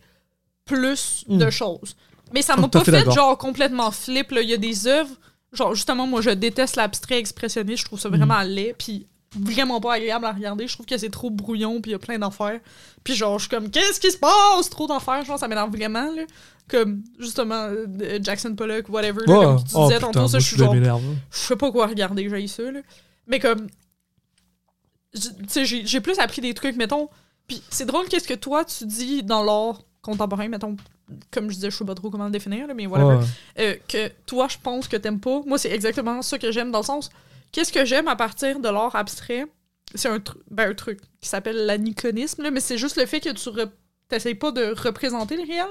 [0.65, 1.49] plus de Mm.
[1.51, 1.95] choses.
[2.33, 4.33] Mais ça m'a pas fait genre, complètement flip.
[4.41, 5.11] Il y a des œuvres,
[5.53, 8.47] genre, justement, moi, je déteste l'abstrait expressionniste, je trouve ça vraiment Mm.
[8.47, 9.07] laid, puis
[9.39, 10.67] vraiment pas agréable à regarder.
[10.67, 12.59] Je trouve que c'est trop brouillon, puis il y a plein d'affaires.
[13.03, 14.69] Puis genre, je suis comme, qu'est-ce qui se passe?
[14.69, 16.23] Trop d'affaires, genre, ça m'énerve vraiment, là.
[16.67, 20.39] Comme, justement, euh, Jackson Pollock, whatever, là, Oh, comme tu oh, disais putain, tantôt, ça,
[20.39, 20.73] je suis genre,
[21.31, 22.79] je sais pas quoi regarder, j'ai ça, là.
[23.27, 23.67] Mais comme.
[25.13, 27.09] je- Tu sais, j'ai j'ai plus appris des trucs, mettons.
[27.47, 30.75] Puis c'est drôle qu'est-ce que toi tu dis dans l'art contemporain, mettons.
[31.31, 33.19] Comme je disais, je sais pas trop comment le définir, là, mais whatever.
[33.59, 35.41] Euh, que toi, je pense que t'aimes pas.
[35.45, 37.11] Moi, c'est exactement ça que j'aime dans le sens.
[37.55, 39.45] Qu'est-ce que j'aime à partir de l'art abstrait?
[39.93, 43.49] C'est un, ben, un truc qui s'appelle l'aniconisme, mais c'est juste le fait que tu
[44.09, 45.69] t'essayes pas de représenter le réel.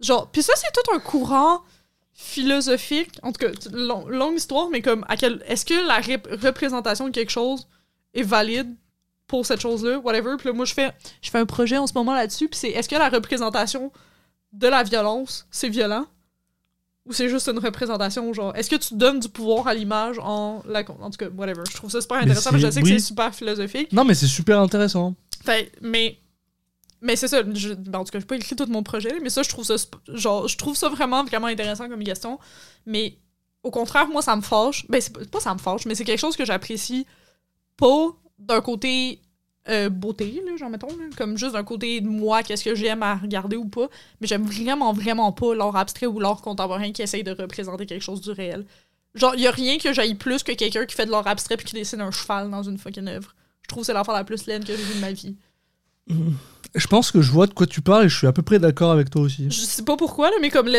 [0.00, 1.62] Genre, puis ça, c'est tout un courant
[2.12, 3.20] philosophique.
[3.22, 5.98] En tout cas, longue histoire, mais comme, à quel, est-ce que la
[6.44, 7.68] représentation de quelque chose
[8.12, 8.74] est valide
[9.28, 10.34] pour cette chose-là, whatever.
[10.38, 10.90] Puis moi, je fais,
[11.22, 13.92] je fais un projet en ce moment là-dessus, puis c'est, est-ce que la représentation
[14.54, 16.08] de la violence, c'est violent?
[17.06, 20.62] Ou c'est juste une représentation, genre, est-ce que tu donnes du pouvoir à l'image en
[20.66, 20.80] la...
[21.00, 21.62] En tout cas, whatever.
[21.70, 23.92] Je trouve ça super intéressant, mais je sais que c'est super philosophique.
[23.92, 25.14] Non, mais c'est super intéressant.
[25.42, 26.18] Fait, mais...
[27.02, 29.30] Mais c'est ça, je- ben, en tout cas, j'ai pas écrit tout mon projet, mais
[29.30, 29.76] ça, je trouve ça,
[30.12, 32.38] genre, je trouve ça vraiment, vraiment intéressant comme question.
[32.84, 33.16] Mais
[33.62, 34.84] au contraire, moi, ça me fâche.
[34.90, 37.06] Ben, c'est pas- pas ça me fâche, mais c'est quelque chose que j'apprécie
[37.78, 39.22] pas d'un côté
[39.68, 43.02] euh, beauté, là, genre, mettons, là, comme juste d'un côté de moi, qu'est-ce que j'aime
[43.02, 43.88] à regarder ou pas.
[44.20, 48.02] Mais j'aime vraiment, vraiment pas l'art abstrait ou l'art contemporain qui essaye de représenter quelque
[48.02, 48.64] chose du réel.
[49.14, 51.66] Genre, y a rien que j'aille plus que quelqu'un qui fait de l'art abstrait puis
[51.66, 53.34] qui dessine un cheval dans une fucking œuvre.
[53.62, 55.36] Je trouve que c'est l'affaire la plus laine que j'ai vue de ma vie.
[56.74, 58.58] Je pense que je vois de quoi tu parles et je suis à peu près
[58.58, 59.50] d'accord avec toi aussi.
[59.50, 60.70] Je sais pas pourquoi, là, mais comme,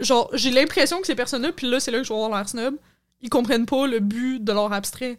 [0.00, 2.48] genre, j'ai l'impression que ces personnes-là, puis là, c'est là que je vais avoir l'air
[2.48, 2.76] snob,
[3.22, 5.18] ils comprennent pas le but de l'art abstrait.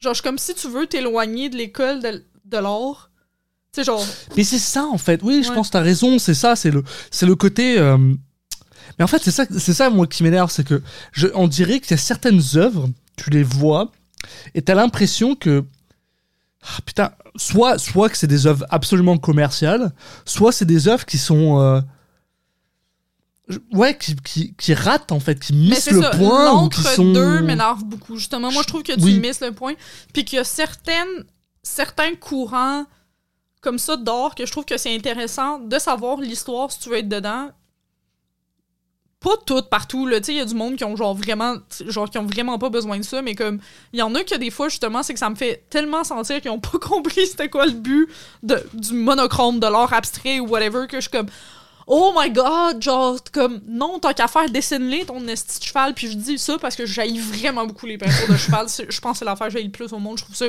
[0.00, 3.10] Genre, je suis comme si tu veux t'éloigner de l'école de, de l'art.
[3.72, 4.04] Sais, genre,
[4.36, 5.20] Mais c'est ça en fait.
[5.22, 6.18] Oui, je pense que t'as raison.
[6.18, 6.54] C'est ça.
[6.56, 7.78] C'est le, c'est le côté.
[7.78, 7.96] euh,
[8.98, 10.82] Mais en fait, c'est ça, c'est ça moi qui m'énerve, c'est que
[11.12, 13.90] je, on dirait qu'il y a certaines œuvres, tu les vois
[14.54, 15.64] Et t'as l'impression que.
[16.62, 19.92] Ah, putain, soit, soit que c'est des œuvres absolument commerciales,
[20.24, 21.60] soit c'est des œuvres qui sont.
[21.60, 21.80] euh,
[23.72, 27.04] Ouais, qui, qui, qui ratent en fait, qui missent le ça, point ou qui sont.
[27.04, 28.16] l'entre-deux m'énerve beaucoup.
[28.16, 29.18] Justement, moi, je trouve que tu Oui.
[29.18, 29.74] misses le point.
[30.14, 31.24] Puis qu'il y a certaines,
[31.62, 32.86] certains courants
[33.60, 36.96] comme ça d'art que je trouve que c'est intéressant de savoir l'histoire si tu veux
[36.98, 37.50] être dedans.
[39.20, 40.20] Pas toutes partout, là.
[40.20, 42.58] Tu sais, il y a du monde qui ont genre vraiment, genre, qui ont vraiment
[42.58, 43.58] pas besoin de ça, mais comme,
[43.94, 46.40] il y en a que des fois, justement, c'est que ça me fait tellement sentir
[46.42, 48.08] qu'ils ont pas compris c'était quoi le but
[48.42, 51.28] de, du monochrome, de l'art abstrait ou whatever, que je suis comme,
[51.86, 56.10] Oh my god, genre, comme, non, tant qu'à faire, dessine-les ton esti de cheval, puis
[56.10, 58.66] je dis ça parce que j'haïs vraiment beaucoup les peintures de cheval.
[58.88, 60.16] Je pense que c'est l'affaire que j'haïs le plus au monde.
[60.18, 60.46] Je trouve ça.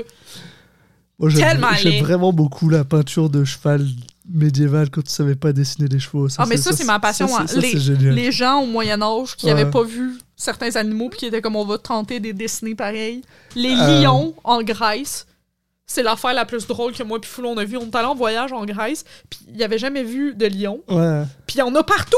[1.19, 1.77] Moi, j'aime- tellement laid.
[1.77, 3.85] J'aime vraiment beaucoup la peinture de cheval
[4.27, 6.27] médiévale quand tu savais pas dessiner des chevaux.
[6.37, 7.47] Ah, mais ça, c'est ma passion, ça, hein.
[7.47, 8.11] ça, Les-.
[8.11, 9.51] Les gens au Moyen-Âge qui Ouais.
[9.51, 13.21] avaient pas vu certains animaux, puis qui étaient comme, on va tenter de dessiner pareil.
[13.55, 14.01] Les Euh.
[14.01, 15.25] lions en Grèce.
[15.87, 17.77] C'est l'affaire la plus drôle que moi puis Foulon on a vu.
[17.77, 20.81] On est allé en voyage en Grèce, puis il y avait jamais vu de lion.
[20.89, 21.23] Ouais.
[21.45, 22.17] Puis il y en a partout!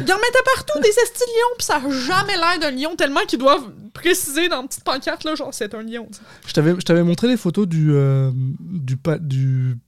[0.00, 2.96] Ils en mettaient partout des estis de lions, puis ça a jamais l'air d'un lion,
[2.96, 6.08] tellement qu'ils doivent préciser dans une petite pancarte, là, genre c'est un lion.
[6.46, 8.30] Je t'avais, je t'avais montré les photos du, euh,
[8.60, 9.78] du, pa- du,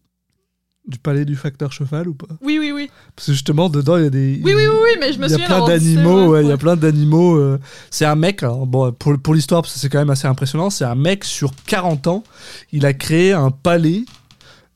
[0.89, 2.27] du palais du facteur cheval ou pas?
[2.43, 2.91] Oui, oui, oui.
[3.15, 4.41] Parce que justement, dedans, il y a des.
[4.43, 6.49] Oui, oui, oui, oui, mais je me Il y a souviens plein d'animaux, ouais, il
[6.49, 7.37] y a plein d'animaux.
[7.37, 7.61] euh,
[7.91, 10.71] C'est un mec, alors, bon, pour, pour l'histoire, parce que c'est quand même assez impressionnant,
[10.71, 12.25] c'est un mec sur 40 ans,
[12.73, 14.05] il a créé un palais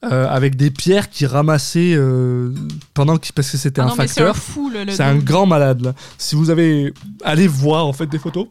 [0.05, 2.53] euh, avec des pierres qu'il ramassait euh,
[2.93, 4.85] pendant qu'il, parce que c'était Ah un non, mais c'est un facteur.
[4.91, 5.95] C'est un grand malade, là.
[6.19, 6.93] Si vous avez.
[7.25, 8.49] Allez voir, en fait, des photos.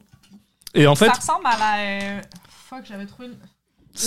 [0.73, 2.21] Et en fait, Ça ressemble à la...
[2.69, 3.27] Fuck, j'avais trouvé...
[3.27, 3.33] une-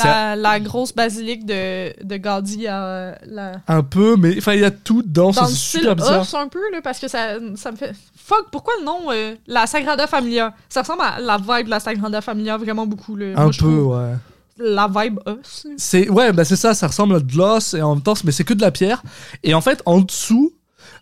[0.03, 3.53] La, la grosse basilique de, de Gaudi à euh, la...
[3.68, 6.26] un peu, mais enfin, il y a tout dedans, Dans c'est super bizarre.
[6.37, 7.93] un peu, là, parce que ça, ça me fait...
[8.16, 9.12] Fuck, pourquoi le nom?
[9.12, 10.55] euh, la Sagrada Familia?
[10.70, 13.26] Ça ressemble à la vibe de la Sagrada Familia vraiment beaucoup, là.
[13.37, 14.14] Un Moi, peu, ouais.
[14.57, 15.66] La vibe os.
[15.76, 18.30] C'est ouais, bah c'est ça, ça ressemble à de l'os et en même temps, mais
[18.32, 19.03] c'est que de la pierre.
[19.43, 20.53] Et en fait, en dessous,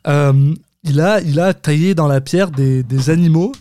[0.09, 0.55] euh,
[0.85, 3.53] il a il a taillé dans la pierre des, des animaux,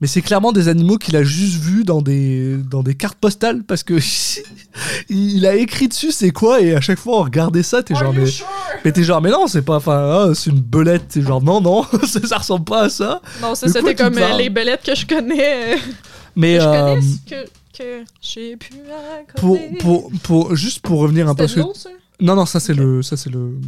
[0.00, 3.62] mais c'est clairement des animaux qu'il a juste vus dans des dans des cartes postales
[3.64, 3.94] parce que
[5.08, 8.12] il a écrit dessus c'est quoi et à chaque fois on regardait ça, t'es genre
[8.14, 8.46] mais, sure?
[8.84, 11.60] mais t'es genre mais non c'est pas enfin ah, c'est une belette, t'es genre non
[11.60, 13.20] non ça, ça ressemble pas à ça.
[13.42, 15.74] Non, ça, c'était comme euh, les belettes que je connais.
[15.74, 15.78] euh,
[16.36, 18.70] Mais que je euh, connais, que, que j'ai pu
[19.36, 21.48] pour, pour pour juste pour revenir un peu à
[22.20, 23.58] Non, non, ça c'est le, ça c'est le,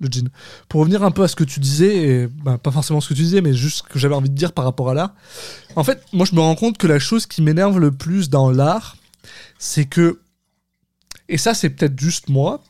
[0.00, 0.28] le jean.
[0.68, 3.14] Pour revenir un peu à ce que tu disais, et, bah, pas forcément ce que
[3.14, 5.14] tu disais, mais juste ce que j'avais envie de dire par rapport à l'art.
[5.76, 8.50] En fait, moi je me rends compte que la chose qui m'énerve le plus dans
[8.50, 8.96] l'art,
[9.58, 10.20] c'est que,
[11.28, 12.62] et ça c'est peut-être juste moi,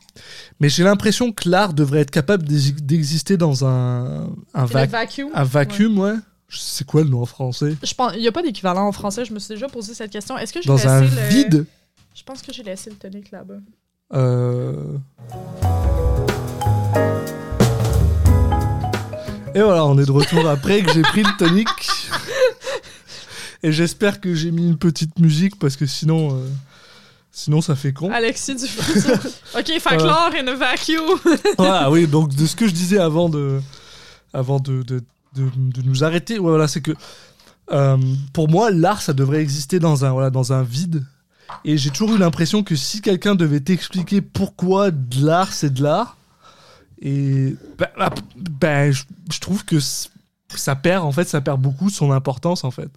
[0.59, 5.29] mais j'ai l'impression que l'art devrait être capable d'exi- d'exister dans un, un, vac- vacuum.
[5.33, 6.13] un vacuum, ouais.
[6.49, 7.75] C'est quoi le nom en français?
[7.83, 10.11] Je pense, il n'y a pas d'équivalent en français, je me suis déjà posé cette
[10.11, 10.37] question.
[10.37, 11.27] Est-ce que j'ai Dans laissé un le...
[11.29, 11.65] vide?
[12.15, 13.55] Je pense que j'ai laissé le tonic là-bas.
[14.15, 14.73] Euh...
[19.53, 21.67] Et voilà, on est de retour après que j'ai pris le tonic.
[23.63, 26.47] Et j'espère que j'ai mis une petite musique parce que sinon, euh,
[27.31, 28.11] sinon ça fait con.
[28.11, 29.13] Alexis du futur.
[29.57, 30.05] ok, fait que Voilà.
[30.05, 31.19] l'art in a vacuum.
[31.57, 33.59] Voilà, oui, donc de ce que je disais avant de,
[34.33, 34.99] avant de, de,
[35.35, 36.91] de- de nous arrêter, ouais, voilà, c'est que
[37.71, 37.97] euh,
[38.33, 41.03] pour moi, l'art, ça devrait exister dans un, voilà, dans un vide.
[41.63, 45.83] Et j'ai toujours eu l'impression que si quelqu'un devait t'expliquer pourquoi de l'art, c'est de
[45.83, 46.17] l'art,
[47.01, 51.89] et ben, bah, ben, je, je trouve que ça perd, en fait, ça perd beaucoup
[51.89, 52.89] de son importance, en fait.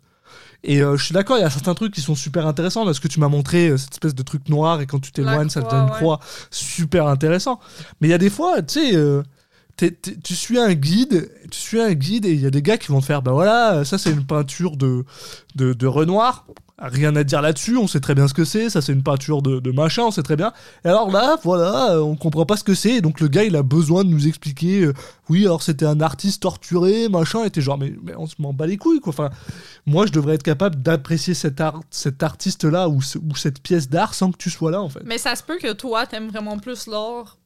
[0.65, 2.85] Et euh, je suis d'accord, il y a certains trucs qui sont super intéressants.
[2.85, 5.13] Là, ce que tu m'as montré, euh, cette espèce de truc noir, et quand tu
[5.13, 5.97] t'éloignes, ça te donne une ouais.
[5.97, 6.21] croix,
[6.51, 7.61] super intéressant.
[8.01, 9.23] Mais il y a des fois, tu sais, euh,
[9.77, 12.89] tu suis un guide, tu suis un guide, et il y a des gars qui
[12.89, 15.05] vont te faire, bah voilà, ça c'est une peinture de,
[15.55, 16.47] de, de Renoir.
[16.81, 18.71] Rien à dire là-dessus, on sait très bien ce que c'est.
[18.71, 20.53] Ça, c'est une peinture de, de machin, on sait très bien.
[20.85, 22.93] Et alors là, voilà, euh, on comprend pas ce que c'est.
[22.95, 24.83] Et donc, le gars, il a besoin de nous expliquer.
[24.85, 24.93] euh,
[25.29, 27.43] oui, alors c'était un artiste torturé, machin.
[27.45, 29.11] Et t'es genre, mais, mais on se m'en bat les couilles, quoi.
[29.11, 29.31] Enfin,
[29.87, 33.89] moi, je devrais être capable d'apprécier cet, art, cet artiste-là ou, ce- ou cette pièce
[33.89, 35.03] d'art sans que tu sois là, en fait.
[35.05, 37.39] Mais ça se peut que toi, t'aimes vraiment plus l'art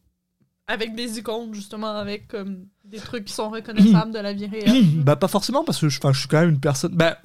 [0.67, 4.85] avec des icônes, justement, avec comme des trucs qui sont reconnaissables de la vie réelle.
[4.97, 6.93] bah pas forcément parce que je, je suis quand même une personne.
[6.95, 7.17] Bah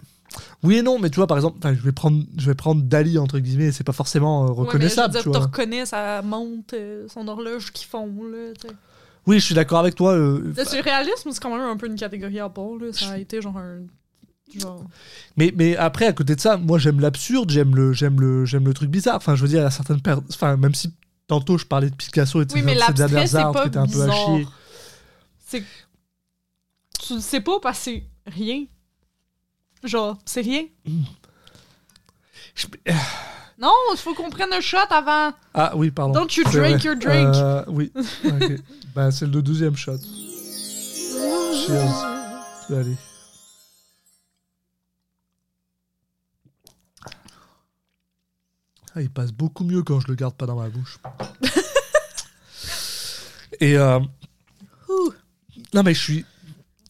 [0.64, 3.18] oui et non, mais tu vois par exemple, je vais prendre, je vais prendre Dali
[3.18, 5.48] entre guillemets, c'est pas forcément euh, reconnaissable, ouais, mais je tu veux dire, vois.
[5.50, 8.68] te reconnais sa montre, euh, son horloge qui fond, là, tu.
[9.26, 10.14] Oui, je suis d'accord avec toi.
[10.14, 12.94] euh, Le surréalisme, c'est quand même un peu une catégorie à part, là.
[12.94, 13.80] Ça a été genre un.
[14.58, 14.82] Genre.
[15.36, 18.66] mais mais après à côté de ça, moi j'aime l'absurde, j'aime le, j'aime le, j'aime
[18.66, 19.18] le truc bizarre.
[19.18, 20.94] Enfin, je veux dire, il y a certaines per- enfin même si
[21.28, 23.88] tantôt je parlais de Picasso et de Oui, mais ces dernières arts qui étaient un
[23.88, 24.48] peu à chier.
[25.46, 25.64] C'est.
[27.06, 28.66] Tu le sais pas parce que c'est rien.
[29.88, 30.66] Genre, c'est rien.
[32.56, 32.68] Je-
[33.60, 35.34] Non, il faut qu'on prenne un shot avant.
[35.56, 36.14] Ah oui, pardon.
[36.14, 36.86] Don't you C'est drink vrai.
[36.86, 37.36] your drink.
[37.36, 37.92] Euh, oui.
[38.26, 38.52] Ok.
[38.94, 39.98] bah, c'est le deuxième shot.
[41.66, 42.06] Cheers.
[42.70, 42.96] Allez.
[48.96, 50.98] Ah, il passe beaucoup mieux quand je le garde pas dans ma bouche.
[53.60, 54.00] Et euh,
[54.90, 55.14] Ouh.
[55.74, 56.26] non mais je suis,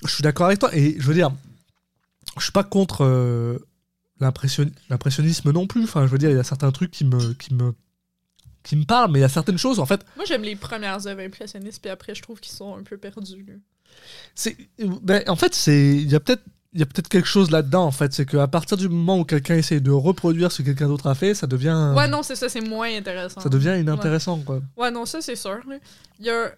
[0.05, 0.69] je suis d'accord avec toi.
[0.75, 1.31] Et je veux dire,
[2.39, 3.59] je suis pas contre euh,
[4.19, 5.83] l'impression- l'impressionnisme non plus.
[5.83, 7.73] Enfin, je veux dire, il y a certains trucs qui me, qui me,
[8.63, 10.05] qui me parlent, mais il y a certaines choses en fait.
[10.15, 13.45] Moi, j'aime les premières œuvres impressionnistes, puis après, je trouve qu'ils sont un peu perdus.
[14.35, 14.57] C'est,
[15.01, 17.85] ben, en fait, c'est, il y a peut-être, il y a peut-être quelque chose là-dedans.
[17.85, 20.87] En fait, c'est qu'à partir du moment où quelqu'un essaye de reproduire ce que quelqu'un
[20.87, 23.39] d'autre a fait, ça devient, Ouais, non, c'est ça, c'est moins intéressant.
[23.41, 24.61] ça devient inintéressant, quoi.
[24.75, 25.59] Ouais, non, ça, c'est sûr.
[26.19, 26.51] Il y a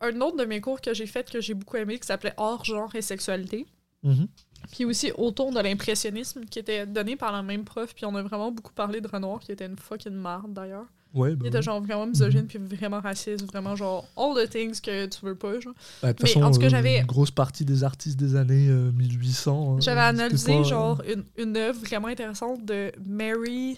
[0.00, 2.64] un autre de mes cours que j'ai fait que j'ai beaucoup aimé qui s'appelait Hors
[2.64, 3.66] genre et sexualité.
[4.02, 4.26] Mhm.
[4.70, 7.94] Puis aussi autour de l'impressionnisme qui était donné par la même prof.
[7.94, 10.86] Puis on a vraiment beaucoup parlé de Renoir qui était une fucking marde d'ailleurs.
[11.14, 13.44] Ouais, Il bah, était genre vraiment misogyne puis vraiment raciste.
[13.44, 15.60] Vraiment genre all the things que tu veux pas.
[15.60, 15.74] Genre.
[16.02, 18.68] Bah, mais façon, en tout cas, euh, j'avais- une grosse partie des artistes des années
[18.70, 19.76] euh, 1800.
[19.76, 23.76] euh, J'avais c'était analysé pas, euh, genre une, une œuvre vraiment intéressante de Mary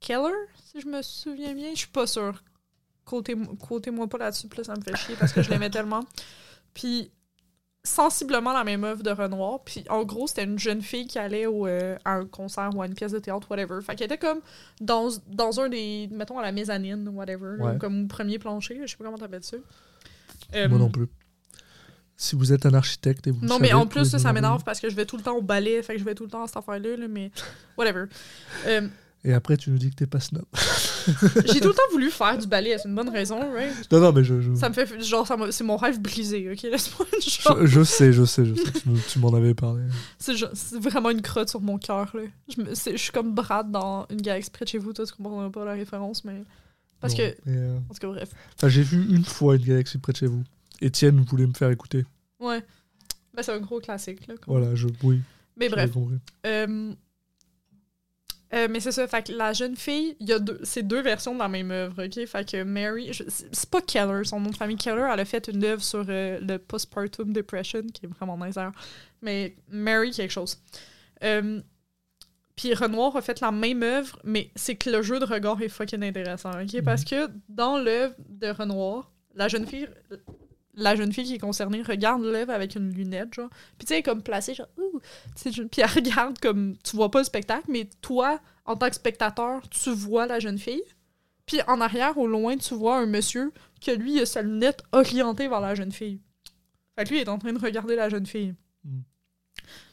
[0.00, 0.32] Keller,
[0.72, 1.70] si je me souviens bien.
[1.72, 2.42] Je suis pas sûre.
[3.04, 3.34] Côté-
[3.68, 6.04] Côté-moi pas là-dessus, plus ça me fait chier parce que je l'aimais tellement.
[6.74, 7.10] Puis
[7.82, 9.60] sensiblement la même œuvre de Renoir.
[9.64, 12.82] Puis en gros, c'était une jeune fille qui allait au, euh, à un concert ou
[12.82, 13.80] à une pièce de théâtre, whatever.
[13.82, 14.40] Fait qu'elle était comme
[14.80, 17.78] dans, dans un des, mettons, à la mezzanine, whatever, Ouais.
[17.78, 19.56] comme premier plancher, je sais pas comment t'appelles ça.
[19.56, 21.06] Moi Euh, non plus.
[22.16, 24.78] Si vous êtes un architecte et vous non, savez, mais en plus, ça, m'énerve parce
[24.78, 26.42] que je vais tout le temps au ballet, fait que je vais tout le temps
[26.42, 27.30] à cette affaire-là, là, mais
[27.78, 28.04] whatever.
[28.66, 28.86] Euh,
[29.22, 30.44] Et après, tu nous dis que t'es pas snob.
[31.46, 33.90] j'ai tout le temps voulu faire du ballet, c'est une bonne raison, right?
[33.92, 36.62] non, non, mais je, je, Ça me fait, genre, c'est mon rêve brisé, ok?
[36.62, 37.56] Laisse-moi une chance.
[37.60, 38.72] je, je sais, je sais, je sais.
[38.72, 39.82] tu, tu m'en avais parlé.
[40.18, 40.34] C'est
[40.80, 42.22] vraiment une crotte sur mon cœur, là.
[42.56, 45.04] Je, me- c'est- je suis comme Brad dans Une galaxie près de chez vous, toi,
[45.04, 46.42] tu comprendras pas la référence, mais...
[47.00, 47.34] Parce que...
[47.48, 48.30] euh, En tout cas, bref.
[48.56, 50.44] enfin, j'ai vu une fois une galaxie près de chez vous.
[50.82, 52.04] Étienne voulait me faire écouter.
[52.40, 52.62] Ouais.
[53.34, 54.34] Ben, c'est un gros classique, là.
[54.46, 55.20] Voilà, je, oui.
[55.56, 55.90] Mais bref.
[55.92, 56.16] compris.
[56.46, 56.92] Euh,
[58.52, 61.00] euh, mais c'est ça, fait que la jeune fille, il y a deux, c'est deux
[61.02, 62.26] versions de la même œuvre, ok?
[62.26, 65.48] Fait que Mary, je- c'est pas Keller, son nom de famille Keller, elle a fait
[65.48, 68.72] une œuvre sur euh, le postpartum depression, qui est vraiment nice d'ailleurs.
[69.22, 70.58] Mais Mary, quelque chose.
[71.22, 71.60] Euh,
[72.56, 75.68] puis Renoir a fait la même œuvre, mais c'est que le jeu de regard est
[75.68, 76.82] fucking intéressant, ok?
[76.82, 79.88] Parce que dans l'œuvre de Renoir, la jeune fille.
[80.74, 83.50] La jeune fille qui est concernée regarde l'œuvre avec une lunette, genre.
[83.76, 85.00] Puis tu sais, elle est comme placée, genre, ouh,
[85.34, 88.76] tu sais, je- Puis elle regarde comme tu vois pas le spectacle, mais toi, en
[88.76, 90.82] tant que spectateur, tu vois la jeune fille.
[91.46, 93.52] Puis en arrière, au loin, tu vois un monsieur
[93.84, 96.20] que lui, il a sa lunette orientée vers la jeune fille.
[96.96, 98.54] Fait que lui, il est en train de regarder la jeune fille.
[98.84, 99.00] Mm.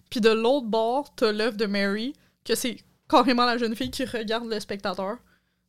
[0.10, 2.14] Puis de l'autre bord, t'as l'œuvre de Mary,
[2.46, 2.78] que c'est
[3.10, 5.18] carrément la jeune fille qui regarde le spectateur.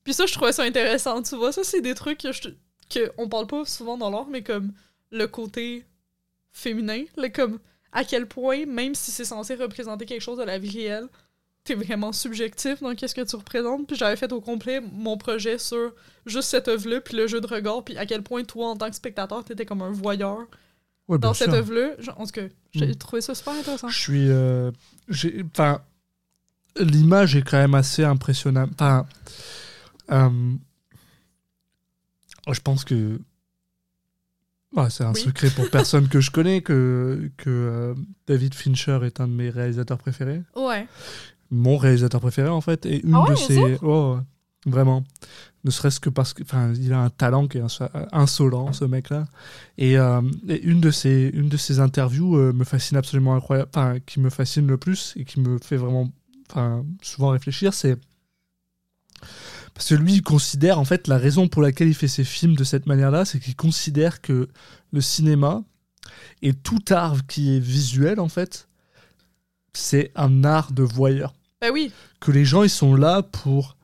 [0.04, 1.52] Puis ça, je trouvais ça intéressant, tu vois.
[1.52, 2.48] Ça, c'est des trucs que, je,
[2.90, 4.72] que on parle pas souvent dans l'art, mais comme
[5.10, 5.84] le côté
[6.52, 7.58] féminin, le comme
[7.92, 11.08] à quel point, même si c'est censé représenter quelque chose de la vie réelle,
[11.64, 13.86] t'es vraiment subjectif dans qu'est-ce que tu représentes.
[13.86, 15.92] Puis j'avais fait au complet mon projet sur
[16.26, 18.88] juste cette œuvre-là, puis le jeu de regard, puis à quel point toi, en tant
[18.90, 20.40] que spectateur, t'étais comme un voyeur
[21.08, 21.90] Ouais, dans cette œuvre-là.
[22.18, 22.42] En tout cas,
[22.72, 22.94] j'ai Mm.
[22.96, 23.88] trouvé ça super intéressant.
[23.88, 24.28] Je suis.
[24.30, 24.70] euh,
[25.52, 25.80] Enfin,
[26.78, 28.70] l'image est quand même assez impressionnante.
[28.74, 29.06] Enfin,
[30.10, 30.52] euh,
[32.52, 33.18] je pense que.
[34.90, 35.20] C'est un Oui.
[35.20, 37.94] secret pour personne que je connais que, que euh,
[38.26, 40.42] David Fincher est un de mes réalisateurs préférés.
[40.56, 40.86] Ouais.
[41.50, 42.86] Mon réalisateur préféré, en fait.
[42.86, 43.78] Et une Ah ouais, de ses.
[43.82, 44.18] Oh,
[44.66, 45.04] vraiment.
[45.64, 46.42] Ne serait-ce que parce que.
[46.42, 49.26] Enfin, il a un talent qui est inso- insolent, ce mec-là.
[49.78, 53.70] Et, euh, et une, de ses, une de ses interviews euh, me fascine absolument incroyable.
[53.74, 56.10] Enfin, qui me fascine le plus et qui me fait vraiment.
[57.02, 57.96] Souvent réfléchir, c'est.
[59.74, 62.56] Parce que lui, il considère, en fait, la raison pour laquelle il fait ses films
[62.56, 64.48] de cette manière-là, c'est qu'il considère que
[64.92, 65.62] le cinéma
[66.42, 68.68] et tout art qui est visuel, en fait,
[69.72, 71.92] c'est un art de voyeur Ben oui.
[72.20, 73.76] que les gens ils sont là pour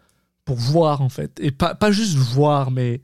[0.44, 3.01] pour voir en fait et pas, pas juste voir mais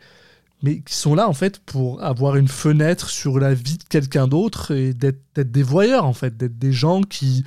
[0.62, 4.28] mais qui sont là en fait pour avoir une fenêtre sur la vie de quelqu'un
[4.28, 7.44] d'autre et d'être des voyeurs en fait d'être des gens qui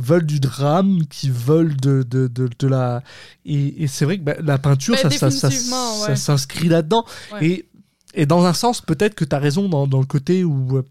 [0.00, 3.02] veulent du drame qui veulent de de, de, de la
[3.44, 7.04] et, et c'est vrai que bah, la peinture Ben, ça ça, ça, ça s'inscrit là-dedans
[7.32, 7.46] Ouais.
[7.46, 7.66] et
[8.12, 10.82] et dans un sens, peut-être que tu as raison dans, dans le côté où,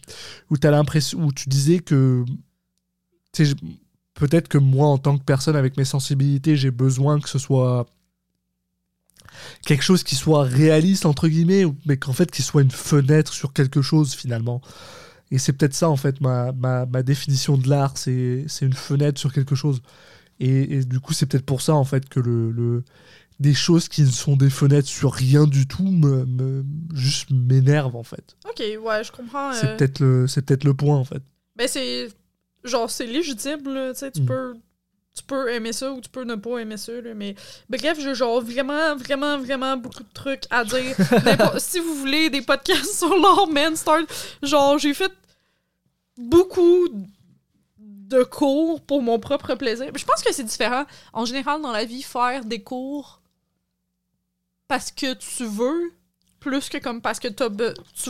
[0.49, 2.23] où, as l'impression, où tu disais que
[4.13, 7.87] peut-être que moi, en tant que personne avec mes sensibilités, j'ai besoin que ce soit
[9.65, 13.53] quelque chose qui soit réaliste, entre guillemets, mais qu'en fait, qui soit une fenêtre sur
[13.53, 14.61] quelque chose finalement.
[15.31, 19.19] Et c'est peut-être ça, en fait, ma, ma, ma définition de l'art, c'est une fenêtre
[19.19, 19.81] sur quelque chose.
[20.39, 22.83] Et, et du coup, c'est peut-être pour ça, en fait, que le, le
[23.39, 28.03] des choses qui sont des fenêtres sur rien du tout me, me- juste m'énervent en
[28.03, 28.35] fait.
[28.49, 29.53] Ok, ouais, je comprends.
[29.53, 31.21] C'est euh, peut-être le, peut-être le point en fait.
[31.55, 32.09] Ben, c'est.
[32.65, 33.93] Genre, c'est légitime, là.
[33.93, 34.25] Tu sais, tu Mm.
[34.25, 34.53] peux.
[35.15, 37.13] Tu peux aimer ça ou tu peux ne pas aimer ça, là.
[37.13, 37.35] Mais
[37.69, 40.95] bref, j'ai genre vraiment, vraiment, vraiment beaucoup de trucs à dire.
[41.59, 44.05] Si vous voulez des podcasts sur l'art Man Start,
[44.43, 45.11] genre, j'ai fait
[46.17, 46.87] beaucoup
[47.77, 49.91] de cours pour mon propre plaisir.
[49.95, 50.85] Je pense que c'est différent.
[51.13, 53.21] En général, dans la vie, faire des cours
[54.67, 55.91] parce que tu veux,
[56.39, 57.43] plus que comme parce que tu,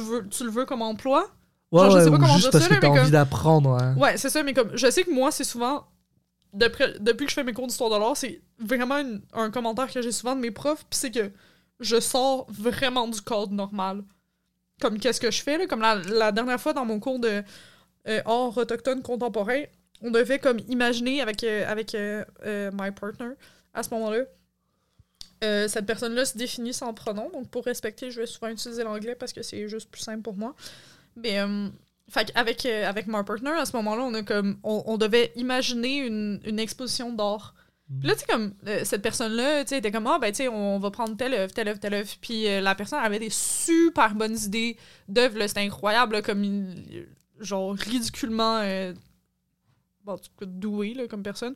[0.01, 1.29] veux, tu le veux comme emploi.
[1.71, 3.09] Ouais, Genre, je ouais, sais pas comment juste dire parce ça, que t'as envie comme-
[3.11, 3.69] d'apprendre.
[3.81, 3.95] hein.
[3.97, 5.85] Ouais, c'est ça, mais comme je sais que moi, c'est souvent.
[6.53, 9.01] Depuis que je fais mes cours d'histoire de l'art, c'est vraiment
[9.33, 11.31] un commentaire que j'ai souvent de mes profs, puis c'est que
[11.79, 14.03] je sors vraiment du cadre normal.
[14.81, 17.43] Comme qu'est-ce que je fais, là, comme la, dernière fois dans mon cours de
[18.07, 19.63] euh, art autochtone contemporain,
[20.01, 23.31] on devait comme imaginer avec, euh, avec euh, euh, my partner
[23.73, 24.23] à ce moment-là.
[25.43, 29.15] euh, cette personne-là se définit sans pronom, donc pour respecter, je vais souvent utiliser l'anglais
[29.15, 30.55] parce que c'est juste plus simple pour moi.
[31.15, 31.39] Mais
[32.09, 35.97] fait avec, avec my partner, à ce moment-là, on a comme on, on devait imaginer
[35.97, 37.53] une, une exposition d'art.
[37.99, 40.37] Puis là, tu sais, comme euh, cette personne-là, tu sais, était comme Ah, ben, tu
[40.37, 42.09] sais, on va prendre telle œuvre, telle œuvre, telle œuvre.
[42.21, 44.77] Puis euh, la personne avait des super bonnes idées
[45.07, 46.75] d'œuvres, là, c'était incroyable, là, comme
[47.39, 48.93] genre ridiculement euh,
[50.13, 51.53] en tout cas, doué là, comme personne.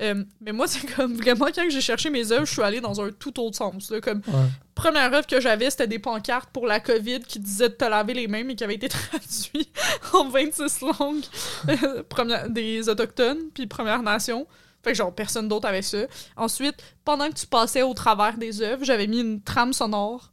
[0.00, 3.00] Euh, mais moi, c'est comme vraiment quand j'ai cherché mes œuvres, je suis allée dans
[3.00, 3.90] un tout autre sens.
[3.90, 4.46] Là, comme Ouais.
[4.74, 8.14] première œuvre que j'avais, c'était des pancartes pour la COVID qui disaient de te laver
[8.14, 9.68] les mains, mais qui avaient été traduits
[10.12, 11.24] en 26 langues
[11.68, 14.46] euh, première- des Autochtones, puis Première Nation.
[14.84, 15.98] Fait que genre, personne d'autre avait ça.
[16.36, 20.32] Ensuite, pendant que tu passais au travers des œuvres, j'avais mis une trame sonore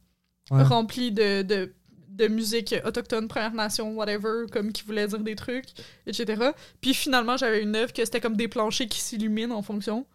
[0.52, 0.62] Ouais.
[0.62, 1.74] remplie de, de,
[2.16, 5.66] de musique autochtone, Première Nation, whatever, comme qui voulait dire des trucs,
[6.06, 6.50] etc.
[6.80, 10.06] Puis finalement, j'avais une œuvre que c'était comme des planchers qui s'illuminent en fonction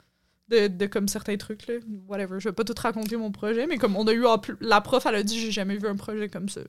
[0.50, 1.76] de, de comme certains trucs, là.
[2.08, 2.40] Whatever.
[2.40, 4.26] Je vais pas tout raconter mon projet, mais comme on a eu...
[4.26, 6.62] en plus- La prof, elle a dit, j'ai jamais vu un projet comme ça.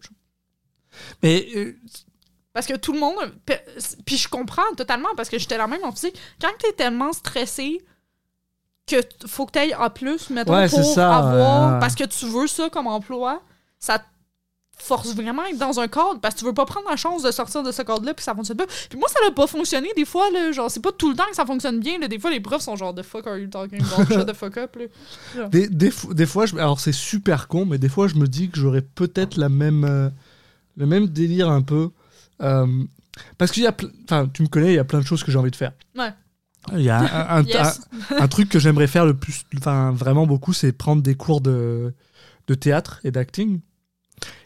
[1.23, 1.75] Mais euh,
[2.53, 3.17] Parce que tout le monde.
[4.05, 6.19] Puis je comprends totalement, parce que j'étais la même en physique.
[6.41, 7.81] Quand t'es tellement stressé
[8.87, 8.97] que
[9.27, 9.93] faut que t'ailles A,
[10.31, 11.81] mettons, Ouais, pour ça, avoir.
[11.81, 13.43] Parce que tu veux ça comme emploi,
[13.79, 14.05] ça
[14.83, 16.97] te force vraiment à être dans un cadre parce que tu veux pas prendre la
[16.97, 18.67] chance de sortir de ce cadre-là puis ça fonctionne pas.
[18.89, 20.53] Puis moi, ça n'a pas fonctionné des fois, là.
[20.53, 22.09] Genre, c'est pas tout le temps que ça fonctionne bien, là.
[22.09, 24.13] Des fois, les profs sont genre, the fuck are you talking about?
[24.13, 24.77] Shut the fuck up,
[25.37, 25.49] là.
[25.49, 28.27] des, des, fo- des fois, je, alors c'est super con, mais des fois, je me
[28.27, 30.11] dis que j'aurais peut-être la même, euh,
[30.77, 31.91] le même délire un peu.
[32.43, 32.67] Euh,
[33.39, 35.31] parce qu'il y a, enfin, tu me connais, il y a plein de choses que
[35.31, 35.73] j'ai envie de faire.
[35.97, 36.13] Ouais.
[36.73, 37.81] Il y a un, un- Yes.
[38.11, 41.41] un- un truc que j'aimerais faire le plus, enfin, vraiment beaucoup, c'est prendre des cours
[41.41, 41.93] de,
[42.47, 43.61] de théâtre et d'acting.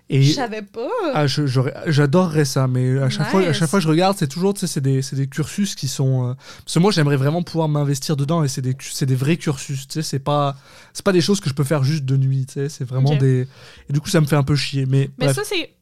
[0.08, 0.88] Et Je savais pas.
[1.14, 4.54] ah, j'adorerais ça, mais à chaque, fois, à chaque fois que je regarde, c'est toujours,
[4.54, 6.28] tu sais, c'est des, c'est des cursus qui sont.
[6.30, 6.34] euh,
[6.64, 9.94] parce que moi, j'aimerais vraiment pouvoir m'investir dedans et c'est des, des vrais cursus, tu
[9.94, 10.56] sais, c'est pas,
[10.92, 13.16] c'est pas des choses que je peux faire juste de nuit, tu sais, c'est vraiment
[13.16, 13.48] des.
[13.88, 15.10] Et du coup, ça me fait un peu chier, mais.
[15.18, 15.36] Mais bref.
[15.36, 15.74] ça, c'est.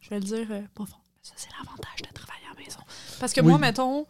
[0.00, 0.86] Je vais le dire euh, mais
[1.22, 2.80] Ça, c'est l'avantage de travailler à la maison.
[3.18, 3.48] Parce que Oui.
[3.48, 4.06] moi, mettons,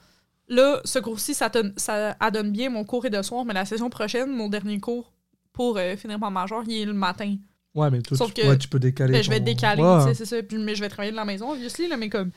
[0.49, 2.69] là, ce cours-ci, ça, donne- ça adonne bien.
[2.69, 5.13] Mon cours est de soir, mais la session prochaine, mon dernier cours
[5.55, 7.37] pour euh, finir mon major, il est le matin.
[7.75, 9.13] Ouais, mais toi, Sauf tu, que- ouais, tu peux décaler.
[9.13, 9.99] Ben, je vais ton- être décalé, Ouais.
[10.03, 10.43] tu sais, c'est ça.
[10.43, 12.31] Puis- mais je vais travailler de la maison, obviously, là, mais comme.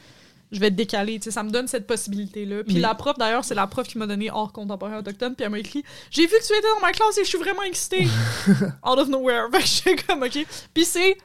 [0.51, 2.63] Je vais être décalé, tu sais, ça me donne cette possibilité-là.
[2.63, 5.43] Puis Mais- la prof, d'ailleurs, c'est la prof qui m'a donné hors contemporain autochtone, puis
[5.43, 7.63] elle m'a écrit J'ai vu que tu étais dans ma classe et je suis vraiment
[7.63, 8.05] excitée.
[8.85, 9.47] Out of nowhere.
[9.51, 10.45] Fait que j'étais comme, ok.
[10.73, 11.17] Puis c'est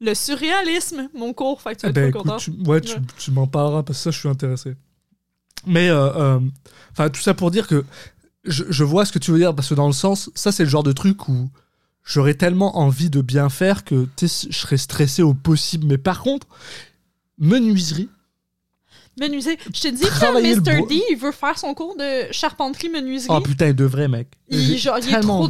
[0.00, 1.62] le surréalisme, mon cours.
[1.62, 2.36] Fait que tu vas Eh être ben, écoute, content.
[2.36, 3.00] tu, ouais, tu, Ouais.
[3.16, 4.74] tu m'en parleras parce que ça, je suis intéressé.
[5.66, 6.40] Mais, euh, euh,
[6.92, 7.84] enfin, tout ça pour dire que
[8.44, 10.64] je, je vois ce que tu veux dire parce que dans le sens, ça, c'est
[10.64, 11.48] le genre de truc où
[12.04, 15.86] j'aurais tellement envie de bien faire que je serais stressé au possible.
[15.86, 16.46] Mais par contre,
[17.38, 18.08] menuiserie,
[19.20, 19.56] Menuiserie.
[19.72, 20.88] Je te dis que Mr.
[20.88, 23.28] D, il veut faire son cours de charpenterie menuiserie.
[23.36, 24.26] oh putain, il devrait, mec.
[24.48, 25.46] il, genre, il est trop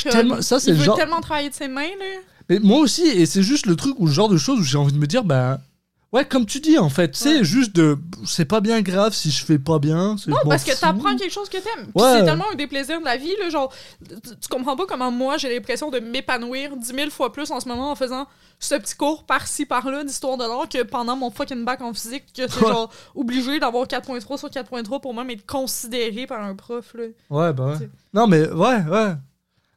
[0.00, 0.96] suis tellement- ça, c'est il veut genre.
[0.96, 2.20] tellement travailler de ses mains, là.
[2.48, 4.78] Mais moi aussi, et c'est juste le truc où le genre de choses où j'ai
[4.78, 5.60] envie de me dire, bah.
[6.10, 7.44] Ouais, comme tu dis, en fait, c'est Ouais.
[7.44, 7.98] juste de.
[8.24, 10.16] C'est pas bien grave si je fais pas bien.
[10.26, 11.88] Non, parce que t'apprends quelque chose que t'aimes.
[11.94, 12.20] Ouais.
[12.20, 13.70] c'est tellement un des plaisirs de la vie, là, genre,
[14.08, 17.68] tu, comprends pas comment moi j'ai l'impression de m'épanouir dix mille fois plus en ce
[17.68, 18.26] moment en faisant
[18.58, 22.24] ce petit cours par-ci par-là d'histoire de l'art que pendant mon fucking bac en physique,
[22.34, 22.68] que c'est Ouais.
[22.72, 27.04] genre obligé d'avoir 4.3 sur 4.3 pour même être considéré par un prof, là.
[27.28, 27.88] Ouais, bah ouais.
[28.14, 29.12] Non, mais ouais, ouais.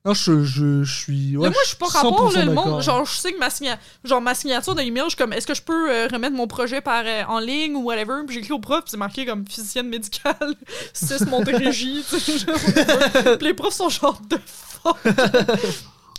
[0.03, 1.37] Non, je, je, je suis.
[1.37, 2.81] Ouais, Mais moi, je suis pas rapport, là, le 100% monde.
[2.81, 5.61] Genre, je sais que ma, signa- genre, ma signature je suis comme, est-ce que je
[5.61, 8.23] peux euh, remettre mon projet par, euh, en ligne ou whatever?
[8.25, 10.55] Puis j'écris au prof, c'est marqué comme physicienne médicale,
[10.93, 12.03] 6 Montérégie.
[12.07, 14.97] Puis les profs sont genre de fuck?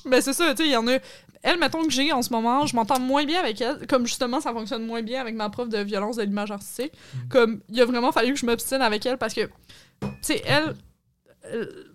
[0.05, 0.99] Mais c'est ça, tu sais, il y en a.
[1.45, 3.85] Elle, mettons que j'ai en ce moment, je m'entends moins bien avec elle.
[3.89, 6.93] Comme justement, ça fonctionne moins bien avec ma prof de violence de l'image artistique.
[7.29, 9.41] Comme, il a vraiment fallu que je m'obstine avec elle parce que,
[10.01, 10.77] tu sais, elle,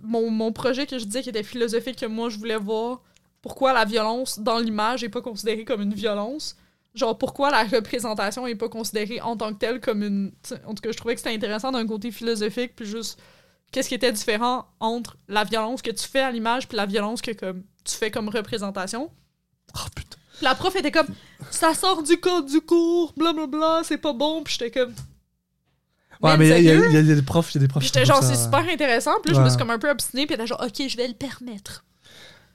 [0.02, 3.02] mon, mon projet que je disais qui était philosophique, que moi je voulais voir,
[3.42, 6.56] pourquoi la violence dans l'image est pas considérée comme une violence.
[6.96, 10.32] Genre, pourquoi la représentation est pas considérée en tant que telle comme une.
[10.66, 13.20] En tout cas, je trouvais que c'était intéressant d'un côté philosophique, puis juste
[13.72, 17.22] qu'est-ce qui était différent entre la violence que tu fais à l'image puis la violence
[17.22, 19.12] que comme tu fais comme représentation.
[19.76, 20.18] Oh putain.
[20.42, 21.08] La prof était comme
[21.52, 24.94] ça sort du code du cours, blablabla, c'est pas bon, puis j'étais comme
[26.22, 27.84] Ouais, mais il y, a- y y des profs, il y a des profs.
[27.84, 29.12] J'étais genre, c'est super intéressant.
[29.24, 30.26] Puis là, je me suis comme un peu obstinée.
[30.26, 31.84] Puis était genre, OK, je vais le permettre.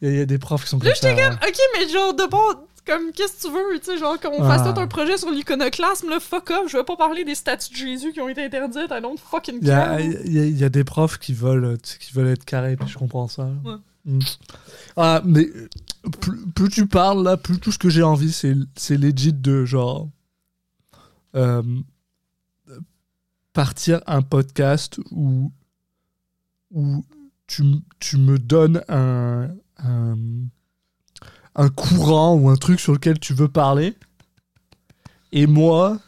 [0.00, 1.08] Il y, a- il y a des profs qui sont Là, comme ça.
[1.10, 2.42] j'étais comme, OK, mais genre, de bon,
[2.84, 3.78] comme, qu'est-ce que tu veux?
[3.78, 6.68] Tu sais, genre, qu'on fasse tout un projet sur l'iconoclasme, là, fuck off.
[6.72, 8.90] Je vais pas parler des statues de Jésus qui ont été interdites.
[8.90, 12.44] I don't fucking Il y, a, y y des profs qui veulent, qui veulent être
[12.44, 13.48] carrés, puis je comprends ça.
[13.64, 13.76] Ouais.
[14.04, 14.18] Mm.
[14.96, 15.48] Ah, mais
[16.20, 19.64] plus, plus tu parles, là, plus tout ce que j'ai envie, c'est, c'est legit de
[19.64, 20.08] genre.
[21.36, 21.62] euh,
[23.52, 25.52] partir un podcast où,
[26.70, 27.04] où
[27.46, 29.48] tu, me donnes un,
[29.78, 30.16] un,
[31.54, 33.94] un courant ou un truc sur lequel tu veux parler.
[35.32, 35.98] Et moi,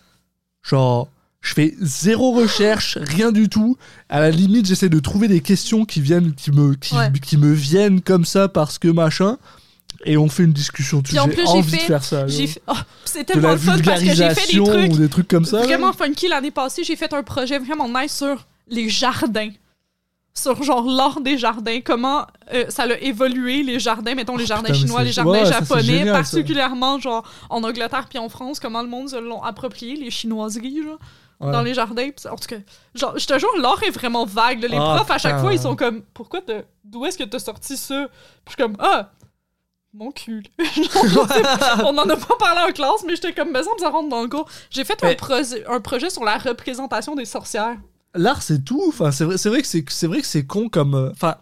[0.63, 1.09] genre,
[1.41, 3.77] je fais zéro recherche, rien du tout.
[4.09, 7.13] À la limite, j'essaie de trouver des questions qui viennent, qui me, qui, Ouais.
[7.21, 9.39] qui me viennent comme ça parce que machin.
[10.05, 11.01] Et on fait une discussion.
[11.03, 12.27] Puis en plus, j'ai envie de fait- faire ça.
[12.69, 12.73] Oh,
[13.05, 15.45] c'est de tellement le fun parce que j'ai fait des trucs ou des trucs comme
[15.45, 15.59] ça.
[15.61, 15.65] là.
[15.65, 16.85] vraiment funky l'année passée.
[16.85, 19.51] J'ai fait un projet vraiment nice sur les jardins.
[20.37, 24.65] Sur genre l'art des jardins, comment euh, ça a évolué les jardins, mettons les jardins
[24.65, 26.13] putain, mais chinois, les jardins ouais, ça, c'est japonais, ça.
[26.13, 30.83] particulièrement genre en Angleterre puis en France, comment le monde se l'ont approprié, les chinoiseries,
[30.83, 30.99] genre,
[31.41, 31.53] Ouais.
[31.53, 32.09] dans les jardins.
[32.31, 32.57] En tout cas,
[32.97, 34.61] genre, je te jure, l'art est vraiment vague.
[34.63, 34.69] là.
[34.69, 35.43] Les Ah, profs, à chaque putain.
[35.43, 36.41] fois, ils sont comme, pourquoi
[36.85, 38.09] d'où est-ce que t'as sorti ça?
[38.45, 39.11] Puis je suis comme, ah,
[39.95, 40.43] mon cul.
[40.59, 44.23] On en a pas parlé en classe, mais j'étais comme, me semble ça rentre dans
[44.23, 44.49] le cours.
[44.71, 47.77] J'ai fait un, projet- un projet sur la représentation des sorcières.
[48.15, 48.83] L'art, c'est tout.
[48.89, 50.95] Enfin, c'est vrai, c'est vrai que c'est, c'est vrai que c'est con comme.
[50.95, 51.37] euh, Enfin,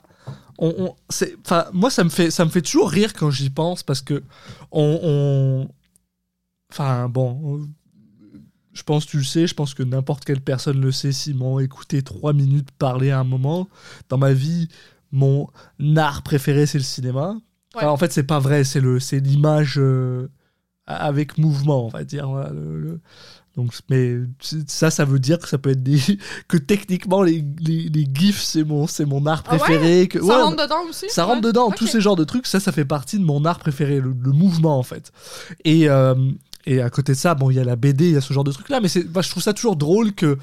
[0.59, 3.51] on, on- c'est, enfin, moi, ça me fait, ça me fait toujours rire quand j'y
[3.51, 4.23] pense parce que
[4.71, 5.69] on, on-
[6.71, 7.69] enfin, bon, on-
[8.73, 9.47] je pense tu le sais.
[9.47, 11.13] Je pense que n'importe quelle personne le sait.
[11.13, 13.69] S'ils m'ont écouté trois minutes parler à un moment
[14.09, 14.69] dans ma vie,
[15.11, 15.49] mon
[15.97, 17.37] art préféré, c'est le cinéma.
[17.77, 18.65] Enfin, en fait, c'est pas vrai.
[18.65, 20.29] C'est le, c'est l'image euh,
[20.87, 22.29] avec mouvement, on va dire.
[22.29, 23.01] voilà, le- le-
[23.57, 24.17] donc, mais
[24.69, 25.99] ça, ça veut dire que ça peut être des
[26.49, 29.59] que techniquement les, les, les gifs c'est mon c'est mon art Ah ouais?
[29.59, 30.09] préféré.
[30.09, 31.07] que, Ça ouais, rentre dedans aussi?
[31.11, 33.59] ça rentre dedans, tous ces genres de trucs, ça, ça fait partie de mon art
[33.59, 35.13] préféré, le, le mouvement en fait.
[35.65, 36.15] Et, euh,
[36.67, 38.33] et à côté de ça, bon, il y a la BD, il y a ce
[38.33, 40.39] genre de trucs là, mais c'est, bah, je trouve ça toujours drôle que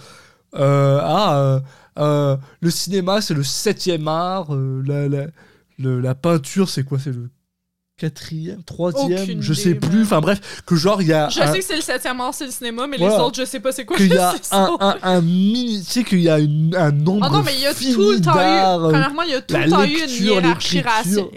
[0.56, 1.61] euh, ah,
[1.99, 5.27] euh, le cinéma c'est le septième art, la, la,
[5.80, 7.30] le- la peinture c'est quoi, c'est le
[7.97, 10.03] quatrième, troisième, Aucune je sais idée, plus.
[10.03, 12.34] Enfin bref, que genre il y a Je un- sais que c'est le septième art,
[12.34, 13.97] c'est le cinéma, mais les autres, je sais pas c'est quoi.
[13.97, 16.91] qu'il y a c'est un, un, un mini, tu sais qu'il y a une- un
[16.91, 18.85] nombre Ah non, mais il y a tout le temps eu.
[18.85, 20.41] euh, Premièrement, il y a tout le temps eu une lecture,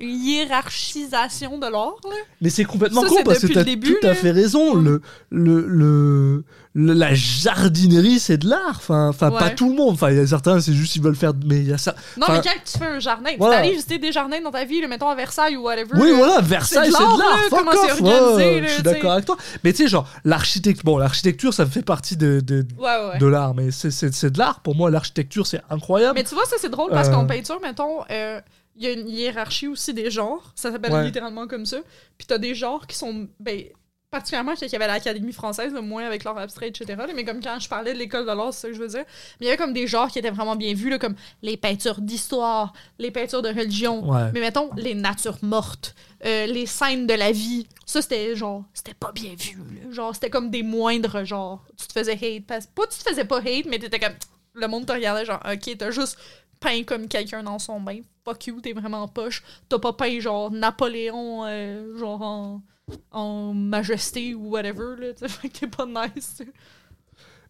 [0.01, 1.97] hiérarchisation, de l'art.
[2.41, 4.75] Mais c'est complètement con c'est parce que t'as tout à fait raison.
[4.75, 5.01] Le,
[5.31, 6.45] le, le,
[6.75, 8.77] le- la jardinerie, c'est de l'art.
[8.77, 9.95] Enfin, enfin pas tout le monde.
[9.95, 11.33] Enfin, il y a certains, c'est juste ils veulent faire.
[11.47, 11.95] Mais il y a ça.
[12.17, 13.57] Non, mais quand tu fais un jardin, voilà.
[13.57, 15.91] tu allé visiter des jardins dans ta vie, là, mettons à Versailles ou whatever.
[16.01, 16.17] Oui, là.
[16.17, 17.39] voilà, Versailles, c'est de l'art.
[17.51, 19.37] comment c'est organisé, ouais, là, Je suis d'accord avec toi.
[19.65, 23.55] Mais tu sais, genre, l'architecture, bon, l'architecture, ça fait partie de, de, Ouais, de l'art.
[23.55, 24.61] Mais c'est- de l'art.
[24.61, 26.15] Pour moi, l'architecture, c'est incroyable.
[26.17, 27.13] Mais tu vois, ça c'est drôle parce Euh.
[27.13, 28.41] qu'en peinture, mettons, euh,
[28.77, 30.53] il y a une hiérarchie aussi des genres.
[30.55, 31.05] Ça s'appelle Ouais.
[31.05, 31.77] littéralement comme ça.
[32.17, 33.65] Puis t'as des genres qui sont, ben,
[34.13, 36.85] particulièrement quand il y avait l'Académie française, là, moins avec l'art abstrait, etc.
[36.99, 38.89] là, mais comme quand je parlais de l'école de l'art, c'est ça que je veux
[38.89, 39.05] dire.
[39.41, 41.57] Mais il y avait comme des genres qui étaient vraiment bien vus, là, comme les
[41.57, 44.07] peintures d'histoire, les peintures de religion.
[44.07, 44.31] Ouais.
[44.35, 45.95] Mais mettons, les natures mortes,
[46.27, 47.67] euh, les scènes de la vie.
[47.87, 49.57] Ça, c'était genre, c'était pas bien vu.
[49.57, 49.91] là.
[49.91, 52.45] Genre, c'était comme des moindres, genre, tu te faisais hate.
[52.47, 52.67] Parce...
[52.67, 54.15] Pas tu te faisais pas hate, mais t'étais comme,
[54.53, 56.19] le monde te regardait, genre, ok, t'as juste
[56.61, 58.01] peint comme quelqu'un dans son bain.
[58.27, 59.43] Fuck you, t'es vraiment poche.
[59.71, 62.63] T'as pas peint, genre, Napoléon, euh, genre, en,
[63.11, 65.13] en majesté ou whatever, là.
[65.15, 66.43] tu Fait que t'es pas nice.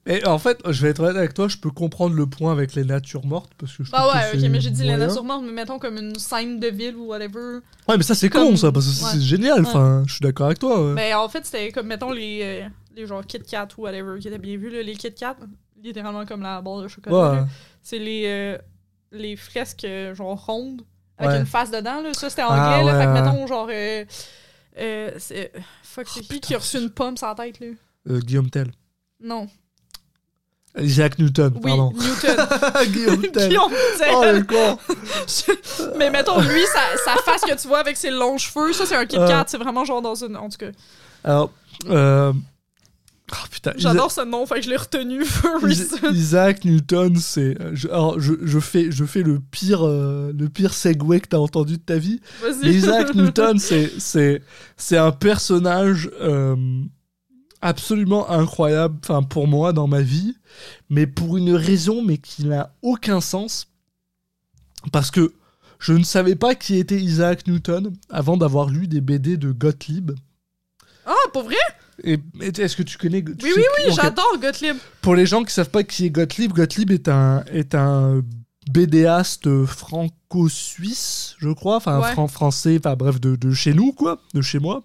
[0.04, 2.74] Et en fait, je vais être honnête avec toi, je peux comprendre le point avec
[2.74, 3.52] les natures mortes.
[3.56, 5.96] Parce que je Bah ouais, ok, mais j'ai dit les natures mortes, mais mettons comme
[5.96, 7.58] une scène de ville ou whatever.
[7.88, 9.10] Ouais, mais ça, c'est Comme- con, ça, parce que c'est ouais.
[9.14, 9.60] c'est génial.
[9.60, 9.68] Ouais.
[9.68, 10.88] Enfin, je suis d'accord avec toi.
[10.88, 10.94] ouais.
[10.96, 14.26] Ben, en fait, c'était comme, mettons, les, euh, les genre Kit Kat ou whatever qui
[14.26, 14.70] étaient bien vus.
[14.70, 14.82] là.
[14.82, 15.36] Les Kit Kat,
[15.80, 17.16] littéralement comme la barre de chocolat.
[17.34, 17.46] Là.
[17.84, 18.58] C'est les, euh,
[19.12, 20.82] les fresques, euh, genre, rondes,
[21.16, 22.02] avec une face dedans.
[22.02, 22.12] Là.
[22.12, 22.48] Ça, c'était Ah,
[22.80, 22.90] anglais.
[22.90, 22.98] là.
[22.98, 23.68] ouais, Fait que, mettons, genre...
[23.70, 24.04] euh,
[24.78, 27.66] euh, c'est- fuck, c'est qui putain, qui a reçu une pomme sur la tête, là?
[28.10, 28.70] Euh, Guillaume Tell.
[29.20, 29.48] Non.
[30.78, 31.92] Isaac Newton, Oui, pardon.
[31.92, 32.46] Newton.
[32.92, 33.48] Guillaume Tell.
[33.48, 34.36] Guillaume Oh, Tell.
[34.38, 34.78] le con.
[35.98, 38.96] Mais mettons, lui, sa, sa face que tu vois avec ses longs cheveux, ça, c'est
[38.96, 39.28] un Kit Euh.
[39.28, 39.44] Kat.
[39.48, 40.34] C'est vraiment genre dans une...
[40.36, 40.70] En tout cas.
[41.24, 41.50] Alors,
[41.90, 42.32] euh,
[43.34, 46.12] Oh, putain, J'adore ce nom, fait que je l'ai retenu for Isa- reason.
[46.12, 47.58] Isaac Newton, c'est.
[47.62, 51.28] euh, je- Alors, je, je fais, je fais le pire, euh, le pire segue que
[51.28, 52.20] t'as entendu de ta vie.
[52.62, 52.68] Mais.
[52.74, 54.42] Isaac Newton, c'est, c'est,
[54.76, 56.82] c'est un personnage euh,
[57.62, 60.36] absolument incroyable, enfin pour moi dans ma vie,
[60.90, 63.68] mais pour une raison, mais qui n'a aucun sens,
[64.92, 65.32] parce que
[65.78, 70.12] je ne savais pas qui était Isaac Newton avant d'avoir lu des BD de Gottlieb.
[71.06, 71.56] Ah, pour vrai?
[72.04, 74.76] Et, est-ce que tu connais tu Oui, oui, qui- oui, j'adore Gottlieb.
[75.00, 78.22] Pour les gens qui savent pas qui est Gottlieb, Gottlieb est un, est un
[78.70, 82.12] BDaste franco-suisse, je crois, enfin Ouais.
[82.12, 84.82] fran- français, enfin bref, de, de chez nous, quoi, de chez moi,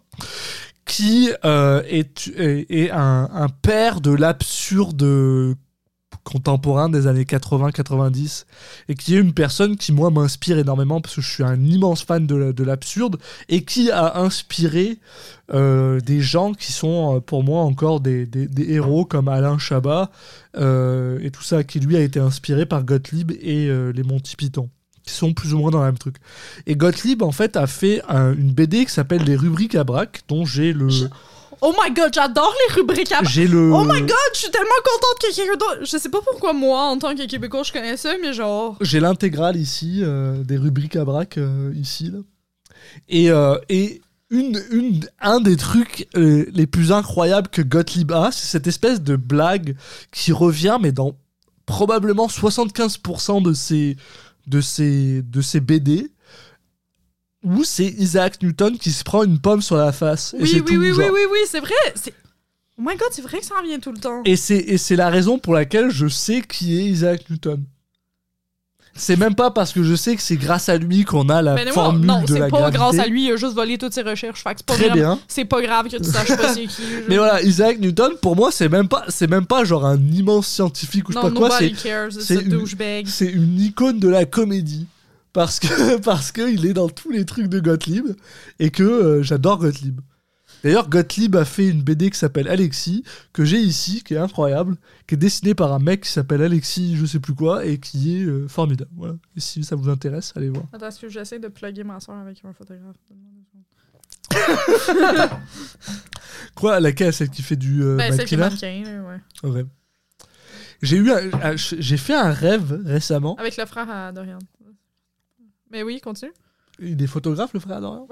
[0.85, 5.55] qui euh, est, est, est un, un père de l'absurde
[6.27, 8.45] contemporain des années 80-90
[8.89, 12.03] et qui est une personne qui moi m'inspire énormément parce que je suis un immense
[12.03, 13.17] fan de, la- de l'absurde
[13.49, 14.97] et qui a inspiré
[15.53, 18.27] euh, des gens qui sont euh, pour moi encore des,
[18.67, 20.11] héros comme Alain Chabat
[20.57, 24.69] euh, et tout ça qui lui a été inspiré par Gottlieb et les Monty Python
[25.03, 26.17] qui sont plus ou moins dans le même truc.
[26.65, 30.21] Et Gottlieb en fait a fait un- une BD qui s'appelle Les rubriques à braque
[30.27, 30.89] dont j'ai le
[31.61, 33.23] Oh my god, j'adore les rubriques à...
[33.23, 35.79] j'ai le Oh my god, je suis tellement contente que quelqu'un d'autre...
[35.81, 38.77] Je sais pas pourquoi moi, en tant que Québécois, je connais ça, mais genre...
[38.81, 42.11] J'ai l'intégrale ici, euh, des rubriques à braque euh, ici.
[42.11, 42.19] Là.
[43.09, 48.45] Et, euh, et une, une, un des trucs les plus incroyables que Gottlieb a, c'est
[48.45, 49.75] cette espèce de blague
[50.11, 51.15] qui revient, mais dans
[51.65, 53.97] probablement 75% de ses,
[54.47, 56.11] de, ses, de ses BD,
[57.43, 60.33] où c'est Isaac Newton qui se prend une pomme sur la face.
[60.33, 61.13] et Oui, c'est oui, tout, oui, oui, genre.
[61.13, 61.73] oui, oui, c'est vrai.
[61.95, 62.13] C'est...
[62.79, 64.21] Oh my god, c'est vrai que ça revient tout le temps.
[64.25, 67.63] Et c'est, et c'est la raison pour laquelle je sais qui est Isaac Newton.
[68.99, 71.63] C'est même pas parce que je sais que c'est grâce à lui qu'on a la
[71.65, 72.77] non, formule non, de c'est la pas gravité.
[72.79, 74.41] grâce à lui, il a juste volé toutes ses recherches.
[74.41, 75.19] Fait que c'est pas Très bien.
[75.27, 76.81] C'est pas grave que tu saches pas c'est qui.
[77.03, 79.99] je- Mais voilà, Isaac Newton, pour moi, c'est même pas, c'est même pas genre un
[79.99, 81.57] immense scientifique ou je sais Non, pas quoi.
[81.59, 84.87] C'est, c'est c'est une- c'est une icône de la comédie
[85.33, 88.05] parce que parce que il est dans tous les trucs de Gottlieb
[88.59, 89.99] et que euh, j'adore Gottlieb.
[90.63, 94.75] D'ailleurs, Gottlieb a fait une BD qui s'appelle Alexis, que j'ai ici, qui est incroyable,
[95.05, 98.17] qui est dessinée par un mec qui s'appelle Alexis, je sais plus quoi, et qui
[98.17, 98.89] est euh, formidable.
[98.95, 99.13] Voilà.
[99.35, 100.63] Et si ça vous intéresse, allez voir.
[100.73, 102.95] Attends, est-ce que j'essaie de plugger ma soeur avec un photographe?
[106.55, 109.49] Quoi, laquelle Celle qui fait du euh, Ben, celle qui est mannequinat mannequin, là, ouais.
[109.51, 109.65] Ouais.
[110.81, 113.35] J'ai eu un- j'ai fait un rêve récemment.
[113.37, 114.39] Avec le frère à Dorian.
[115.71, 116.31] Mais oui, continue.
[116.79, 118.07] Il est photographe, le frère Dorian?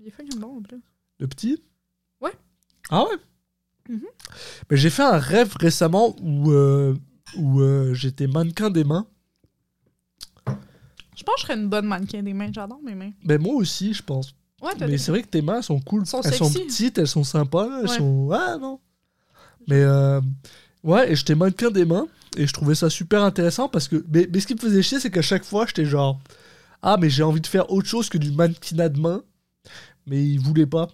[0.00, 0.80] Il est fucking bon en plus.
[1.18, 1.62] Le petit?
[2.20, 2.32] Ouais.
[2.90, 3.16] Ah ouais?
[3.88, 4.02] Mhm.
[4.70, 6.94] Mais j'ai fait un rêve récemment où, euh,
[7.36, 9.06] où euh, j'étais mannequin des mains.
[11.16, 12.50] Je pense que je serais une bonne mannequin des mains.
[12.52, 13.12] J'adore mes mains.
[13.24, 14.34] Mais moi aussi, je pense.
[14.60, 16.02] Ouais, t'as Mais c'est vrai que tes mains elles sont cool.
[16.02, 16.66] Elles sont elles sont sexy.
[16.66, 17.80] petites, elles sont sympas.
[17.80, 17.96] Elles Ouais.
[17.98, 18.30] sont.
[18.32, 18.80] Ah non.
[19.68, 20.20] Mais euh,
[20.82, 22.06] ouais, et j'étais mannequin des mains.
[22.36, 24.04] Et je trouvais ça super intéressant parce que.
[24.08, 26.20] Mais, mais ce qui me faisait chier, c'est qu'à chaque fois, j'étais genre.
[26.82, 29.22] Ah, mais j'ai envie de faire autre chose que du mannequinat de main.
[30.06, 30.88] Mais il voulait pas.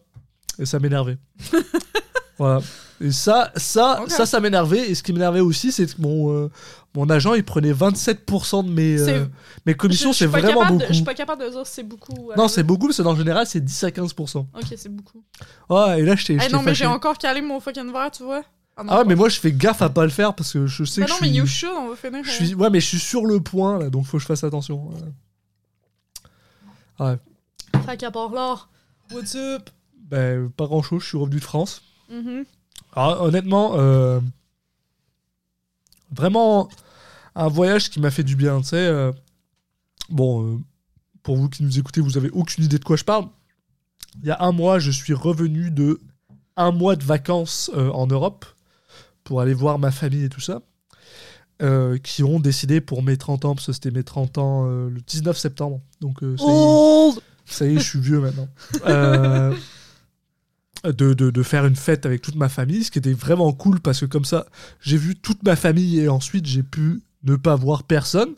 [0.58, 1.16] Et ça m'énervait.
[2.38, 2.60] voilà.
[3.00, 4.90] Et ça, ça, ça, ça m'énervait.
[4.90, 6.50] Et ce qui m'énervait aussi, c'est que mon, euh,
[6.96, 9.24] mon agent, il prenait 27% de mes, euh,
[9.66, 10.10] mes commissions.
[10.10, 10.88] Je- je C'est vraiment capable de- beaucoup.
[10.88, 12.30] Je suis pas capable de dire c'est beaucoup.
[12.36, 14.48] Non, c'est beaucoup, parce que en général, c'est 10 à 15%.
[14.52, 15.22] Ok, c'est beaucoup.
[15.70, 16.34] Ouais, et là, j'étais.
[16.34, 18.42] Eh j'étais non, mais j'ai encore calé mon fucking verre, tu vois.
[18.76, 20.66] Ah, non, Ah ouais, mais moi, je fais gaffe à pas le faire parce que
[20.66, 21.36] je sais Mais que non, je mais suis.
[21.38, 22.20] you should, on va finir.
[22.24, 24.42] Je suis, ouais, mais je suis sur le point là, donc faut que je fasse
[24.44, 24.90] attention.
[27.00, 27.16] Euh,
[27.86, 28.58] Fait qu'à part là,
[29.12, 29.70] what's up?
[29.96, 31.82] Ben, pas grand chose, je suis revenu de France.
[32.10, 32.44] Mhm.
[32.94, 34.20] Alors, honnêtement, euh,
[36.10, 36.68] vraiment
[37.34, 38.76] un voyage qui m'a fait du bien, tu sais.
[38.86, 39.12] euh,
[40.08, 40.58] bon, euh,
[41.22, 43.26] pour vous qui nous écoutez, vous avez aucune idée de quoi je parle.
[44.22, 46.00] Il y a un mois, je suis revenu de
[46.56, 48.44] un mois de vacances euh, en Europe
[49.22, 50.62] pour aller voir ma famille et tout ça.
[51.60, 54.88] Euh, qui ont décidé pour mes 30 ans, parce que c'était mes 30 ans euh,
[54.88, 55.80] le 19 septembre.
[56.00, 56.52] Donc, euh, ça y est.
[56.52, 57.20] Old!
[57.46, 58.48] Ça y est, je suis vieux maintenant.
[58.86, 59.54] Euh,
[60.84, 63.80] de, de, de faire une fête avec toute ma famille, ce qui était vraiment cool
[63.80, 64.46] parce que comme ça,
[64.80, 68.34] j'ai vu toute ma famille et ensuite j'ai pu ne pas voir personne,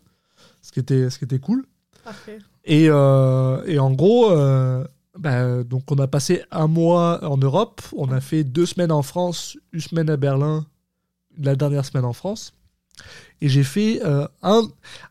[0.62, 1.66] ce qui était, ce qui était cool.
[2.02, 2.38] Parfait.
[2.64, 4.30] Et, euh, et en gros,
[5.18, 9.02] bah, donc on a passé un mois en Europe, on a fait deux semaines en
[9.02, 10.64] France, une semaine à Berlin,
[11.36, 12.54] la dernière semaine en France.
[13.40, 14.62] Et j'ai fait euh, un.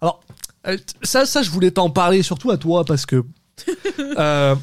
[0.01, 0.21] Alors,
[0.67, 3.23] euh, ça, ça, je voulais t'en parler, surtout à toi, parce que
[3.99, 4.55] euh,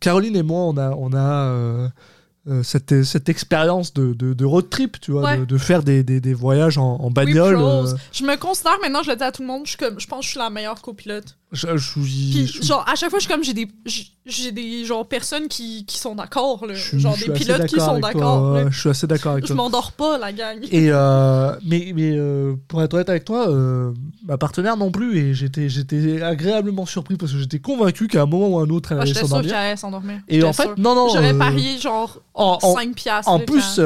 [0.00, 1.46] Caroline et moi, on a, on a
[2.48, 5.38] euh, cette, cette expérience de, de, de road trip, tu vois, Ouais.
[5.38, 7.56] de, de faire des, des, des voyages en, bagnole.
[8.12, 10.20] Je me considère maintenant, je le dis à tout le monde, je, comme, je pense
[10.20, 11.36] que je suis la meilleure copilote.
[11.52, 13.68] Je, je, Puis, je- genre, à chaque fois, je suis comme, j'ai des,
[14.24, 16.72] j'ai- des, genre, personnes qui, qui sont d'accord, là.
[16.72, 18.70] je- genre, je des pilotes qui sont d'accord.
[18.70, 19.56] Je suis assez d'accord avec Je toi.
[19.56, 20.58] m'endors pas, la gang.
[20.70, 23.92] Et euh, mais mais euh, pour être honnête avec toi, euh,
[24.26, 28.26] ma partenaire non plus et j'étais j'étais agréablement surpris parce que j'étais convaincu qu'à un
[28.26, 29.78] moment ou à un autre elle Ah, allait J'étais sûre qu'elle s'endormir.
[29.78, 30.20] s'endormir.
[30.28, 30.74] Et en fait sûre.
[30.78, 31.08] non non.
[31.12, 33.30] J'aurais parié, genre, en, en- 5 piastres.
[33.30, 33.78] en plus,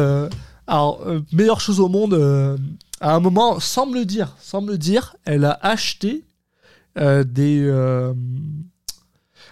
[0.69, 2.15] alors meilleure chose au monde.
[3.01, 6.23] à un moment, sans me le dire, sans me le dire, elle a acheté
[7.25, 7.63] des.
[7.65, 8.13] euh,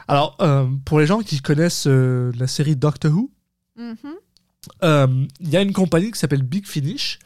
[0.09, 3.31] alors euh, pour les gens qui connaissent euh, la série Doctor Who.
[3.77, 3.97] Mhm.
[4.83, 5.07] Euh,
[5.41, 7.19] il y a une compagnie qui s'appelle Big Finish,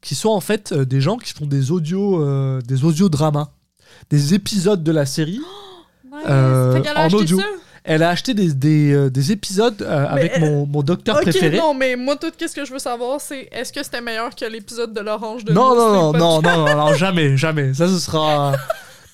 [0.00, 3.48] qui sont en fait euh, des gens qui font des audios, euh, des audiodramas,
[4.10, 5.40] des épisodes de la série.
[6.14, 6.22] Nice.
[6.28, 7.40] Euh, a en audio.
[7.40, 7.44] ça?
[7.82, 11.58] Elle a acheté des, des, euh, des épisodes euh, avec elle- mon, mon docteur préféré.
[11.58, 14.44] non, mais moi, tout ce que je veux savoir, c'est est-ce que c'était meilleur que
[14.44, 17.74] l'épisode de l'orange de Non, non, non, non, non, non, non, jamais, jamais.
[17.74, 18.52] Ça, ce sera.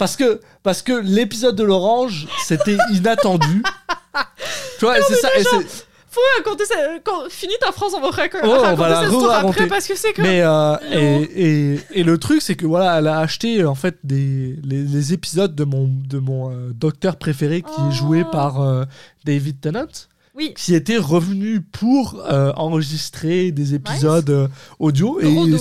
[0.00, 3.62] Parce que, parce que l'épisode de l'orange, c'était inattendu.
[4.78, 5.28] tu vois, et c'est ça.
[5.38, 6.74] et c'est- Faut raconter ça.
[7.04, 9.48] Quand, finis ta phrase, on va raconter, Oh, on va la cette histoire re-raconter.
[9.60, 10.24] après parce que c'est comme.
[10.24, 13.98] Mais euh, et, et, et le truc c'est que voilà elle a acheté en fait
[14.02, 18.30] des les, les épisodes de mon de mon euh, docteur préféré qui est joué Oh.
[18.32, 18.84] par euh,
[19.24, 19.86] David Tennant
[20.34, 20.52] Oui.
[20.56, 24.48] qui était revenu pour euh, enregistrer des épisodes euh,
[24.80, 25.60] audio et, Gros dude.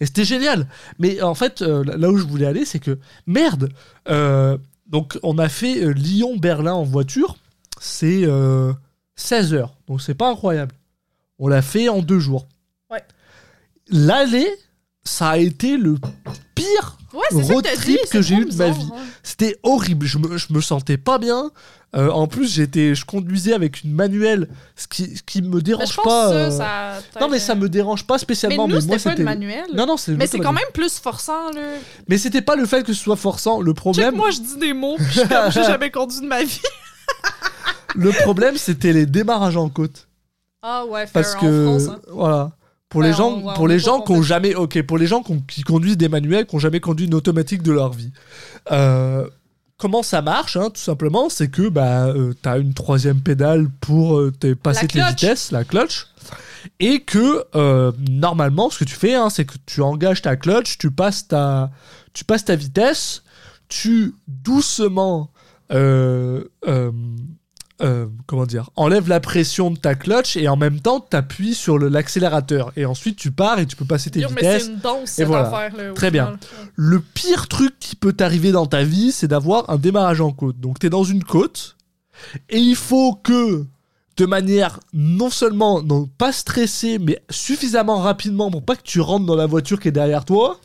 [0.00, 0.66] Et c'était génial.
[0.98, 3.70] Mais en fait euh, là où je voulais aller c'est que merde
[4.08, 4.56] euh,
[4.86, 7.36] donc on a fait euh, Lyon Berlin en voiture.
[7.80, 8.72] C'est euh,
[9.16, 9.76] 16 heures.
[9.88, 10.74] Donc c'est pas incroyable.
[11.38, 12.46] On l'a fait en deux jours.
[12.90, 13.02] Ouais.
[13.88, 14.48] l'aller
[15.06, 15.96] ça a été le
[16.54, 18.10] pire Ouais, que road t'as trip dit.
[18.10, 18.88] que j'ai eu de ma vie.
[18.94, 18.98] hein.
[19.22, 21.50] c'était horrible je me, je me sentais pas bien
[21.94, 25.62] Euh, en plus j'étais je conduisais avec une manuelle ce qui, ce qui me Mais
[25.62, 28.80] dérange pas que euh, ça, non mais ça me dérange pas Mais spécialement nous, mais,
[28.80, 29.64] c'était moi pas c'était une manuel.
[29.74, 31.62] non non c'est Mais c'est quand même plus forçant, là.
[32.08, 34.58] mais c'était pas le fait que ce soit forçant le Check, problème moi, je dis
[34.58, 36.60] des mots, puis je j'ai jamais conduit de ma vie.
[37.94, 40.08] le problème c'était les démarrages en côte
[40.62, 41.88] Ah ouais, faire parce en que France.
[41.96, 42.00] hein.
[42.12, 42.50] voilà
[42.88, 45.06] pour Ouais, les gens on- pour on les gens qui ont jamais ok pour les
[45.06, 48.12] gens qui, conduisent des manuels qui ont jamais conduit une automatique de leur vie.
[48.70, 49.28] Euh,
[49.76, 54.18] comment ça marche hein, tout simplement c'est que bah euh, t'as une troisième pédale pour
[54.18, 54.32] euh,
[54.62, 56.06] passer tes vitesses la clutch
[56.80, 60.78] et que euh, normalement ce que tu fais hein, c'est que tu engages ta clutch
[60.78, 61.70] tu passes ta
[62.12, 63.22] tu passes ta vitesse
[63.68, 65.30] tu doucement
[67.82, 71.78] euh, comment dire, enlève la pression de ta clutch et en même temps t'appuies sur
[71.78, 74.64] l'accélérateur et ensuite tu pars et tu peux passer tes mais vitesses.
[74.64, 75.70] c'est une danse, cette voilà.
[75.94, 76.38] Très bien.
[76.74, 80.58] Le pire truc qui peut t'arriver dans ta vie, c'est d'avoir un démarrage en côte.
[80.58, 81.76] Donc t'es dans une côte
[82.48, 83.66] et il faut que
[84.16, 89.26] de manière non seulement non pas stressée mais suffisamment rapidement pour pas que tu rentres
[89.26, 90.58] dans la voiture qui est derrière toi,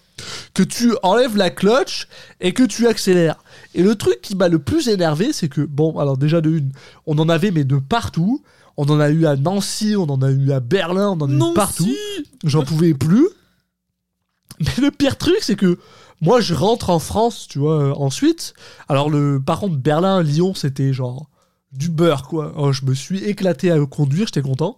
[0.54, 2.08] que tu enlèves la clutch
[2.40, 3.44] et que tu accélères.
[3.74, 6.72] Et le truc qui m'a le plus énervé, c'est que bon, alors déjà de une,
[7.06, 8.42] on en avait mais de partout.
[8.78, 11.34] On en a eu à Nancy, on en a eu à Berlin, on en a
[11.52, 11.90] eu partout.
[12.44, 13.28] J'en pouvais plus.
[14.60, 15.78] Mais le pire truc, c'est que
[16.22, 18.54] moi, je rentre en France, tu vois, euh, ensuite.
[18.88, 21.30] Alors, le, par contre, Berlin, Lyon, c'était genre
[21.72, 22.54] du beurre, quoi.
[22.56, 24.78] Oh, je me suis éclaté à conduire, j'étais content.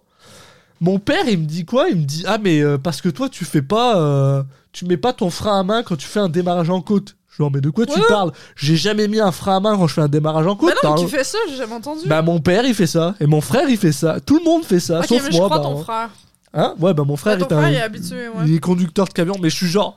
[0.80, 1.88] Mon père, il me dit quoi?
[1.90, 4.00] Il me dit Ah, mais euh, parce que toi, tu fais pas.
[4.00, 4.42] euh,
[4.74, 7.16] tu mets pas ton frein à main quand tu fais un démarrage en côte.
[7.40, 8.06] Oh, mais de quoi tu Ouais.
[8.08, 8.30] parles?
[8.54, 10.68] J'ai jamais mis un frein à main quand je fais un démarrage en côte.
[10.68, 12.06] Mais non, t'as mais un- qui fait ça, j'ai jamais entendu.
[12.06, 13.14] Bah, mon père, il fait ça.
[13.18, 14.20] Et mon frère, il fait ça.
[14.20, 15.46] Tout le monde fait ça, ok, sauf mais je moi.
[15.48, 16.10] crois bah, ton frère.
[16.52, 16.74] Hein?
[16.78, 18.34] Ouais, bah, mon frère, Ouais, ton est un- frère est habitué, ouais.
[18.46, 19.96] il est conducteur de camion, mais je suis genre.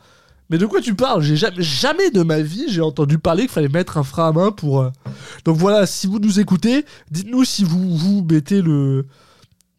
[0.50, 1.22] Mais de quoi tu parles?
[1.22, 4.32] J'ai jamais, jamais de ma vie j'ai entendu parler qu'il fallait mettre un frein à
[4.32, 4.80] main pour.
[4.82, 4.90] euh,
[5.46, 9.06] Donc voilà, si vous nous écoutez, dites-nous si vous vous mettez le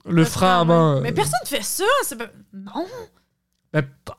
[0.09, 1.01] le frein à main.
[1.01, 2.27] Mais euh, personne fait ça, c'est pas...
[2.53, 2.85] Non.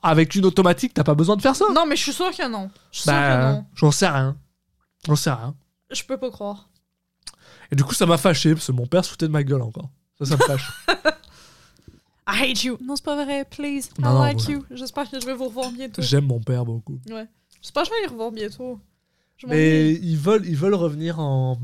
[0.01, 1.65] Avec une automatique, t'as pas besoin de faire ça.
[1.73, 2.69] Non, mais je suis sûr que non.
[2.91, 3.65] Je suis sûr que bah, non.
[3.75, 4.35] j'en sais rien.
[5.07, 5.55] J'en sais rien.
[5.91, 6.69] Je peux pas croire.
[7.71, 9.61] Et du coup, ça m'a fâché parce que mon père se foutait de ma gueule
[9.61, 9.89] encore.
[10.17, 10.71] Ça, ça me fâche.
[12.27, 12.77] I hate you.
[12.81, 13.89] Non, c'est pas vrai, please.
[13.97, 14.53] I Non, like ouais.
[14.53, 14.65] you.
[14.71, 16.01] J'espère que je vais vous revoir bientôt.
[16.01, 16.99] J'aime mon père beaucoup.
[17.61, 18.79] J'espère que je vais les revoir bientôt.
[19.37, 21.55] Je Mais ils veulent, ils veulent revenir en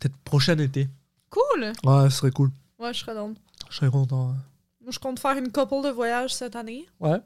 [0.00, 0.88] peut-être prochain été.
[1.30, 1.72] Cool.
[1.84, 2.50] Ouais, ce serait cool.
[2.78, 3.34] Ouais, je serais down.
[3.70, 4.30] Je serais content.
[4.30, 4.36] hein.
[4.90, 6.86] Je compte faire une couple de voyages cette année.
[7.00, 7.18] Ouais.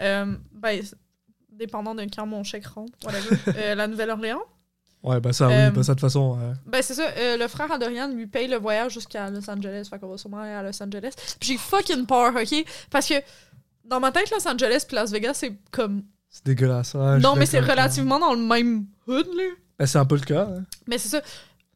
[0.00, 0.82] Euh, ben,
[1.50, 3.36] dépendant de quand mon chèque rentre, whatever.
[3.56, 4.42] Euh, la Nouvelle-Orléans.
[5.02, 6.38] Ouais, bah ça, Euh, oui, bah ça de toute façon.
[6.66, 7.08] Ben, c'est ça.
[7.16, 9.88] euh, le frère à Dorian lui paye le voyage jusqu'à Los Angeles.
[9.90, 11.12] Fait qu'on va sûrement aller à Los Angeles.
[11.40, 12.64] Puis j'ai fucking peur, ok?
[12.90, 13.14] Parce que
[13.84, 16.04] dans ma tête, Los Angeles puis Las Vegas, c'est comme.
[16.30, 16.94] C'est dégueulasse.
[16.94, 19.42] ouais, non, mais c'est relativement dans le même hood, là.
[19.78, 20.42] Bah, c'est un peu le cas.
[20.50, 20.62] hein.
[20.86, 21.20] Mais c'est ça.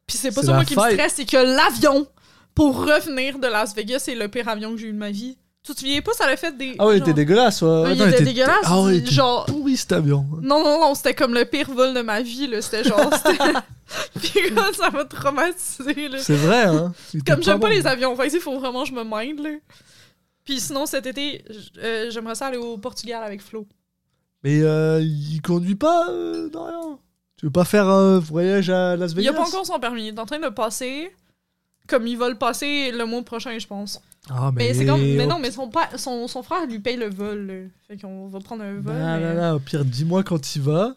[0.07, 2.07] Puis c'est pas ça, moi, qui me stresse, c'est que l'avion
[2.57, 5.37] pour revenir de Las Vegas, c'est le pire avion que j'ai eu de ma vie.
[5.61, 6.75] Tu te souviens pas, ça avait fait des.
[6.79, 7.67] Ah ouais, il genre- était dégueulasse, ouais.
[7.83, 10.25] Ouais, il Non, était dégueulasse, Ah ouais, il genre- pourri cet avion.
[10.41, 12.61] Non, non, non, c'était comme le pire vol de ma vie, là.
[12.63, 13.11] C'était genre.
[14.19, 14.31] Puis
[14.73, 16.17] ça m'a traumatisé, là.
[16.19, 16.93] C'est vrai, hein.
[17.13, 17.73] Il Comme j'aime pas bon.
[17.75, 19.49] les avions, fait il faut vraiment que je me mind, là.
[20.43, 21.43] Puis sinon, cet été,
[21.83, 23.67] euh, j'aimerais ça aller au Portugal avec Flo.
[24.43, 26.99] Mais euh, il conduit pas, euh, non, rien.
[27.37, 30.07] Tu veux pas faire un voyage à Las Il Vegas a pas encore son permis,
[30.07, 31.11] il est en train de passer.
[31.87, 34.01] Comme il va le passer le mois prochain, je pense.
[34.29, 34.99] Ah, Mais, c'est comme.
[35.01, 37.53] Mais non, mais son, pa- son, son frère lui paye le vol, là.
[37.87, 38.93] Fait qu'on va prendre un vol.
[38.95, 40.93] Ah là là, au pire, dis-moi quand il va.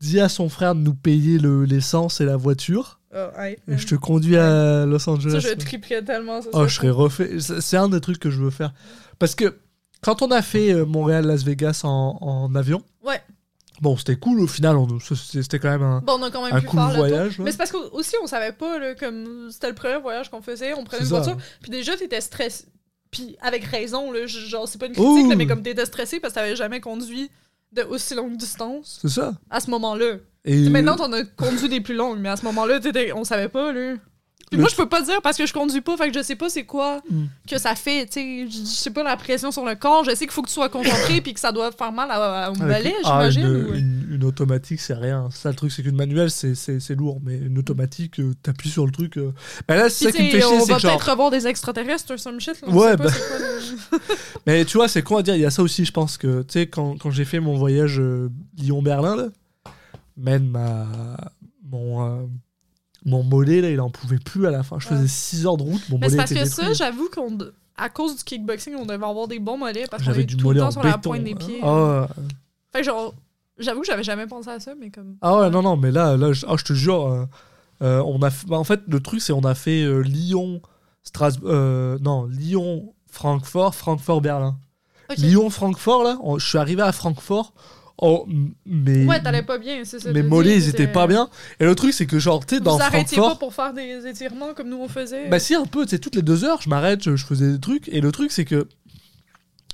[0.00, 2.98] Dis à son frère de nous payer le- l'essence et la voiture.
[3.12, 3.58] Ouais.
[3.68, 5.32] Et je te conduis à Los Angeles.
[5.32, 6.40] Ça, je triperais tellement.
[6.40, 7.38] Ça, Oh, je serais refait.
[7.40, 8.72] C'est c'est un des trucs que je veux faire.
[9.18, 9.58] Parce que
[10.00, 13.20] quand on a fait euh, Montréal-Las Vegas en, en avion, Ouais.
[13.82, 14.76] Bon, c'était cool au final.
[14.76, 17.38] on- C'était quand même un, Bon, on a quand même un pu cool faire voyage.
[17.38, 17.44] ouais.
[17.44, 20.72] Mais c'est parce qu'aussi, on savait pas, là, comme c'était le premier voyage qu'on faisait,
[20.72, 21.16] on prenait une ça.
[21.20, 22.64] voiture, puis déjà, t'étais stressé.
[23.10, 26.32] Puis avec raison, là, genre, c'est pas une critique, là, mais comme t'étais stressé parce
[26.32, 27.30] que t'avais jamais conduit
[27.72, 29.34] de aussi longue distance C'est ça.
[29.50, 30.14] à ce moment-là.
[30.44, 33.48] Et Maintenant, t'en as conduit des plus longues, mais à ce moment-là, t'étais- on savait
[33.50, 33.94] pas, là.
[34.52, 36.36] Puis moi, je peux pas dire parce que je conduis pas, fait que je sais
[36.36, 37.24] pas c'est quoi Mm.
[37.48, 38.46] que ça fait, tu sais.
[38.50, 40.68] Je sais pas la pression sur le corps, je sais qu'il faut que tu sois
[40.68, 43.42] concentré puis que ça doit faire mal à, à- au avec- balai, ah, j'imagine.
[43.42, 45.28] une, ou- une- une automatique, c'est rien.
[45.32, 46.54] Ça, le truc, c'est qu'une manuelle, c'est-
[46.94, 47.20] lourd.
[47.24, 49.16] Mais une automatique, euh, t'appuies sur le truc.
[49.16, 49.32] euh.
[49.66, 50.56] Bah là, c'est ça qui me tu fait chier.
[50.60, 50.92] on va que genre.
[50.92, 52.60] peut-être revoir des extraterrestres, some shit.
[52.60, 53.06] Là, Ouais, bah.
[53.10, 53.98] c'est quoi le-
[54.46, 55.34] Mais tu vois, c'est con à dire.
[55.34, 57.56] Il y a ça aussi, je pense que, tu sais, quand, quand j'ai fait mon
[57.56, 59.28] voyage euh, Lyon-Berlin, là,
[60.16, 60.86] man, ma,
[61.70, 62.26] mon, euh,
[63.04, 64.78] mon mollet, là, il en pouvait plus à la fin.
[64.78, 67.36] Je faisais 6 heures de route, mon Mais c'est parce était que ça, j'avoue qu'on.
[67.76, 70.36] À cause du kickboxing, on devait avoir des bons mollets parce qu'on J'avais est du
[70.36, 71.10] tout le mollet temps en sur la béton.
[71.10, 71.58] pointe des pieds.
[71.62, 72.06] Ah, ouais.
[72.72, 73.14] Fait que genre,
[73.58, 75.16] j'avoue que j'avais jamais pensé à ça, mais comme.
[75.22, 77.24] Ah ouais, non, non, mais là, là je, ah, je te jure, euh,
[77.82, 80.60] euh, on a bah, en fait, le truc, c'est on a fait euh, Lyon,
[81.02, 84.56] Strasbourg, non, Lyon, Francfort, Francfort, Berlin.
[85.10, 85.18] Ok.
[85.18, 87.52] Lyon, Francfort, là, on- je suis arrivé à Francfort,
[88.02, 88.26] oh,
[88.66, 90.12] mais Ouais, t'allais pas bien, c'est ça.
[90.12, 91.30] mollets, dis, ils étaient pas bien.
[91.60, 94.06] Et le truc, c'est que, genre, tu sais, dans Vous arrêtiez pas pour faire des
[94.06, 95.28] étirements comme nous on faisait.
[95.28, 97.52] bah si, un peu, tu sais, toutes les deux heures, je m'arrête, je, je faisais
[97.52, 97.88] des trucs.
[97.88, 98.68] Et le truc, c'est que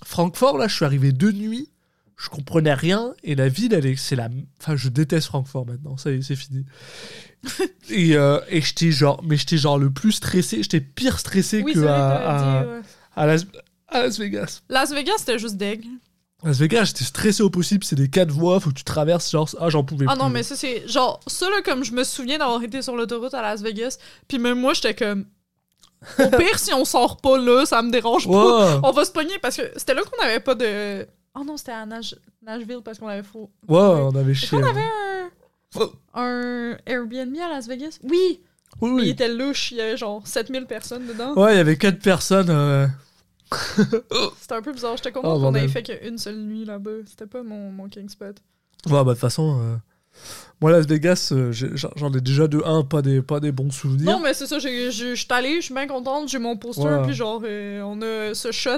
[0.05, 1.71] Francfort, là, je suis arrivé de nuit,
[2.17, 3.15] je comprenais rien.
[3.25, 4.29] Et la ville, elle est, c'est la.
[4.61, 6.65] Enfin, je déteste Francfort maintenant, ça y est, c'est fini.
[7.91, 11.73] et euh, et j'étais genre, mais j'étais genre le plus stressé, j'étais pire stressé oui,
[11.73, 12.81] que à, à, dit, ouais.
[13.17, 13.47] à Las,
[13.89, 14.63] à Las Vegas.
[14.69, 15.85] Las Vegas, c'était juste deg.
[16.44, 19.48] Las Vegas, j'étais stressé au possible, c'est des quatre voies, faut que tu traverses, genre,
[19.59, 20.20] ah, j'en pouvais Ah plus.
[20.20, 20.86] non, mais ça, c'est.
[20.86, 23.98] Genre, ça, là, comme je me souviens d'avoir été sur l'autoroute à Las Vegas,
[24.28, 25.24] puis même moi, j'étais comme.
[26.20, 28.81] Au pire, si on sort pas là, ça me dérange pas.
[28.85, 31.05] On va se pogner parce que c'était là qu'on avait pas de.
[31.35, 33.51] Oh non, c'était à Nash- Nashville parce qu'on avait faux.
[33.69, 34.48] ouais, on avait chié.
[34.48, 35.31] qu'on avait un.
[35.74, 35.93] Oh.
[36.15, 37.98] un Airbnb à Las Vegas?
[38.05, 38.40] Oui!
[38.81, 39.09] Oui, Mais il oui.
[39.10, 41.35] était louche, il y avait genre 7000 personnes dedans.
[41.35, 42.48] Ouais, il y avait quatre personnes.
[42.51, 42.86] euh,
[44.41, 44.97] C'était un peu bizarre.
[44.97, 46.91] J'étais contente Oh, qu'on ait fait qu'une seule nuit là-bas.
[47.07, 48.37] C'était pas mon, mon king spot.
[48.87, 49.77] Ouais, bah de toute façon, euh,
[50.61, 53.70] moi Las Vegas, euh, j'ai- j'en ai déjà de un, pas des, pas des bons
[53.70, 54.07] souvenirs.
[54.11, 56.57] Non, mais c'est ça, j'ai- j'ai- je suis allée, je suis bien contente, j'ai mon
[56.57, 57.03] poster, Ouais.
[57.05, 58.70] puis genre, euh, on a ce shot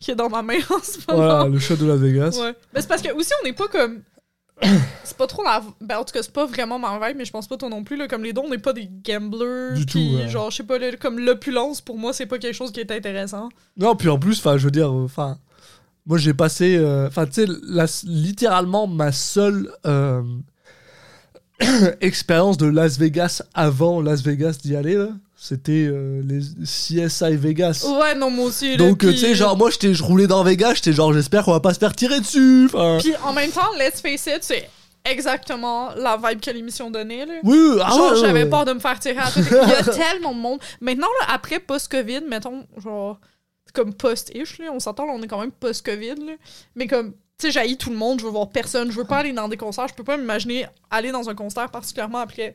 [0.00, 1.24] qui est dans ma main en ce moment.
[1.24, 2.38] Voilà, le show de Las Vegas.
[2.40, 2.54] Ouais.
[2.74, 4.00] Mais c'est parce que aussi, on n'est pas comme.
[5.04, 5.62] c'est pas trop la.
[5.80, 7.84] Ben, en tout cas, c'est pas vraiment ma vibe, mais je pense pas toi non
[7.84, 7.96] plus.
[7.96, 8.08] Là.
[8.08, 9.74] Comme les deux, on n'est pas des gamblers.
[9.74, 10.28] Du puis tout, ouais.
[10.28, 12.90] genre, je sais pas, là, comme l'opulence, pour moi, c'est pas quelque chose qui est
[12.90, 13.48] intéressant.
[13.76, 15.38] Non, puis en plus, enfin, je veux dire, enfin,
[16.06, 20.22] moi j'ai passé, euh, enfin, tu sais, littéralement ma seule euh,
[22.00, 25.08] expérience de Las Vegas avant Las Vegas d'y aller, là,
[25.44, 27.84] c'était euh, les CSI Vegas.
[27.86, 28.78] Ouais, non, moi aussi.
[28.78, 31.60] Donc, euh, tu sais, genre, moi, je roulais dans Vegas, j'étais genre, j'espère qu'on va
[31.60, 32.70] pas se faire tirer dessus.
[33.00, 34.70] Puis en même temps, let's face it, c'est
[35.04, 37.26] exactement la vibe que l'émission donnait.
[37.26, 37.34] Là.
[37.42, 38.48] oui, ah genre, ouais, j'avais ouais.
[38.48, 39.40] peur de me faire tirer à tout.
[39.40, 40.60] Il y a tellement de monde.
[40.80, 43.20] Maintenant, là, après post-Covid, mettons, genre,
[43.74, 46.38] comme post-ish, on s'entend, on est quand même post-Covid.
[46.74, 49.18] Mais comme, tu sais, j'haïs tout le monde, je veux voir personne, je veux pas
[49.18, 52.54] aller dans des concerts, je peux pas m'imaginer aller dans un concert, particulièrement après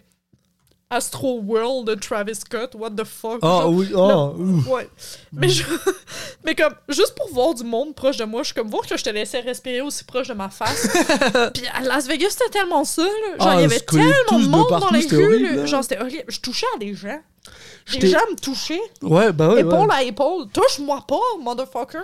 [0.92, 3.38] Astro World de Travis Scott, what the fuck?
[3.44, 3.70] Ah genre.
[3.70, 4.68] oui, ah, ouf.
[4.68, 4.90] Ouais.
[5.32, 5.64] Mais, je...
[6.44, 8.98] mais comme, juste pour voir du monde proche de moi, je suis comme, voir que
[8.98, 10.88] je te laissais respirer aussi proche de ma face.
[11.54, 13.38] Puis à Las Vegas, c'était tellement ça, là.
[13.38, 15.66] Genre, Ah, il y avait tellement de de monde dans les rues, là.
[15.68, 16.24] Genre, c'était horrible.
[16.28, 17.22] Je touchais à des gens.
[17.86, 18.82] J'étais- Des gens me touchaient.
[19.04, 19.62] Ouais, bah ouais, ouais.
[19.62, 20.48] épaule à épaule.
[20.52, 22.00] Touche-moi pas, motherfucker.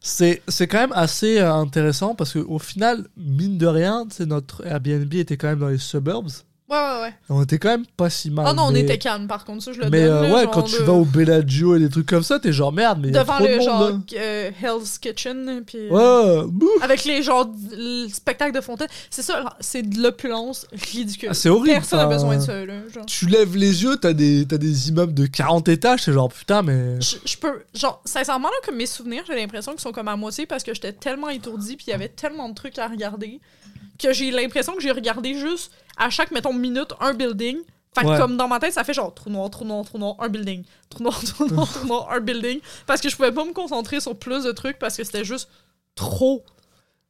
[0.00, 5.36] C'est, quand même assez euh, intéressant parce qu'au final, mine de rien, notre Airbnb était
[5.36, 6.44] quand même dans les suburbs.
[6.70, 7.14] Ouais, ouais, ouais.
[7.28, 8.46] On était quand même pas si mal.
[8.48, 10.24] Ah non, on mais- était calme par contre, ça je le Mais donne.
[10.24, 12.38] euh, là, ouais, genre quand tu de- vas au Bellagio et des trucs comme ça,
[12.38, 13.96] t'es genre merde, mais y a Devant trop de le monde, genre là.
[14.16, 15.88] euh, Hell's Kitchen, puis.
[15.90, 16.70] Ouais, bouh.
[16.80, 18.88] Avec les genres le spectacle de fontaine.
[19.10, 21.28] C'est ça, c'est de l'opulence ridicule.
[21.30, 21.74] Ah, c'est horrible.
[21.74, 22.74] Personne n'a enfin, besoin de ça, là.
[22.94, 23.04] Genre.
[23.04, 26.62] Tu lèves les yeux, t'as des, t'as des immeubles de 40 étages, c'est genre putain,
[26.62, 26.98] mais.
[27.02, 27.64] Je, je peux.
[27.74, 30.72] Genre, sincèrement, là, comme mes souvenirs, j'ai l'impression qu'ils sont comme à moitié parce que
[30.72, 33.40] j'étais tellement étourdie puis il y avait tellement de trucs à regarder
[33.98, 37.58] que j'ai l'impression que j'ai regardé juste à chaque, mettons, minute un building.
[37.94, 38.18] Fait que Ouais.
[38.18, 40.64] comme dans ma tête, ça fait genre trou noir, trou noir, trou noir, un building.
[40.88, 42.60] Trou noir, trou noir, trou noir, un building.
[42.86, 45.50] Parce que je pouvais pas me concentrer sur plus de trucs parce que c'était juste
[45.94, 46.42] trop.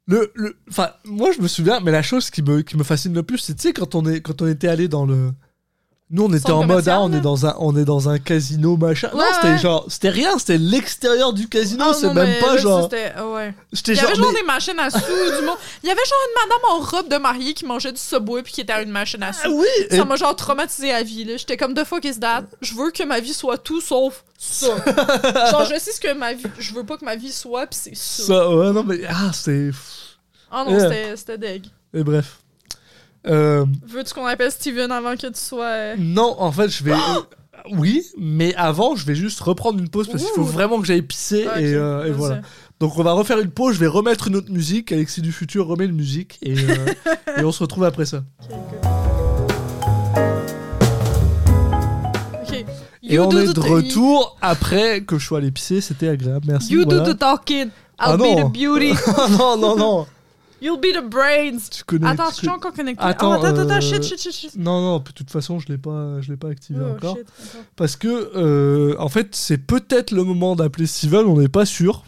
[0.07, 0.57] Le, le,
[1.05, 3.55] moi je me souviens, mais la chose qui me, qui me fascine le plus, c'est
[3.55, 5.31] tu sais quand on est, quand on était allé dans le,
[6.15, 8.77] nous on était en mode, ah, on est dans un, on est dans un casino
[8.77, 9.11] machin.
[9.15, 9.59] non, c'était ouais.
[9.59, 13.55] genre, c'était rien, c'était l'extérieur du casino, Ah, c'est même pas genre, c'était- ah ouais.
[13.73, 15.57] j'étais Il y avait genre mais- des machines à sous du monde.
[15.83, 18.53] Il y avait genre une madame en robe de mariée qui mangeait du Subway puis
[18.53, 19.59] qui était à une machine à Ah sous.
[19.59, 21.37] oui, et- Ça m'a genre traumatisé à vie là.
[21.39, 22.45] J'étais comme the fuck is that?
[22.61, 24.67] Je veux que ma vie soit tout sauf ça.
[25.51, 27.79] genre je sais ce que ma vie je veux pas que ma vie soit puis
[27.83, 28.23] c'est ça.
[28.25, 29.71] ça, ouais, non mais, ah, c'est,
[30.51, 30.81] Ah non, Yeah.
[30.91, 31.65] c'était c'était deg.
[31.95, 32.39] et bref.
[33.27, 36.93] Euh, Veux-tu qu'on appelle Steven avant que tu sois euh, non, en fait, je vais,
[36.93, 37.21] euh,
[37.71, 41.03] oui, mais avant, je vais juste reprendre une pause parce qu'il faut vraiment que j'aille
[41.03, 42.41] pisser ah, et, euh, voilà.
[42.81, 45.67] Donc on va refaire une pause, je vais remettre une autre musique, Alexis du futur
[45.67, 46.87] remet une musique et, euh,
[47.39, 48.25] et on se retrouve après ça.
[53.05, 56.73] Et You on est de retour après que je sois allé pisser, c'était agréable, merci.
[56.73, 57.05] You voilà.
[57.05, 57.69] do the talking.
[57.99, 58.49] Ah I'll be non.
[58.49, 58.95] the beauty.
[59.07, 60.07] Ah non, non, non,
[60.63, 61.69] You'll be the brains.
[61.71, 62.07] tu connais.
[62.07, 63.03] Attends, tu je suis encore connecté.
[63.05, 64.57] Attends, oh, attends, attends, euh, shit, shit, shit, shit.
[64.57, 67.17] Non, non, de toute façon, je l'ai pas, je l'ai pas activé Oh, encore.
[67.17, 67.65] shit, attends.
[67.75, 72.05] Parce que, euh, en fait, c'est peut-être le moment d'appeler Steven, on n'est pas sûr.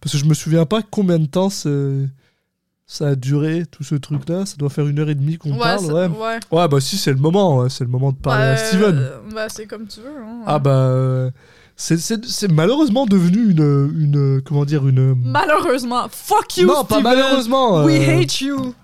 [0.00, 4.46] Parce que je me souviens pas combien de temps ça a duré, tout ce truc-là.
[4.46, 6.06] Ça doit faire une heure et demie qu'on Ouais, parle, ouais.
[6.08, 6.38] ouais.
[6.50, 8.96] Ouais, bah si, c'est le moment, ouais, c'est le moment de parler à Bah, Steven.
[8.98, 10.06] euh, bah, c'est comme tu veux.
[10.22, 10.42] Hein.
[10.46, 11.30] Ah bah, euh,
[11.76, 15.14] c'est- malheureusement devenu une, une, comment dire, une...
[15.14, 16.06] Malheureusement.
[16.10, 17.02] Fuck you, non, pas Steven.
[17.02, 17.84] malheureusement.
[17.84, 18.74] We euh, hate you.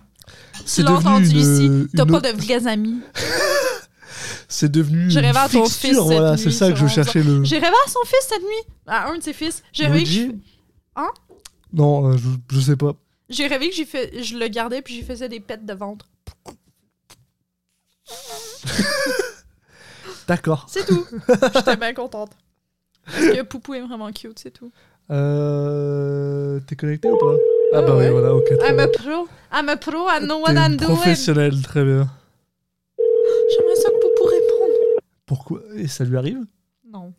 [0.65, 1.71] c'est Tu l'as entendu une- ici.
[1.97, 3.01] T'as pas autre- de vrais amis.
[4.51, 7.45] C'est devenu J'ai rêvé à ton fils cette voilà, c'est ça que je cherchais le...
[7.45, 8.75] J'ai rêvé à son fils cette nuit.
[8.87, 9.63] À un de ses fils.
[9.75, 10.23] J'ai rêvé, que je...
[10.97, 11.11] Hein?
[11.71, 12.93] Non, euh, je, je sais pas.
[13.29, 14.23] j'ai rêvé que fait...
[14.25, 16.07] je le gardais puis j'y faisais des pets de ventre.
[20.27, 20.67] D'accord.
[20.71, 21.05] C'est tout.
[21.55, 22.31] J'étais bien contente.
[23.11, 24.71] Parce que Poupou est vraiment cute, c'est tout.
[25.11, 26.61] Euh...
[26.67, 27.35] T'es connecté ou pas?
[27.73, 28.51] Ah Ah bah oui, voilà, ok.
[28.63, 29.27] I'm a pro.
[29.53, 30.07] I'm a pro.
[30.09, 30.95] I know what I'm doing.
[30.95, 32.09] professionnelle, très bien.
[33.51, 35.01] J'aimerais ça que Poupou réponde.
[35.27, 35.63] Pourquoi?
[35.77, 36.39] Et ça lui arrive?
[36.91, 37.13] Non.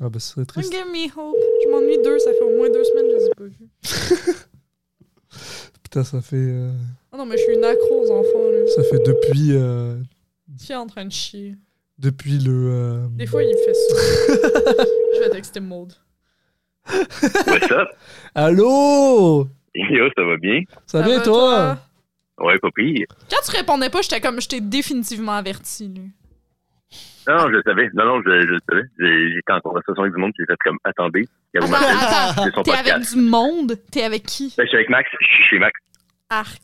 [0.00, 0.72] Ah bah ce serait Don't triste.
[0.72, 1.36] give me hope.
[1.64, 2.18] Je m'ennuie d'eux.
[2.18, 4.36] Ça fait au moins deux semaines que je les ai pas vus.
[5.82, 6.36] Putain, ça fait...
[6.36, 6.70] euh,
[7.12, 8.66] Ah non, mais je suis une accro aux enfants, là.
[8.74, 9.50] Ça fait depuis...
[9.52, 9.96] euh,
[10.58, 11.56] Qui est en train de chier.
[11.98, 12.50] Depuis le...
[12.72, 13.96] euh, Des fois, il fait ça.
[15.16, 15.92] je vais texter Maud.
[16.90, 17.88] What's up?
[18.34, 19.46] Allô?
[19.74, 20.62] Yo, ça va bien?
[20.86, 21.78] Ça va bien va, toi?
[22.38, 23.06] Ouais, pas pire.
[23.30, 26.10] Quand tu répondais pas, j'étais comme, je t'ai définitivement averti, lui.
[27.28, 27.88] Non, non, je le savais.
[27.94, 28.82] Non, non, je, je le savais.
[28.98, 31.28] J'ai- J'étais en conversation avec du monde qui fait comme, attendez.
[31.56, 32.50] Attends, attends.
[32.54, 33.76] Son T'es avec du monde?
[33.92, 34.52] T'es avec qui?
[34.58, 35.08] Ben, je suis avec Max.
[35.20, 35.78] Je suis chez Max.
[36.30, 36.62] Arc.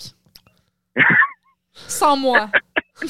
[1.75, 2.51] Sans moi.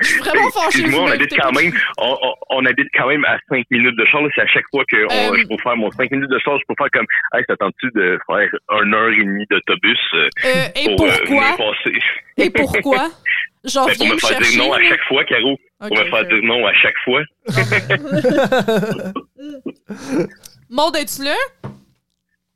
[0.00, 0.84] Je suis vraiment fâchée.
[0.86, 4.04] Vous on habite quand même, on, on, on habite quand même à 5 minutes de
[4.06, 4.22] char.
[4.34, 6.58] C'est à chaque fois que on- Euh, je peux faire mon 5 minutes de char,
[6.58, 8.48] je peux faire comme, hey, t'attends-tu de faire
[8.82, 11.56] une heure et demie d'autobus euh, Euh, et pour euh, pourquoi?
[11.56, 11.98] passer?
[12.38, 13.10] Et pourquoi?
[13.64, 14.52] Genre, Ben, pour me faire chercher.
[14.56, 15.58] dire non à chaque fois, Caro.
[15.80, 17.20] Pour Ok, me faire dire non à chaque fois.
[20.70, 21.34] Maud, es-tu là?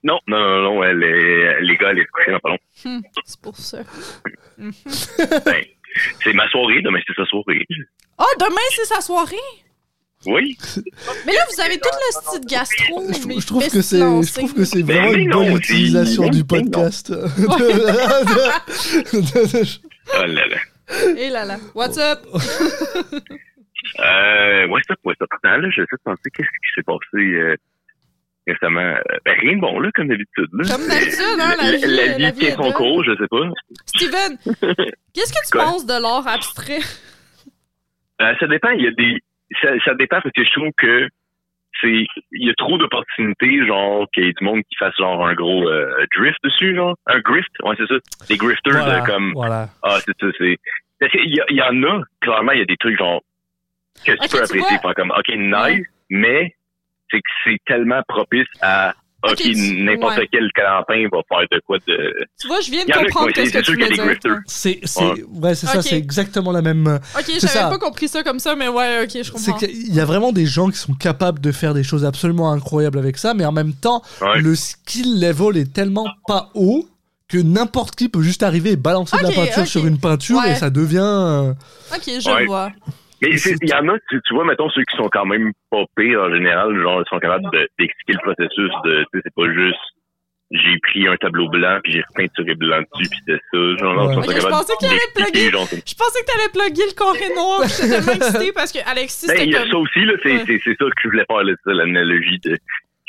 [0.02, 2.58] Non, non, non, non, elle est- les gars, elle est couchée dans pas long.
[2.86, 3.78] Hum, c'est pour ça.
[4.58, 5.62] Ben,
[6.22, 7.64] c'est ma soirée, demain c'est sa soirée.
[8.18, 9.36] Ah, demain, c'est sa soirée?
[10.26, 10.56] Oui.
[11.26, 13.02] Mais là, vous avez toute le style gastro.
[13.12, 14.32] je, mais je trouve que c'est, je lancé.
[14.40, 17.12] trouve que c'est Ben, vraiment une bonne utilisation du podcast.
[20.16, 20.58] Oh là là.
[21.16, 21.56] Et là là.
[21.74, 22.20] What's up?
[24.00, 25.28] Euh, what's up, what's up?
[25.30, 27.56] Attends, là, j'essaie de penser qu'est-ce qui s'est passé euh,
[28.46, 28.80] récemment.
[28.80, 30.48] Euh, Ben, rien de bon, là, comme d'habitude.
[30.50, 33.12] Comme d'habitude, hein, la La, vie, la vie la vie tient est son cours, je
[33.16, 33.48] sais pas.
[33.86, 34.38] Steven,
[35.14, 35.64] qu'est-ce que tu Quoi?
[35.64, 36.80] penses de l'art abstrait?
[38.22, 39.18] Euh, ça dépend, il y a des...
[39.60, 41.08] Ça, ça dépend parce que je trouve que
[41.80, 42.06] c'est...
[42.32, 45.34] Il y a trop d'opportunités, genre, qu'il y ait du monde qui fasse, genre, un
[45.34, 46.96] gros euh, drift dessus, genre.
[47.06, 47.94] Un grift, ouais, c'est ça.
[48.28, 49.32] Des grifters, voilà, euh, comme...
[49.34, 49.68] voilà.
[49.82, 50.56] Ah, c'est ça, c'est...
[51.00, 53.20] Parce qu'il y, il y en a, clairement, il y a des trucs, genre,
[54.06, 55.82] que tu peux tu apprécier, vois- faire comme, OK, nice, Ouais.
[56.10, 56.54] mais
[57.10, 60.28] c'est que c'est tellement propice à ok, Ok, tu- n'importe ouais.
[60.30, 62.12] quel clampin va faire de quoi de.
[62.40, 64.04] Tu vois, je viens de comprendre qu'est-ce que tu c'est dire.
[64.04, 64.36] grifters.
[64.46, 65.24] C'est, c'est, Ouais.
[65.42, 66.86] ouais, c'est ça, c'est exactement la même.
[66.86, 69.58] euh, Ok, C'est j'avais pas compris ça comme ça, mais ouais, ok, je C'est comprends.
[69.58, 72.98] qu'il y a vraiment des gens qui sont capables de faire des choses absolument incroyables
[72.98, 74.40] avec ça, mais en même temps, Ouais.
[74.40, 76.86] le skill level est tellement pas haut
[77.26, 80.52] que n'importe qui peut juste arriver et balancer de la peinture sur une peinture Ouais.
[80.52, 80.98] et ça devient.
[81.00, 81.52] euh,
[81.94, 82.44] Ok, je Ouais.
[82.44, 82.70] vois.
[83.30, 85.52] Mais c'est- il y en a, tu, tu vois, mettons, ceux qui sont quand même
[85.70, 89.22] pas pires en général, genre, ils sont capables de- d'expliquer le processus de, tu sais,
[89.24, 89.80] c'est pas juste,
[90.50, 94.12] j'ai pris un tableau blanc puis j'ai repeinturé blanc dessus puis c'était ça, genre, Ouais.
[94.12, 95.50] ils sont Ok, je pensais qu'il allait d'expliquer, plugger.
[95.50, 97.62] genre, Je pensais que t'allais plugger le carré noir.
[97.62, 99.70] pis J'étais tellement excitée parce que Alexis, Ben, il y a comme.
[99.70, 100.44] ça aussi, là, c'est, Ouais.
[100.46, 102.56] c'est, c'est ça que je voulais faire, là, ça, l'analogie de,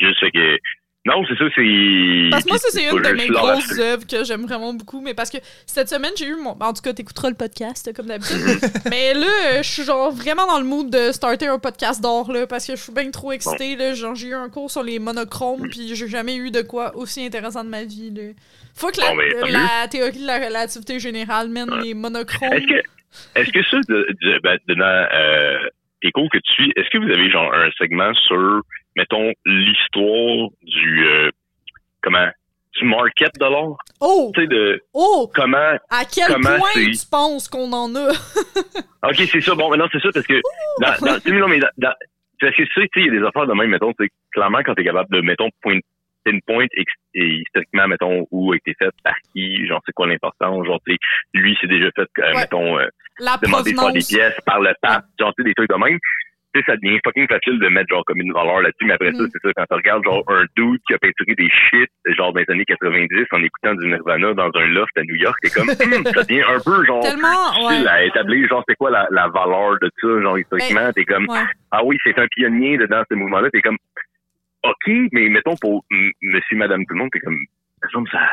[0.00, 0.58] juste fait que,
[1.06, 2.28] non, c'est ça, c'est...
[2.32, 5.00] Parce que moi, ça, c'est une de mes grosses œuvres que j'aime vraiment beaucoup.
[5.00, 6.56] Mais parce que cette semaine, j'ai eu mon.
[6.58, 8.40] En tout cas, t'écouteras le podcast, comme d'habitude.
[8.90, 12.32] mais là, euh, je suis genre vraiment dans le mood de starter un podcast d'or,
[12.32, 12.48] là.
[12.48, 13.94] Parce que je suis bien trop excitée, là.
[13.94, 17.24] Genre, j'ai eu un cours sur les monochromes, puis j'ai jamais eu de quoi aussi
[17.24, 18.32] intéressant de ma vie, là.
[18.74, 22.52] Faut que la, Bon, ben, tant la théorie de la relativité générale mène les monochromes.
[22.52, 22.82] Est-ce que,
[23.36, 26.98] est-ce que ça, de, de, ben, de- dans euh, cours que tu suis, est-ce que
[26.98, 28.62] vous avez genre un segment sur,
[28.96, 31.30] mettons, l'histoire du, euh,
[32.02, 32.26] comment,
[32.78, 33.76] du market de l'art?
[34.00, 34.32] Oh!
[34.34, 35.30] Tu sais, de Oh!
[35.34, 38.10] comment, À quel Comment point tu penses qu'on en a?
[39.08, 40.40] ok, c'est ça, bon, maintenant c'est ça, parce que,
[40.80, 41.92] dans, dans, tu sais, non, mais dans,
[42.40, 44.08] parce que tu sais, tu sais, il y a des affaires de même, mettons, c'est
[44.32, 45.78] clairement quand t'es capable de, mettons, point,
[46.24, 50.66] pinpoint ex- et historiquement, mettons, où a été fait, par qui, genre, c'est quoi l'importance,
[50.66, 50.98] genre, tu sais,
[51.34, 52.40] lui, c'est déjà fait, euh, Ouais.
[52.40, 52.86] mettons, euh,
[53.42, 55.98] demander de faire des pièces par le pape, genre, tu sais, des trucs de même.
[56.56, 59.12] Tu sais, ça devient fucking facile de mettre, genre, comme une valeur là-dessus, mais après
[59.12, 59.28] ça, Mm.
[59.32, 62.40] c'est ça, quand tu regardes, genre, un dude qui a peinturé des shit, genre, dans
[62.40, 65.68] les années 90, en écoutant du Nirvana dans un loft à New York, t'es comme,
[65.68, 67.86] Hum, ça devient un peu, genre, Tellement, ouais.
[67.88, 71.44] à établir, genre, c'est quoi la, la valeur de ça, genre, historiquement, t'es comme, Ouais.
[71.72, 73.76] ah oui, c'est un pionnier dans ce mouvement-là, t'es comme,
[74.64, 75.84] ok, mais mettons, pour
[76.22, 77.38] monsieur, madame, tout le monde, t'es comme,
[77.82, 78.28] ça ça,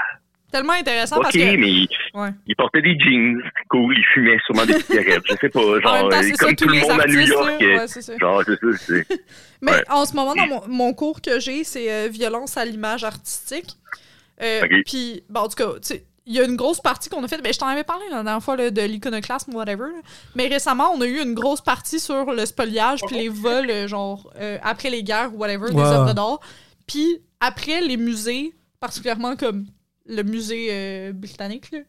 [0.54, 1.58] Tellement intéressant parce que.
[1.58, 2.30] mais Ouais.
[2.48, 6.12] il portait des jeans, cool, il fumait sûrement des cigarettes, je sais pas, genre, temps,
[6.12, 7.88] euh, c'est ça, comme tous tout le les monde à New artistes, York, euh, Ouais,
[7.88, 8.18] c'est ça.
[8.20, 8.78] genre, c'est ça,
[9.10, 9.22] c'est,
[9.62, 9.84] Mais Ouais.
[9.90, 13.72] en ce moment, dans mon, mon cours que j'ai, c'est euh, violence à l'image artistique.
[14.44, 14.62] Euh.
[14.86, 17.28] Puis, bon, en tout cas, tu sais, il y a une grosse partie qu'on a
[17.28, 17.44] faite.
[17.44, 19.86] Ben, je t'en avais parlé la dernière fois là, de l'iconoclasme, whatever.
[19.86, 20.02] là.
[20.36, 24.32] Mais récemment, on a eu une grosse partie sur le spoliage puis les vols, genre,
[24.40, 25.82] euh, après les guerres ou whatever, des Ouais.
[25.84, 26.40] œuvres d'art.
[26.88, 29.66] Puis, après les musées, particulièrement comme
[30.08, 31.80] le musée euh, britannique, là,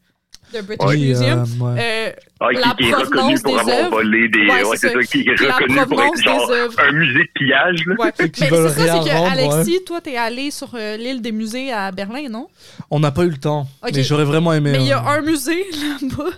[0.52, 1.44] de British oui, Museum.
[1.62, 1.80] euh, ouais.
[1.80, 3.90] euh, ah, qui, La qui est reconnu pour des avoir œuvres.
[3.90, 6.80] volé des, Ouais, ouais, c'est ça, qui est reconnu pour être, genre, des œuvres.
[6.80, 7.94] un musée de pillage, là.
[7.98, 8.12] Ouais.
[8.20, 11.90] Mais c'est ça, c'est que Alexis, toi, t'es allé sur euh, l'île des musées à
[11.92, 12.48] Berlin, non?
[12.90, 13.66] On n'a pas eu le temps.
[13.82, 13.92] Ok.
[13.94, 14.72] Mais j'aurais vraiment aimé.
[14.72, 15.64] Mais il y a euh, un musée
[16.02, 16.30] là-bas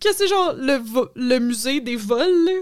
[0.00, 2.52] que c'est genre le, vo- le musée des vols, là?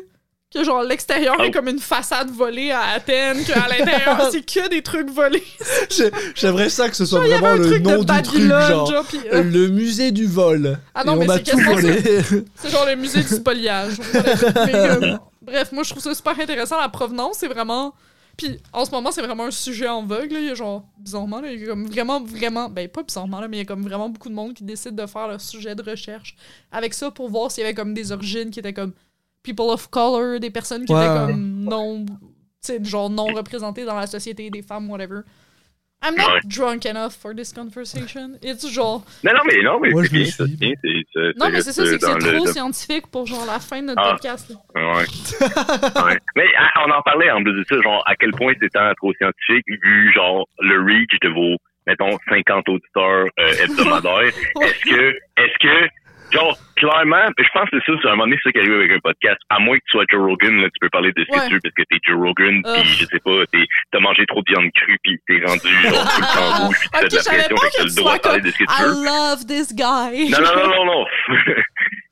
[0.56, 1.42] Que genre l'extérieur Oh.
[1.42, 5.42] est comme une façade volée à Athènes, qu'à l'intérieur c'est que des trucs volés.
[5.90, 8.68] j'ai- J'aimerais ça que ce soit vraiment un le truc nom de du truc, Babylone,
[8.68, 8.90] genre.
[8.90, 10.78] genre, pis, euh, Le musée du vol.
[10.94, 12.02] Ah non, Et mais on a c'est tout volé.
[12.54, 13.94] c'est genre le musée du spoliage.
[14.14, 16.80] Euh, bref, moi je trouve ça super intéressant.
[16.80, 17.92] La provenance, c'est vraiment.
[18.38, 20.30] Puis en ce moment, c'est vraiment un sujet en vogue.
[20.30, 20.38] Là.
[20.40, 22.68] Il y a genre, bizarrement, là, il y a comme vraiment, vraiment.
[22.68, 24.94] Ben, pas bizarrement, là, mais il y a comme vraiment beaucoup de monde qui décide
[24.94, 26.36] de faire leur sujet de recherche
[26.70, 28.92] avec ça pour voir s'il y avait comme des origines qui étaient comme
[29.46, 31.00] people of color, des personnes qui Ouais.
[31.06, 32.04] étaient comme non.
[32.82, 35.20] Genre non représentées dans la société, des femmes, whatever.
[36.04, 36.40] I'm not Ouais.
[36.44, 38.32] drunk enough for this conversation.
[38.42, 39.02] It's genre.
[39.24, 41.62] Non, non, mais non, mais Moi, c'est bien, ça, c'est bien, c'est, c'est- Non, mais
[41.62, 44.12] c'est ça, c'est que c'est le- trop scientifique pour genre la fin de notre Ah.
[44.12, 44.52] podcast.
[44.74, 44.82] Ouais.
[46.04, 46.18] ouais.
[46.36, 48.68] Mais ah, on en parlait en plus de ça, genre, à quel point c'est
[48.98, 51.56] trop scientifique, vu, genre, le reach de vos,
[51.86, 54.32] mettons, 50 auditeurs euh, hebdomadaires.
[54.62, 55.88] Est-ce que, est-ce que,
[56.32, 58.58] genre, clairement, je pense que c'est ça, c'est à un moment donné, c'est ça qui
[58.58, 59.38] arrive avec un podcast.
[59.48, 61.38] À moins que tu sois Joe Rogan, là, tu peux parler de ce Ouais.
[61.44, 64.26] que tu veux parce que t'es Joe Rogan, puis je sais pas, t'es, t'as mangé
[64.26, 67.16] trop de viande crue, puis t'es rendu, genre, tout le temps rouge, fais Ok, de
[67.16, 69.04] la pression, fait que t'as le droit de parler de ce que tu I veux.
[69.04, 70.30] love this guy.
[70.30, 71.06] Non, non, non, non, non.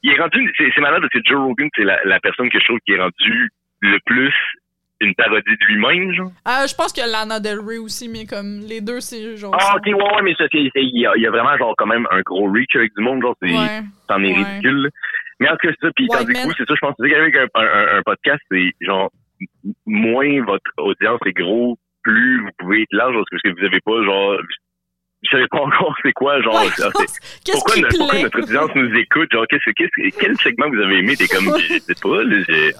[0.02, 2.58] il est rendu, c'est, c'est malade parce que Joe Rogan, c'est la, la personne que
[2.60, 3.50] je trouve qui est rendu
[3.80, 4.32] le plus
[5.04, 6.30] une parodie de lui-même, genre?
[6.48, 9.56] Euh, je pense que Lana Del Rey aussi, mais comme les deux, c'est genre.
[9.58, 11.86] Ah, ok, ouais, ouais, mais ça, il y, a, il y a vraiment, genre, quand
[11.86, 13.82] même un gros reach avec du monde, genre, c'est, Ouais.
[14.08, 14.42] c'en est ouais.
[14.44, 14.90] ridicule.
[15.40, 17.34] Mais en tout cas, c'est ça, puis tandis que c'est ça, je pense que qu'avec
[17.36, 19.10] un, un, un podcast, c'est, genre,
[19.86, 24.04] moins votre audience est gros, plus vous pouvez être large, parce que vous avez pas,
[24.04, 24.38] genre,
[25.24, 26.68] vous savez pas encore c'est quoi, genre, Ouais,
[27.52, 27.76] pourquoi,
[28.22, 31.78] notre audience nous écoute, genre, qu'est-ce, qu'est-ce, quel segment vous avez aimé, t'es comme, je
[31.78, 32.36] sais pas, là,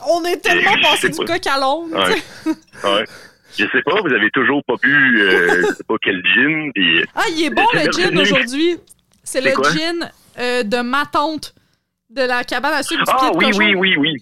[0.09, 1.93] On est tellement Je passé du coq à l'onde.
[1.93, 3.05] Ouais.
[3.57, 7.05] Je sais pas, vous avez toujours pas bu, euh, je sais pas quel gin, pis...
[7.15, 8.77] Ah, il est bon le gin aujourd'hui.
[9.23, 11.55] C'est le gin euh, de ma tante
[12.11, 13.59] de la cabane à sucre du Ah pied de oui, cochon.
[13.59, 14.17] oui, oui, oui.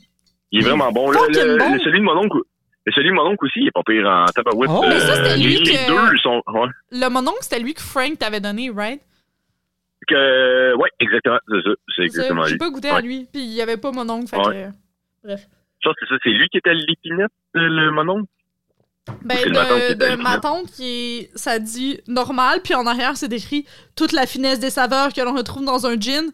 [0.52, 1.10] Il est vraiment bon.
[1.10, 1.72] Le- bon.
[1.72, 2.38] le- celui de mon oncle,
[2.84, 4.70] Mais celui de mon oncle aussi, il est pas pire en tabarouette.
[4.72, 6.42] Oh, mais ça, c'était lui les que- deux sont.
[6.48, 6.68] Ouais.
[6.90, 9.00] Le mononcle, c'était lui que Frank t'avait donné, right?
[10.09, 11.38] Que, ouais, exactement.
[11.48, 11.70] C'est ça.
[11.96, 12.59] C'est exactement J'ai lui.
[12.59, 14.68] pas goûté à lui, puis il y avait pas mononcle, fait Ouais.
[15.22, 15.26] que...
[15.28, 15.46] Bref.
[15.80, 16.18] Je pense que c'est ça.
[16.24, 18.28] C'est lui qui était à l'épinette, euh, le mon oncle?
[19.24, 23.28] Ben, de, de le ma tante, qui est, ça dit normal, puis en arrière, c'est
[23.28, 26.30] décrit toute la finesse des saveurs que l'on retrouve dans un gin,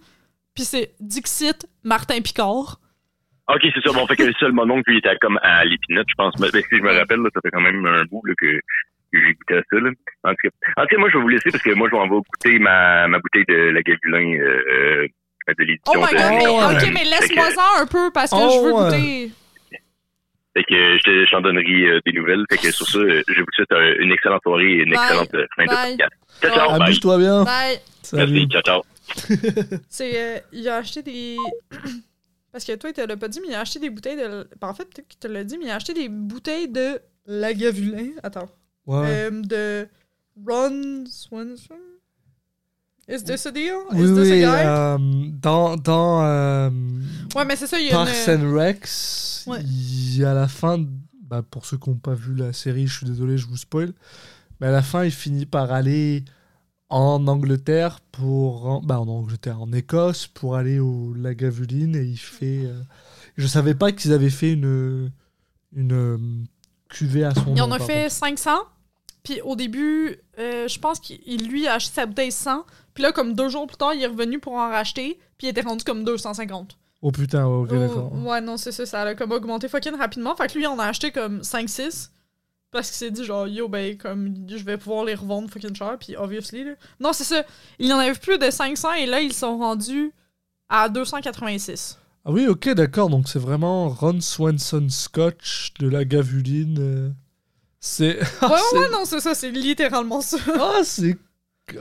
[0.54, 2.78] puis c'est Dixit Martin Picard.
[3.48, 3.92] Ok, c'est ça.
[3.92, 6.34] Bon, fait que le seul mon oncle, lui, était comme à l'épinette, je pense.
[6.38, 8.60] Mais, ben, si je me rappelle, là, ça fait quand même un bout là, que,
[9.12, 9.80] j'ai goûté à ça.
[9.80, 9.90] Là.
[10.24, 11.96] En, tout cas, en tout cas, moi, je vais vous laisser parce que moi, je
[11.96, 15.06] vais en vais goûter ma, ma bouteille de la Gavulin euh, euh,
[15.58, 15.92] de l'édition.
[15.96, 18.36] Oh my god, mais, Oh, ok, mais Fait laisse-moi que- ça un peu parce que
[18.38, 18.84] Oh, je veux ouais.
[18.84, 19.30] goûter.
[20.54, 22.44] Fait que je te- je t'en donnerai euh, des nouvelles.
[22.50, 25.04] Fait que sur ça, euh, je vous souhaite euh, une excellente soirée et une Bye.
[25.04, 25.90] excellente euh, fin de Bye.
[25.96, 26.12] podcast.
[26.42, 26.70] Ciao, ciao.
[26.72, 26.82] Bye.
[26.82, 27.44] Amuse-toi bien.
[27.44, 27.78] Bye.
[28.02, 28.32] Salut.
[28.32, 28.48] Merci.
[28.50, 28.82] Ciao, ciao.
[29.88, 30.12] C'est.
[30.16, 31.36] euh, il a acheté des.
[32.52, 34.48] Parce que toi, il te l'a pas dit, mais il a acheté des bouteilles de.
[34.60, 37.00] ben, en fait, peut-être qu'il te l'a dit, mais il a acheté des bouteilles de
[37.26, 38.10] Lagavulin.
[38.22, 38.48] Attends.
[38.86, 39.04] Ouais.
[39.06, 39.86] Euh, de
[40.46, 41.74] Ron Swanson?
[43.10, 43.74] Is this a deal?
[43.92, 44.44] oui, Is this oui.
[44.44, 44.66] a guy?
[44.66, 44.98] euh,
[45.32, 46.70] dans dans euh,
[47.34, 48.44] ouais, mais c'est ça, il y a Parks une.
[48.46, 49.62] and Rex, Ouais.
[49.62, 50.84] il à la fin,
[51.22, 53.92] bah, pour ceux qui n'ont pas vu la série, je suis désolé, je vous spoil,
[54.60, 56.22] mais à la fin, il finit par aller
[56.90, 62.62] en Angleterre pour, bah, en Angleterre, en Écosse pour aller au Lagavulin et il fait.
[62.64, 62.80] euh,
[63.36, 65.10] Je savais pas qu'ils avaient fait une
[65.76, 66.16] une euh,
[66.88, 67.64] cuvée à son Il nom.
[67.64, 68.12] en a fait contre.
[68.14, 68.50] 500.
[69.22, 72.64] Puis au début, euh, je pense qu'il lui a acheté sa bouteille 100.
[72.94, 75.18] Puis là, comme deux jours plus tard, il est revenu pour en racheter.
[75.36, 76.78] Puis il était rendu comme 250.
[77.02, 78.12] Oh putain, ok, Oh, d'accord.
[78.24, 78.86] ouais, non, c'est ça.
[78.86, 80.34] Ça a comme augmenté fucking rapidement.
[80.34, 82.08] Fait que lui, il en a acheté comme 5-6.
[82.70, 85.96] Parce qu'il s'est dit, genre, yo, ben, comme, je vais pouvoir les revendre fucking cher.
[85.98, 86.72] Puis, obviously, là.
[87.00, 87.42] Non, c'est ça.
[87.78, 90.12] Il en avait plus de 500 et là, ils sont rendus
[90.68, 91.98] à 286.
[92.24, 93.08] Ah oui, ok, d'accord.
[93.08, 96.76] Donc c'est vraiment Ron Swanson Scotch de la Gavuline.
[96.78, 97.10] euh,
[97.80, 98.18] C'est.
[98.20, 99.34] Ouais, Ah, ouais, ouais, non, c'est ça.
[99.34, 100.36] C'est littéralement ça.
[100.60, 101.16] Ah, c'est.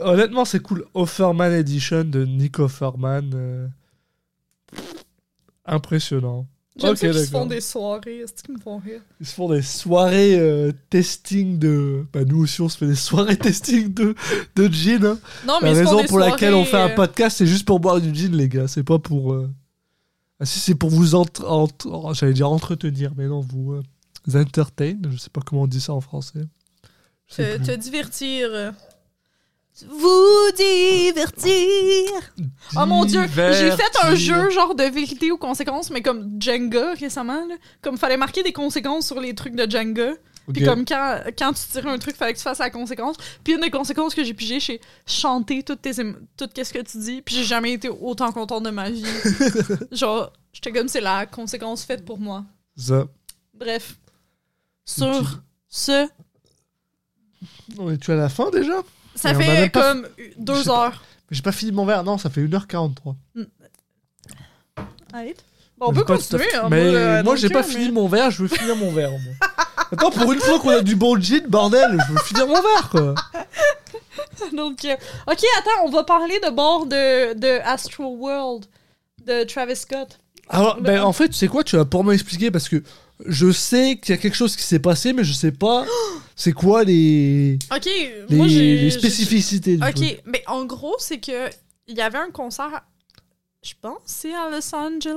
[0.00, 0.86] Honnêtement, c'est cool.
[0.94, 3.30] Offerman Edition de Nick Offerman.
[3.34, 3.68] euh,
[5.66, 6.46] Impressionnant.
[6.78, 7.40] J'aime Ok, ça qu'ils se d'accord.
[7.42, 8.24] font des soirées.
[8.26, 9.00] C'est qu'ils me font rire.
[9.20, 12.06] Ils se font des soirées euh, testing de.
[12.12, 14.14] Bah, nous aussi, on se fait des soirées testing de,
[14.56, 15.04] de gin.
[15.04, 15.18] hein.
[15.46, 18.00] Non, mais La raison pour laquelle on fait un euh, podcast, c'est juste pour boire
[18.00, 18.68] du gin, les gars.
[18.68, 19.32] C'est pas pour.
[19.32, 19.50] euh,
[20.40, 21.14] Ah, si, c'est pour vous.
[21.16, 23.72] entre- entre- oh, J'allais dire entretenir, mais non, vous.
[23.74, 23.82] euh,
[24.40, 24.94] entertain.
[25.10, 26.40] Je sais pas comment on dit ça en français.
[27.34, 28.72] Te, te divertir.
[29.88, 32.04] Vous divertir.
[32.76, 36.94] Oh mon dieu, j'ai fait un jeu genre de vérité ou conséquences, mais comme Jenga
[36.94, 37.46] récemment.
[37.46, 37.54] Là.
[37.82, 40.12] Comme fallait marquer des conséquences sur les trucs de Jenga.
[40.52, 40.68] Puis Ok.
[40.74, 43.16] comme quand, quand tu tirais un truc, fallait que tu fasses la conséquence.
[43.44, 45.92] Puis une des conséquences que j'ai pigé, c'est chanter toutes tes
[46.36, 47.20] tout qu'est-ce que tu dis.
[47.20, 49.04] Puis j'ai jamais été autant contente de ma vie.
[49.92, 52.44] genre, j'étais comme c'est la conséquence faite pour moi.
[52.76, 53.04] Ça.
[53.52, 53.96] Bref.
[54.86, 56.08] Sur ce,
[57.78, 58.80] On est-tu à la fin déjà?
[59.18, 61.02] Ça fait comme Je deux heures.
[61.30, 62.04] Mais J'ai pas fini mon verre.
[62.04, 63.14] Non, ça fait 1h43.
[65.12, 65.44] Arrête.
[65.76, 66.44] Bon, on peut continuer.
[66.56, 68.74] hein, Mais moi, euh, moi, j'ai pas cœur, fini mais- mon verre, je veux finir
[68.76, 69.20] mon verre, moi.
[69.92, 72.88] Attends, pour une fois qu'on a du bon gin, bordel, je veux finir mon verre,
[72.90, 73.14] quoi.
[74.56, 74.94] Donc, euh,
[75.26, 78.66] ok, attends, on va parler de bord de, de Astro World
[79.24, 80.18] de Travis Scott.
[80.48, 82.82] Alors, ben, en fait, tu sais quoi, tu vas pour m'expliquer parce que
[83.26, 85.84] je sais qu'il y a quelque chose qui s'est passé, mais je sais pas
[86.36, 89.96] c'est quoi les, Ok, les, moi les spécificités du truc.
[89.98, 91.48] Ok, mais en gros, c'est que
[91.88, 92.82] il y avait un concert,
[93.62, 95.14] je pense, c'est à Los Angeles.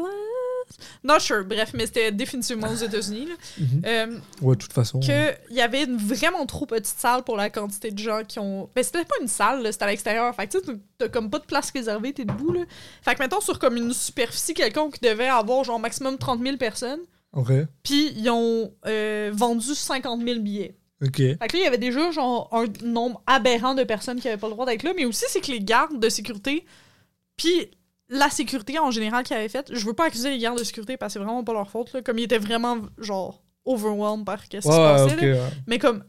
[1.04, 3.28] Not sure, bref, mais c'était définitivement aux États-Unis.
[3.60, 3.82] Mhm.
[3.86, 5.00] Euh, Ouais, de toute façon.
[5.02, 8.40] que il y avait une vraiment trop petite salle pour la quantité de gens qui
[8.40, 8.70] ont.
[8.74, 10.34] Ben, c'était pas une salle, c'était à l'extérieur.
[10.34, 12.62] Fait que tu sais, t'as comme pas de place réservée, t'es debout, là.
[13.04, 16.58] Fait que mettons sur comme une superficie quelconque qui devait avoir genre maximum 30 000
[16.58, 17.02] personnes.
[17.34, 17.52] Ok.
[17.84, 20.78] Puis ils ont euh, vendu 50 000 billets.
[21.04, 21.18] Ok.
[21.18, 24.38] Fait que là, il y avait déjà genre un nombre aberrant de personnes qui avaient
[24.38, 26.66] pas le droit d'être là, mais aussi c'est que les gardes de sécurité,
[27.38, 27.72] puis
[28.10, 30.98] la sécurité en général qui avait fait, je veux pas accuser les gardes de sécurité
[30.98, 34.48] parce que c'est vraiment pas leur faute, là, comme ils étaient vraiment genre overwhelmed par
[34.48, 35.16] qu'est-ce qui se passait.
[35.16, 35.22] ok.
[35.22, 35.28] là.
[35.28, 35.50] ouais.
[35.68, 36.04] Mais comme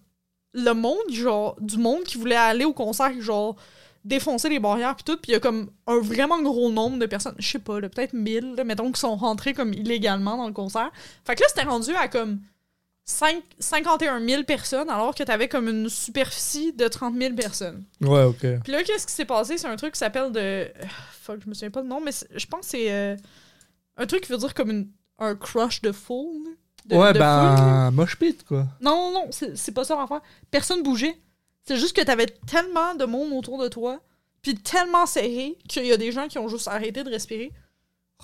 [0.52, 3.56] le monde, genre, du monde qui voulait aller au concert, genre,
[4.04, 7.06] défoncer les barrières puis tout, puis il y a comme un vraiment gros nombre de
[7.06, 10.46] personnes, je sais pas, là, peut-être 1000, là, mettons, qui sont rentrés comme illégalement dans
[10.46, 10.90] le concert.
[11.24, 12.40] Fait que là, c'était rendu à comme
[13.04, 17.84] 5, 51 000 personnes, alors que t'avais comme une superficie de 30 000 personnes.
[18.00, 18.40] Ouais, ok.
[18.62, 19.58] Puis là, qu'est-ce qui s'est passé?
[19.58, 20.38] C'est un truc qui s'appelle de...
[20.40, 20.68] euh,
[21.22, 23.16] Fuck, je me souviens pas de nom, mais je pense que c'est euh,
[23.96, 24.88] un truc qui veut dire comme une-
[25.18, 26.42] un crush de foule.
[26.86, 28.66] de- ouais, de ben, moche pit, quoi.
[28.80, 30.20] Non, non, non, c'est c'est pas ça l'affaire.
[30.50, 31.16] Personne bougeait.
[31.64, 34.00] C'est juste que t'avais tellement de monde autour de toi,
[34.42, 37.52] puis tellement serré, qu'il y a des gens qui ont juste arrêté de respirer.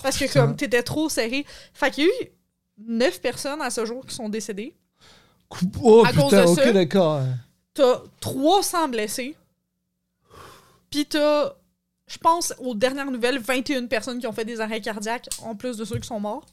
[0.03, 0.41] Parce que putain.
[0.47, 1.45] comme t'étais trop serré.
[1.73, 2.29] Fait qu'il y a eu
[2.79, 4.77] neuf personnes à ce jour qui sont décédées.
[5.83, 6.73] Oh À cause putain, de ok, ça.
[6.73, 7.23] d'accord.
[7.75, 9.37] T'as 300 blessés.
[10.91, 11.53] Puis t'as,
[12.07, 15.77] je pense, aux dernières nouvelles, 21 personnes qui ont fait des arrêts cardiaques, en plus
[15.77, 16.47] de ceux qui sont morts.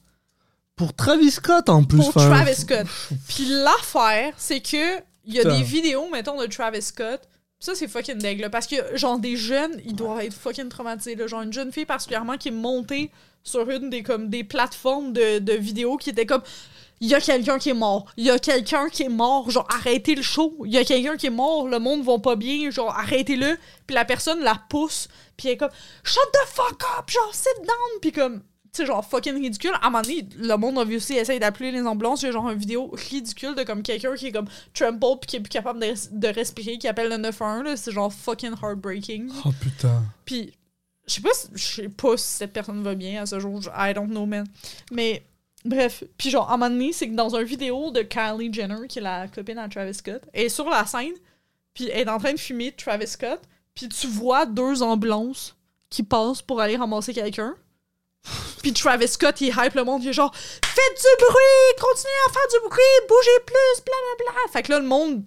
[0.76, 1.98] Pour Travis Scott en plus.
[1.98, 2.86] Pour Travis Scott.
[3.28, 7.20] Puis l'affaire, c'est que il y a des vidéos, mettons, de Travis Scott.
[7.58, 11.14] Ça, c'est fucking deg, là, Parce que, genre, des jeunes, ils doivent être fucking traumatisés,
[11.14, 11.26] là.
[11.26, 13.10] Genre, une jeune fille particulièrement qui est montée
[13.42, 16.42] sur une des, comme, des plateformes de, de vidéos qui était comme...
[17.00, 18.06] Il y a quelqu'un qui est mort.
[18.16, 19.50] Il y a quelqu'un qui est mort.
[19.50, 20.56] Genre, arrêtez le show.
[20.64, 21.68] Il y a quelqu'un qui est mort.
[21.68, 22.70] Le monde va pas bien.
[22.70, 23.58] Genre, arrêtez-le.
[23.86, 25.08] Puis la personne la pousse.
[25.36, 25.70] Puis elle est comme,
[26.04, 27.10] shut the fuck up.
[27.10, 28.00] Genre, sit down.
[28.00, 28.42] Puis comme,
[28.76, 29.72] tu sais, genre, fucking ridicule.
[29.80, 32.22] À un moment donné, le monde, obviously, essaye d'appeler les ambulances.
[32.22, 35.26] Il y a genre une vidéo ridicule de comme quelqu'un qui est comme trample puis
[35.28, 37.64] qui est plus capable de, res- de respirer, qui appelle le 911.
[37.64, 37.76] là.
[37.76, 39.30] C'est genre fucking heartbreaking.
[39.44, 40.02] Oh putain.
[40.24, 40.52] Puis,
[41.06, 43.60] je sais pas, si- je sais pas si cette personne va bien à ce jour.
[43.76, 44.46] I don't know, man.
[44.92, 45.24] Mais,
[45.64, 46.04] bref.
[46.18, 48.98] Puis, genre, à un moment donné, c'est que dans une vidéo de Kylie Jenner, qui
[48.98, 51.14] est la copine à Travis Scott, elle est sur la scène,
[51.74, 53.40] puis elle est en train de fumer Travis Scott,
[53.74, 55.54] puis tu vois deux ambulances
[55.90, 57.54] qui passent pour aller ramasser quelqu'un.
[58.62, 62.32] Puis Travis Scott, il hype le monde, il est genre Faites du bruit, continuez à
[62.32, 64.52] faire du bruit, bougez plus, blablabla.
[64.52, 65.24] Fait que là, le monde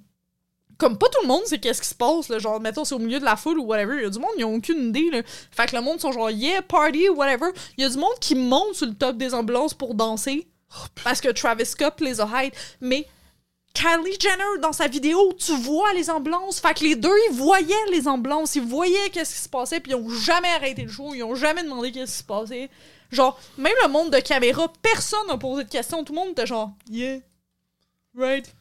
[0.79, 2.99] comme pas tout le monde sait qu'est-ce qui se passe, là, genre, mettons, c'est au
[2.99, 5.09] milieu de la foule ou whatever, il y a du monde, ils ont aucune idée,
[5.11, 5.21] là.
[5.51, 7.47] Fait que le monde sont genre, yeah, party, whatever.
[7.77, 10.47] Il y a du monde qui monte sur le top des ambulances pour danser,
[11.03, 12.55] parce que Travis Scott les a hype.
[12.79, 13.05] Mais
[13.73, 16.59] Kylie Jenner, dans sa vidéo, tu vois les ambulances.
[16.59, 19.91] Fait que les deux, ils voyaient les ambulances, ils voyaient qu'est-ce qui se passait, puis
[19.91, 22.69] ils ont jamais arrêté le show, ils ont jamais demandé qu'est-ce qui se passait.
[23.11, 26.45] Genre, même le monde de caméra, personne n'a posé de questions, tout le monde était
[26.45, 27.19] genre, yeah,
[28.17, 28.53] right.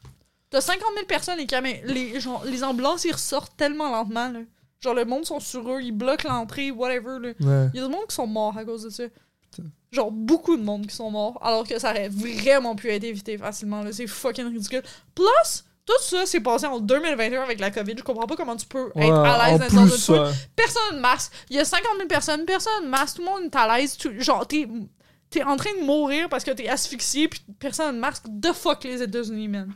[0.49, 4.39] T'as 50 000 personnes, les, camé- les, genre, les ambulances, ils ressortent tellement lentement, là.
[4.79, 7.17] Genre, le monde sont sur eux, ils bloquent l'entrée, whatever.
[7.41, 7.67] Ouais.
[7.73, 9.03] Il y a du monde qui sont morts à cause de ça.
[9.91, 13.37] Genre, beaucoup de monde qui sont morts, alors que ça aurait vraiment pu être évité
[13.39, 13.91] facilement, là.
[13.91, 14.83] C'est fucking ridicule.
[15.15, 17.95] Plus, tout ça s'est passé en 2021 avec la COVID.
[17.97, 20.27] Je comprends pas comment tu peux Ouais, être à l'aise dans une foule.
[20.55, 21.31] Personne de masque.
[21.49, 23.15] Il y a 50 000 personnes, personne de masque.
[23.15, 23.97] Tout le monde est à l'aise.
[23.97, 24.67] Tu- Genre, t'es,
[25.31, 28.25] t'es en train de mourir parce que t'es asphyxié, puis personne de masque.
[28.41, 29.73] The fuck les États-Unis, man.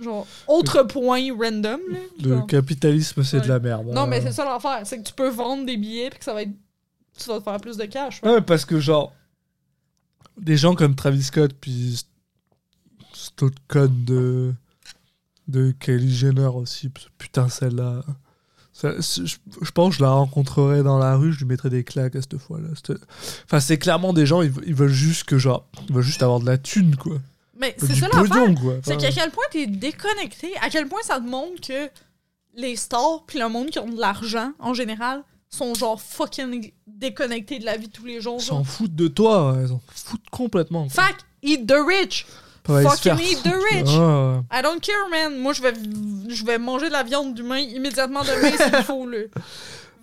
[0.00, 1.98] Genre, autre point random, là.
[2.22, 2.46] Le Genre.
[2.46, 3.42] capitalisme, c'est Ouais.
[3.42, 3.88] de la merde.
[3.88, 4.06] Non, hein.
[4.06, 4.80] mais c'est ça l'affaire.
[4.84, 6.52] C'est que tu peux vendre des billets, puis que ça va être.
[7.18, 8.22] Tu vas te faire plus de cash.
[8.22, 8.34] ouais.
[8.34, 9.12] Ouais, parce que genre,
[10.36, 12.04] des gens comme Travis Scott, puis c-
[13.14, 14.52] cet autre code de,
[15.48, 18.02] de Kylie Jenner aussi, putain, celle-là.
[18.80, 19.00] Je,
[19.60, 22.22] je pense que je la rencontrerais dans la rue, je lui mettrais des claques à
[22.22, 22.68] cette fois-là.
[23.44, 26.22] Enfin, c'est clairement des gens, ils, ve- ils veulent juste que genre, ils veulent juste
[26.22, 27.16] avoir de la thune, quoi.
[27.58, 28.28] Mais c'est ça l'affaire.
[28.28, 28.74] pognon, quoi.
[28.84, 31.90] C'est qu'à quel point t'es déconnecté, à quel point ça te montre que
[32.54, 37.58] les stars puis le monde qui ont de l'argent, en général, sont genre fucking déconnectés
[37.58, 38.38] de la vie de tous les jours.
[38.40, 40.88] Ils s'en foutent de toi, ouais, ils s'en foutent complètement.
[40.88, 41.04] quoi.
[41.04, 42.26] Fact, eat the rich.
[42.66, 43.88] Se fucking eat the rich.
[43.88, 44.40] Ouais, ouais.
[44.52, 45.38] I don't care, man.
[45.38, 45.72] Moi, je vais,
[46.28, 49.20] je vais manger de la viande d'humain immédiatement demain s'il faut, là.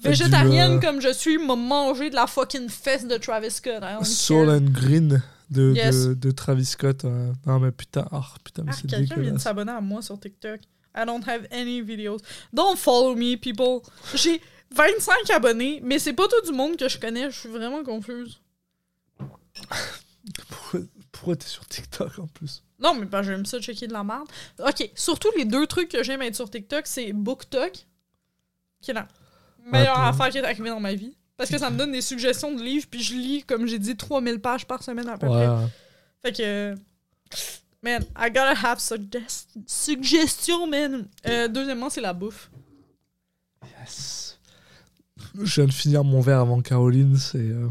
[0.02, 3.82] Végétarienne Du, euh, comme je suis, m'a mangé de la fucking fesse de Travis Scott.
[3.84, 4.56] I don't Soul care.
[4.56, 6.08] and Green de, Yes.
[6.08, 7.04] de, de Travis Scott.
[7.04, 7.32] ouais.
[7.46, 10.20] Non, mais putain, ah, putain, mais Ah, c'est quelqu'un vient de s'abonner à moi sur
[10.20, 10.62] TikTok.
[10.98, 12.18] I don't have any videos.
[12.54, 13.82] Don't follow me, people.
[14.14, 17.32] J'ai 25 abonnés, mais c'est pas tout du monde que je connais.
[17.32, 18.42] Je suis vraiment confuse.
[20.50, 20.80] Pourquoi,
[21.12, 22.64] pourquoi t'es sur TikTok en plus?
[22.80, 24.28] Non, mais ben, j'aime ça checker de la merde.
[24.60, 27.86] Ok, surtout les deux trucs que j'aime être sur TikTok, c'est BookTok,
[28.82, 29.08] qui est la
[29.66, 31.16] meilleure affaire qui est arrivée dans ma vie.
[31.38, 33.96] Parce que ça me donne des suggestions de livres, puis je lis, comme j'ai dit,
[33.96, 35.48] 3000 pages par semaine à peu près.
[36.22, 36.76] Fait que.
[37.82, 41.08] Man, I gotta have suggest suggestions, man.
[41.28, 42.50] Euh, deuxièmement, c'est la bouffe.
[43.80, 44.15] Yes.
[45.44, 47.38] Je viens de finir mon verre avant Caroline, c'est.
[47.40, 47.70] euh,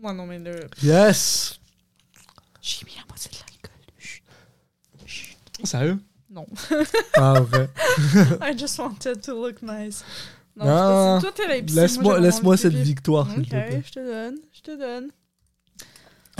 [0.00, 0.66] Moi, non, mais le.
[0.82, 1.60] Yes
[2.62, 3.94] J'ai mis la moitié de l'alcool.
[3.98, 4.22] Chut.
[5.06, 5.36] Chut.
[5.64, 5.98] Sérieux?
[6.30, 6.46] Non.
[7.14, 7.52] Ah, ok.
[8.42, 10.04] I just wanted to look nice.
[10.56, 12.88] Non, Ah, toi, t'es la psy, Laisse-moi j'ai laisse vraiment cette envie de pipi.
[12.88, 13.82] victoire, s'il te Ok, plaît.
[13.86, 15.08] je te donne, je te donne.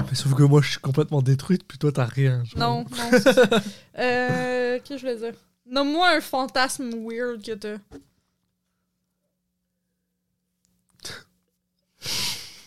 [0.08, 2.42] Mais sauf que moi, je suis complètement détruite, puis toi, t'as rien.
[2.44, 2.58] genre.
[2.58, 3.10] Non, non.
[3.12, 3.42] c'est ça.
[3.98, 5.38] euh, qu'est-ce que je voulais dire?
[5.66, 7.76] Nomme-moi un fantasme weird que t'as.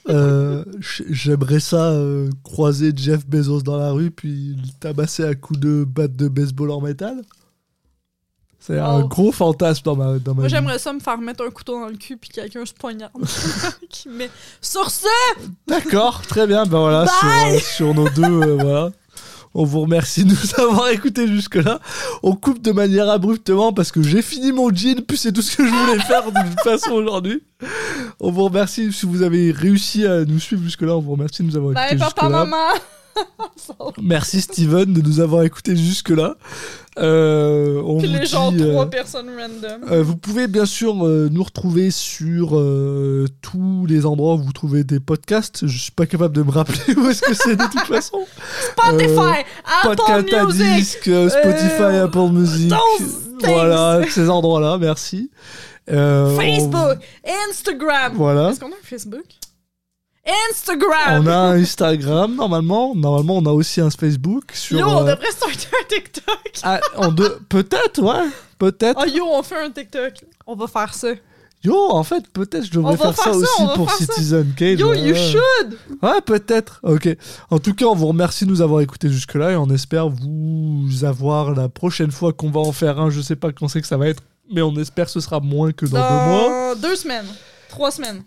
[0.09, 0.65] Euh,
[1.09, 5.85] J'aimerais ça euh, croiser Jeff Bezos dans la rue, puis le tabasser à coups de
[5.85, 7.21] batte de baseball en métal.
[8.59, 10.49] C'est un gros fantasme dans ma, dans ma Moi, vie.
[10.49, 13.11] j'aimerais ça me faire mettre un couteau dans le cul puis quelqu'un se poignarde.
[13.89, 14.29] qui met.
[14.61, 15.05] Sur ce!
[15.67, 16.65] D'accord, très bien.
[16.65, 18.91] Ben voilà, sur, euh, sur nos deux, voilà.
[19.55, 21.79] On vous remercie de nous avoir écoutés jusque-là.
[22.23, 25.55] On coupe de manière abruptement parce que j'ai fini mon jean, puis c'est tout ce
[25.55, 27.43] que je voulais faire de toute façon aujourd'hui.
[28.19, 30.95] On vous remercie si vous avez réussi à nous suivre jusque-là.
[30.97, 32.45] On vous remercie de nous avoir Bye, écoutés papa, jusque-là.
[32.45, 32.79] maman!
[34.01, 36.35] Merci Steven de nous avoir écoutés jusque-là.
[36.99, 39.81] Euh, on vous les gens, dit, euh, trois personnes random.
[39.91, 42.49] euh, vous pouvez bien sûr euh, nous retrouver sur
[43.41, 45.65] tous les endroits où vous trouvez des podcasts.
[45.65, 48.19] Je suis pas capable de me rappeler où est-ce que c'est de toute façon.
[48.71, 49.43] Spotify,
[49.83, 52.73] Apple Music, disque, Spotify, Apple Music.
[53.43, 55.31] Voilà, ces endroits-là, merci.
[55.87, 56.97] Facebook,
[57.49, 58.13] Instagram.
[58.15, 58.49] Voilà.
[58.49, 59.23] Est-ce qu'on a un Facebook?
[60.25, 61.23] Instagram!
[61.23, 62.95] On a un Instagram normalement.
[62.95, 64.43] Normalement, on a aussi un Facebook.
[64.53, 66.51] Sur, Yo, on euh, devrait starter un TikTok.
[66.63, 66.79] ah,
[67.11, 68.29] deux- Peut-être, ouais.
[68.57, 68.99] Peut-être.
[69.03, 70.13] Oh yo, on fait un TikTok.
[70.47, 71.09] On va faire ça.
[71.63, 74.13] Yo, en fait, peut-être je devrais faire, ça faire ça, aussi pour faire ça.
[74.13, 74.77] Citizen Kane.
[74.79, 75.77] Yo, ouais, you should!
[76.01, 76.79] Ouais, peut-être.
[76.83, 77.07] Ok.
[77.49, 81.03] En tout cas, on vous remercie de nous avoir écoutés jusque-là et on espère vous
[81.03, 83.09] avoir la prochaine fois qu'on va en faire un.
[83.09, 85.39] Je sais pas quand c'est que ça va être, mais on espère que ce sera
[85.39, 86.75] moins que dans, deux mois.
[86.75, 87.27] Dans deux semaines.
[87.69, 88.23] Trois semaines.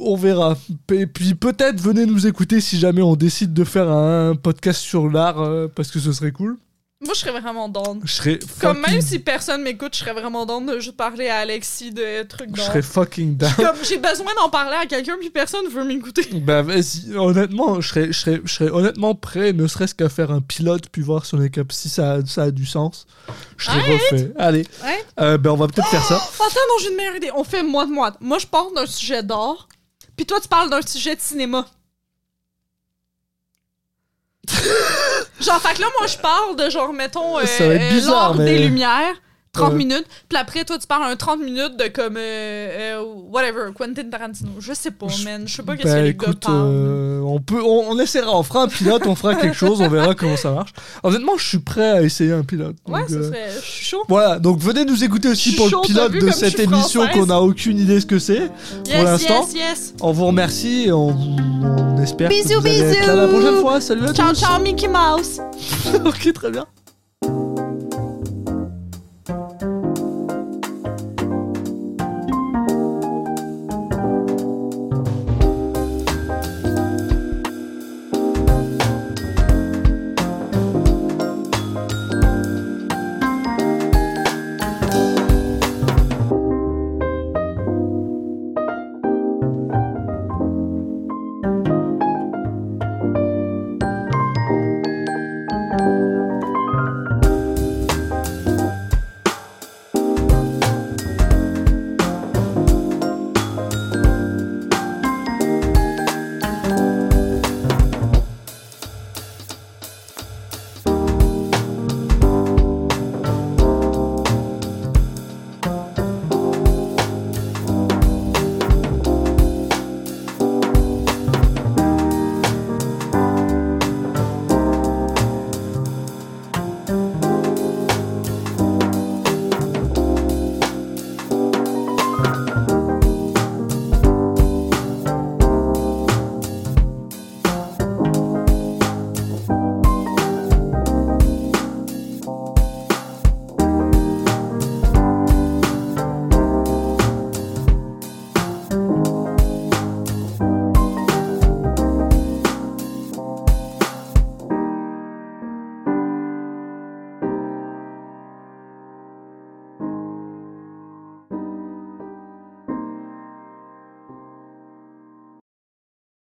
[0.00, 0.56] On verra.
[0.92, 5.08] Et puis peut-être venez nous écouter si jamais on décide de faire un podcast sur
[5.08, 6.56] l'art euh, parce que ce serait cool.
[7.04, 8.00] Moi, je serais vraiment down.
[8.04, 11.28] Je serais Comme fucking, même si personne m'écoute, je serais vraiment down de juste parler
[11.28, 12.66] à Alexis de trucs je d'art.
[12.68, 13.52] serais fucking down.
[13.56, 16.26] Comme j'ai besoin d'en parler à quelqu'un puis personne veut m'écouter.
[16.40, 20.30] Bah vas-y, honnêtement, je serais, je, serais, je serais honnêtement prêt, ne serait-ce qu'à faire
[20.30, 23.06] un pilote, puis voir si on est cap si ça, a- ça a du sens.
[23.58, 24.00] Je serais Alright.
[24.10, 24.32] refait.
[24.38, 25.04] Allez, Ouais.
[25.20, 26.16] euh, ben on va peut-être faire ça.
[26.16, 27.30] Attends, non, j'ai une meilleure idée.
[27.36, 28.14] On fait moite-moite.
[28.22, 29.68] Moi, je parle d'un sujet d'art,
[30.16, 31.66] puis toi, tu parles d'un sujet de cinéma.
[35.40, 38.34] genre, fait que là, moi, je parle de genre, mettons, euh, Ça va être bizarre,
[38.34, 39.14] mais- des lumières.
[39.54, 39.78] 30 Ouais.
[39.78, 42.20] minutes, puis après, toi, tu parles un 30 minutes de comme, euh,
[43.00, 44.50] euh, whatever, Quentin Tarantino.
[44.58, 45.44] Je sais pas, man.
[45.46, 46.66] Je sais pas qu'est-ce Bah, que les écoute, gars parlent.
[46.66, 49.88] euh, on peut, on, on essaiera, on fera un pilote, on fera quelque chose, on
[49.88, 50.72] verra comment ça marche.
[51.02, 52.76] Honnêtement, je suis prêt à essayer un pilote.
[52.88, 53.50] ouais, donc, ça euh, serait.
[53.56, 54.02] Je suis chaud.
[54.08, 57.26] Voilà, donc venez nous écouter aussi pour chaud, le pilote vu de cette émission qu'on
[57.26, 58.50] n'a aucune idée ce que c'est.
[58.86, 59.46] Yes, l'instant.
[59.52, 59.94] yes, yes.
[60.00, 61.16] On vous remercie et on,
[62.02, 63.38] espère que Bisous, vous allez être là la bisous.
[63.40, 63.80] prochaine fois.
[63.80, 64.40] Salut à Ciao, tous.
[64.40, 65.40] ciao, Mickey Mouse.
[66.04, 66.64] ok, très bien.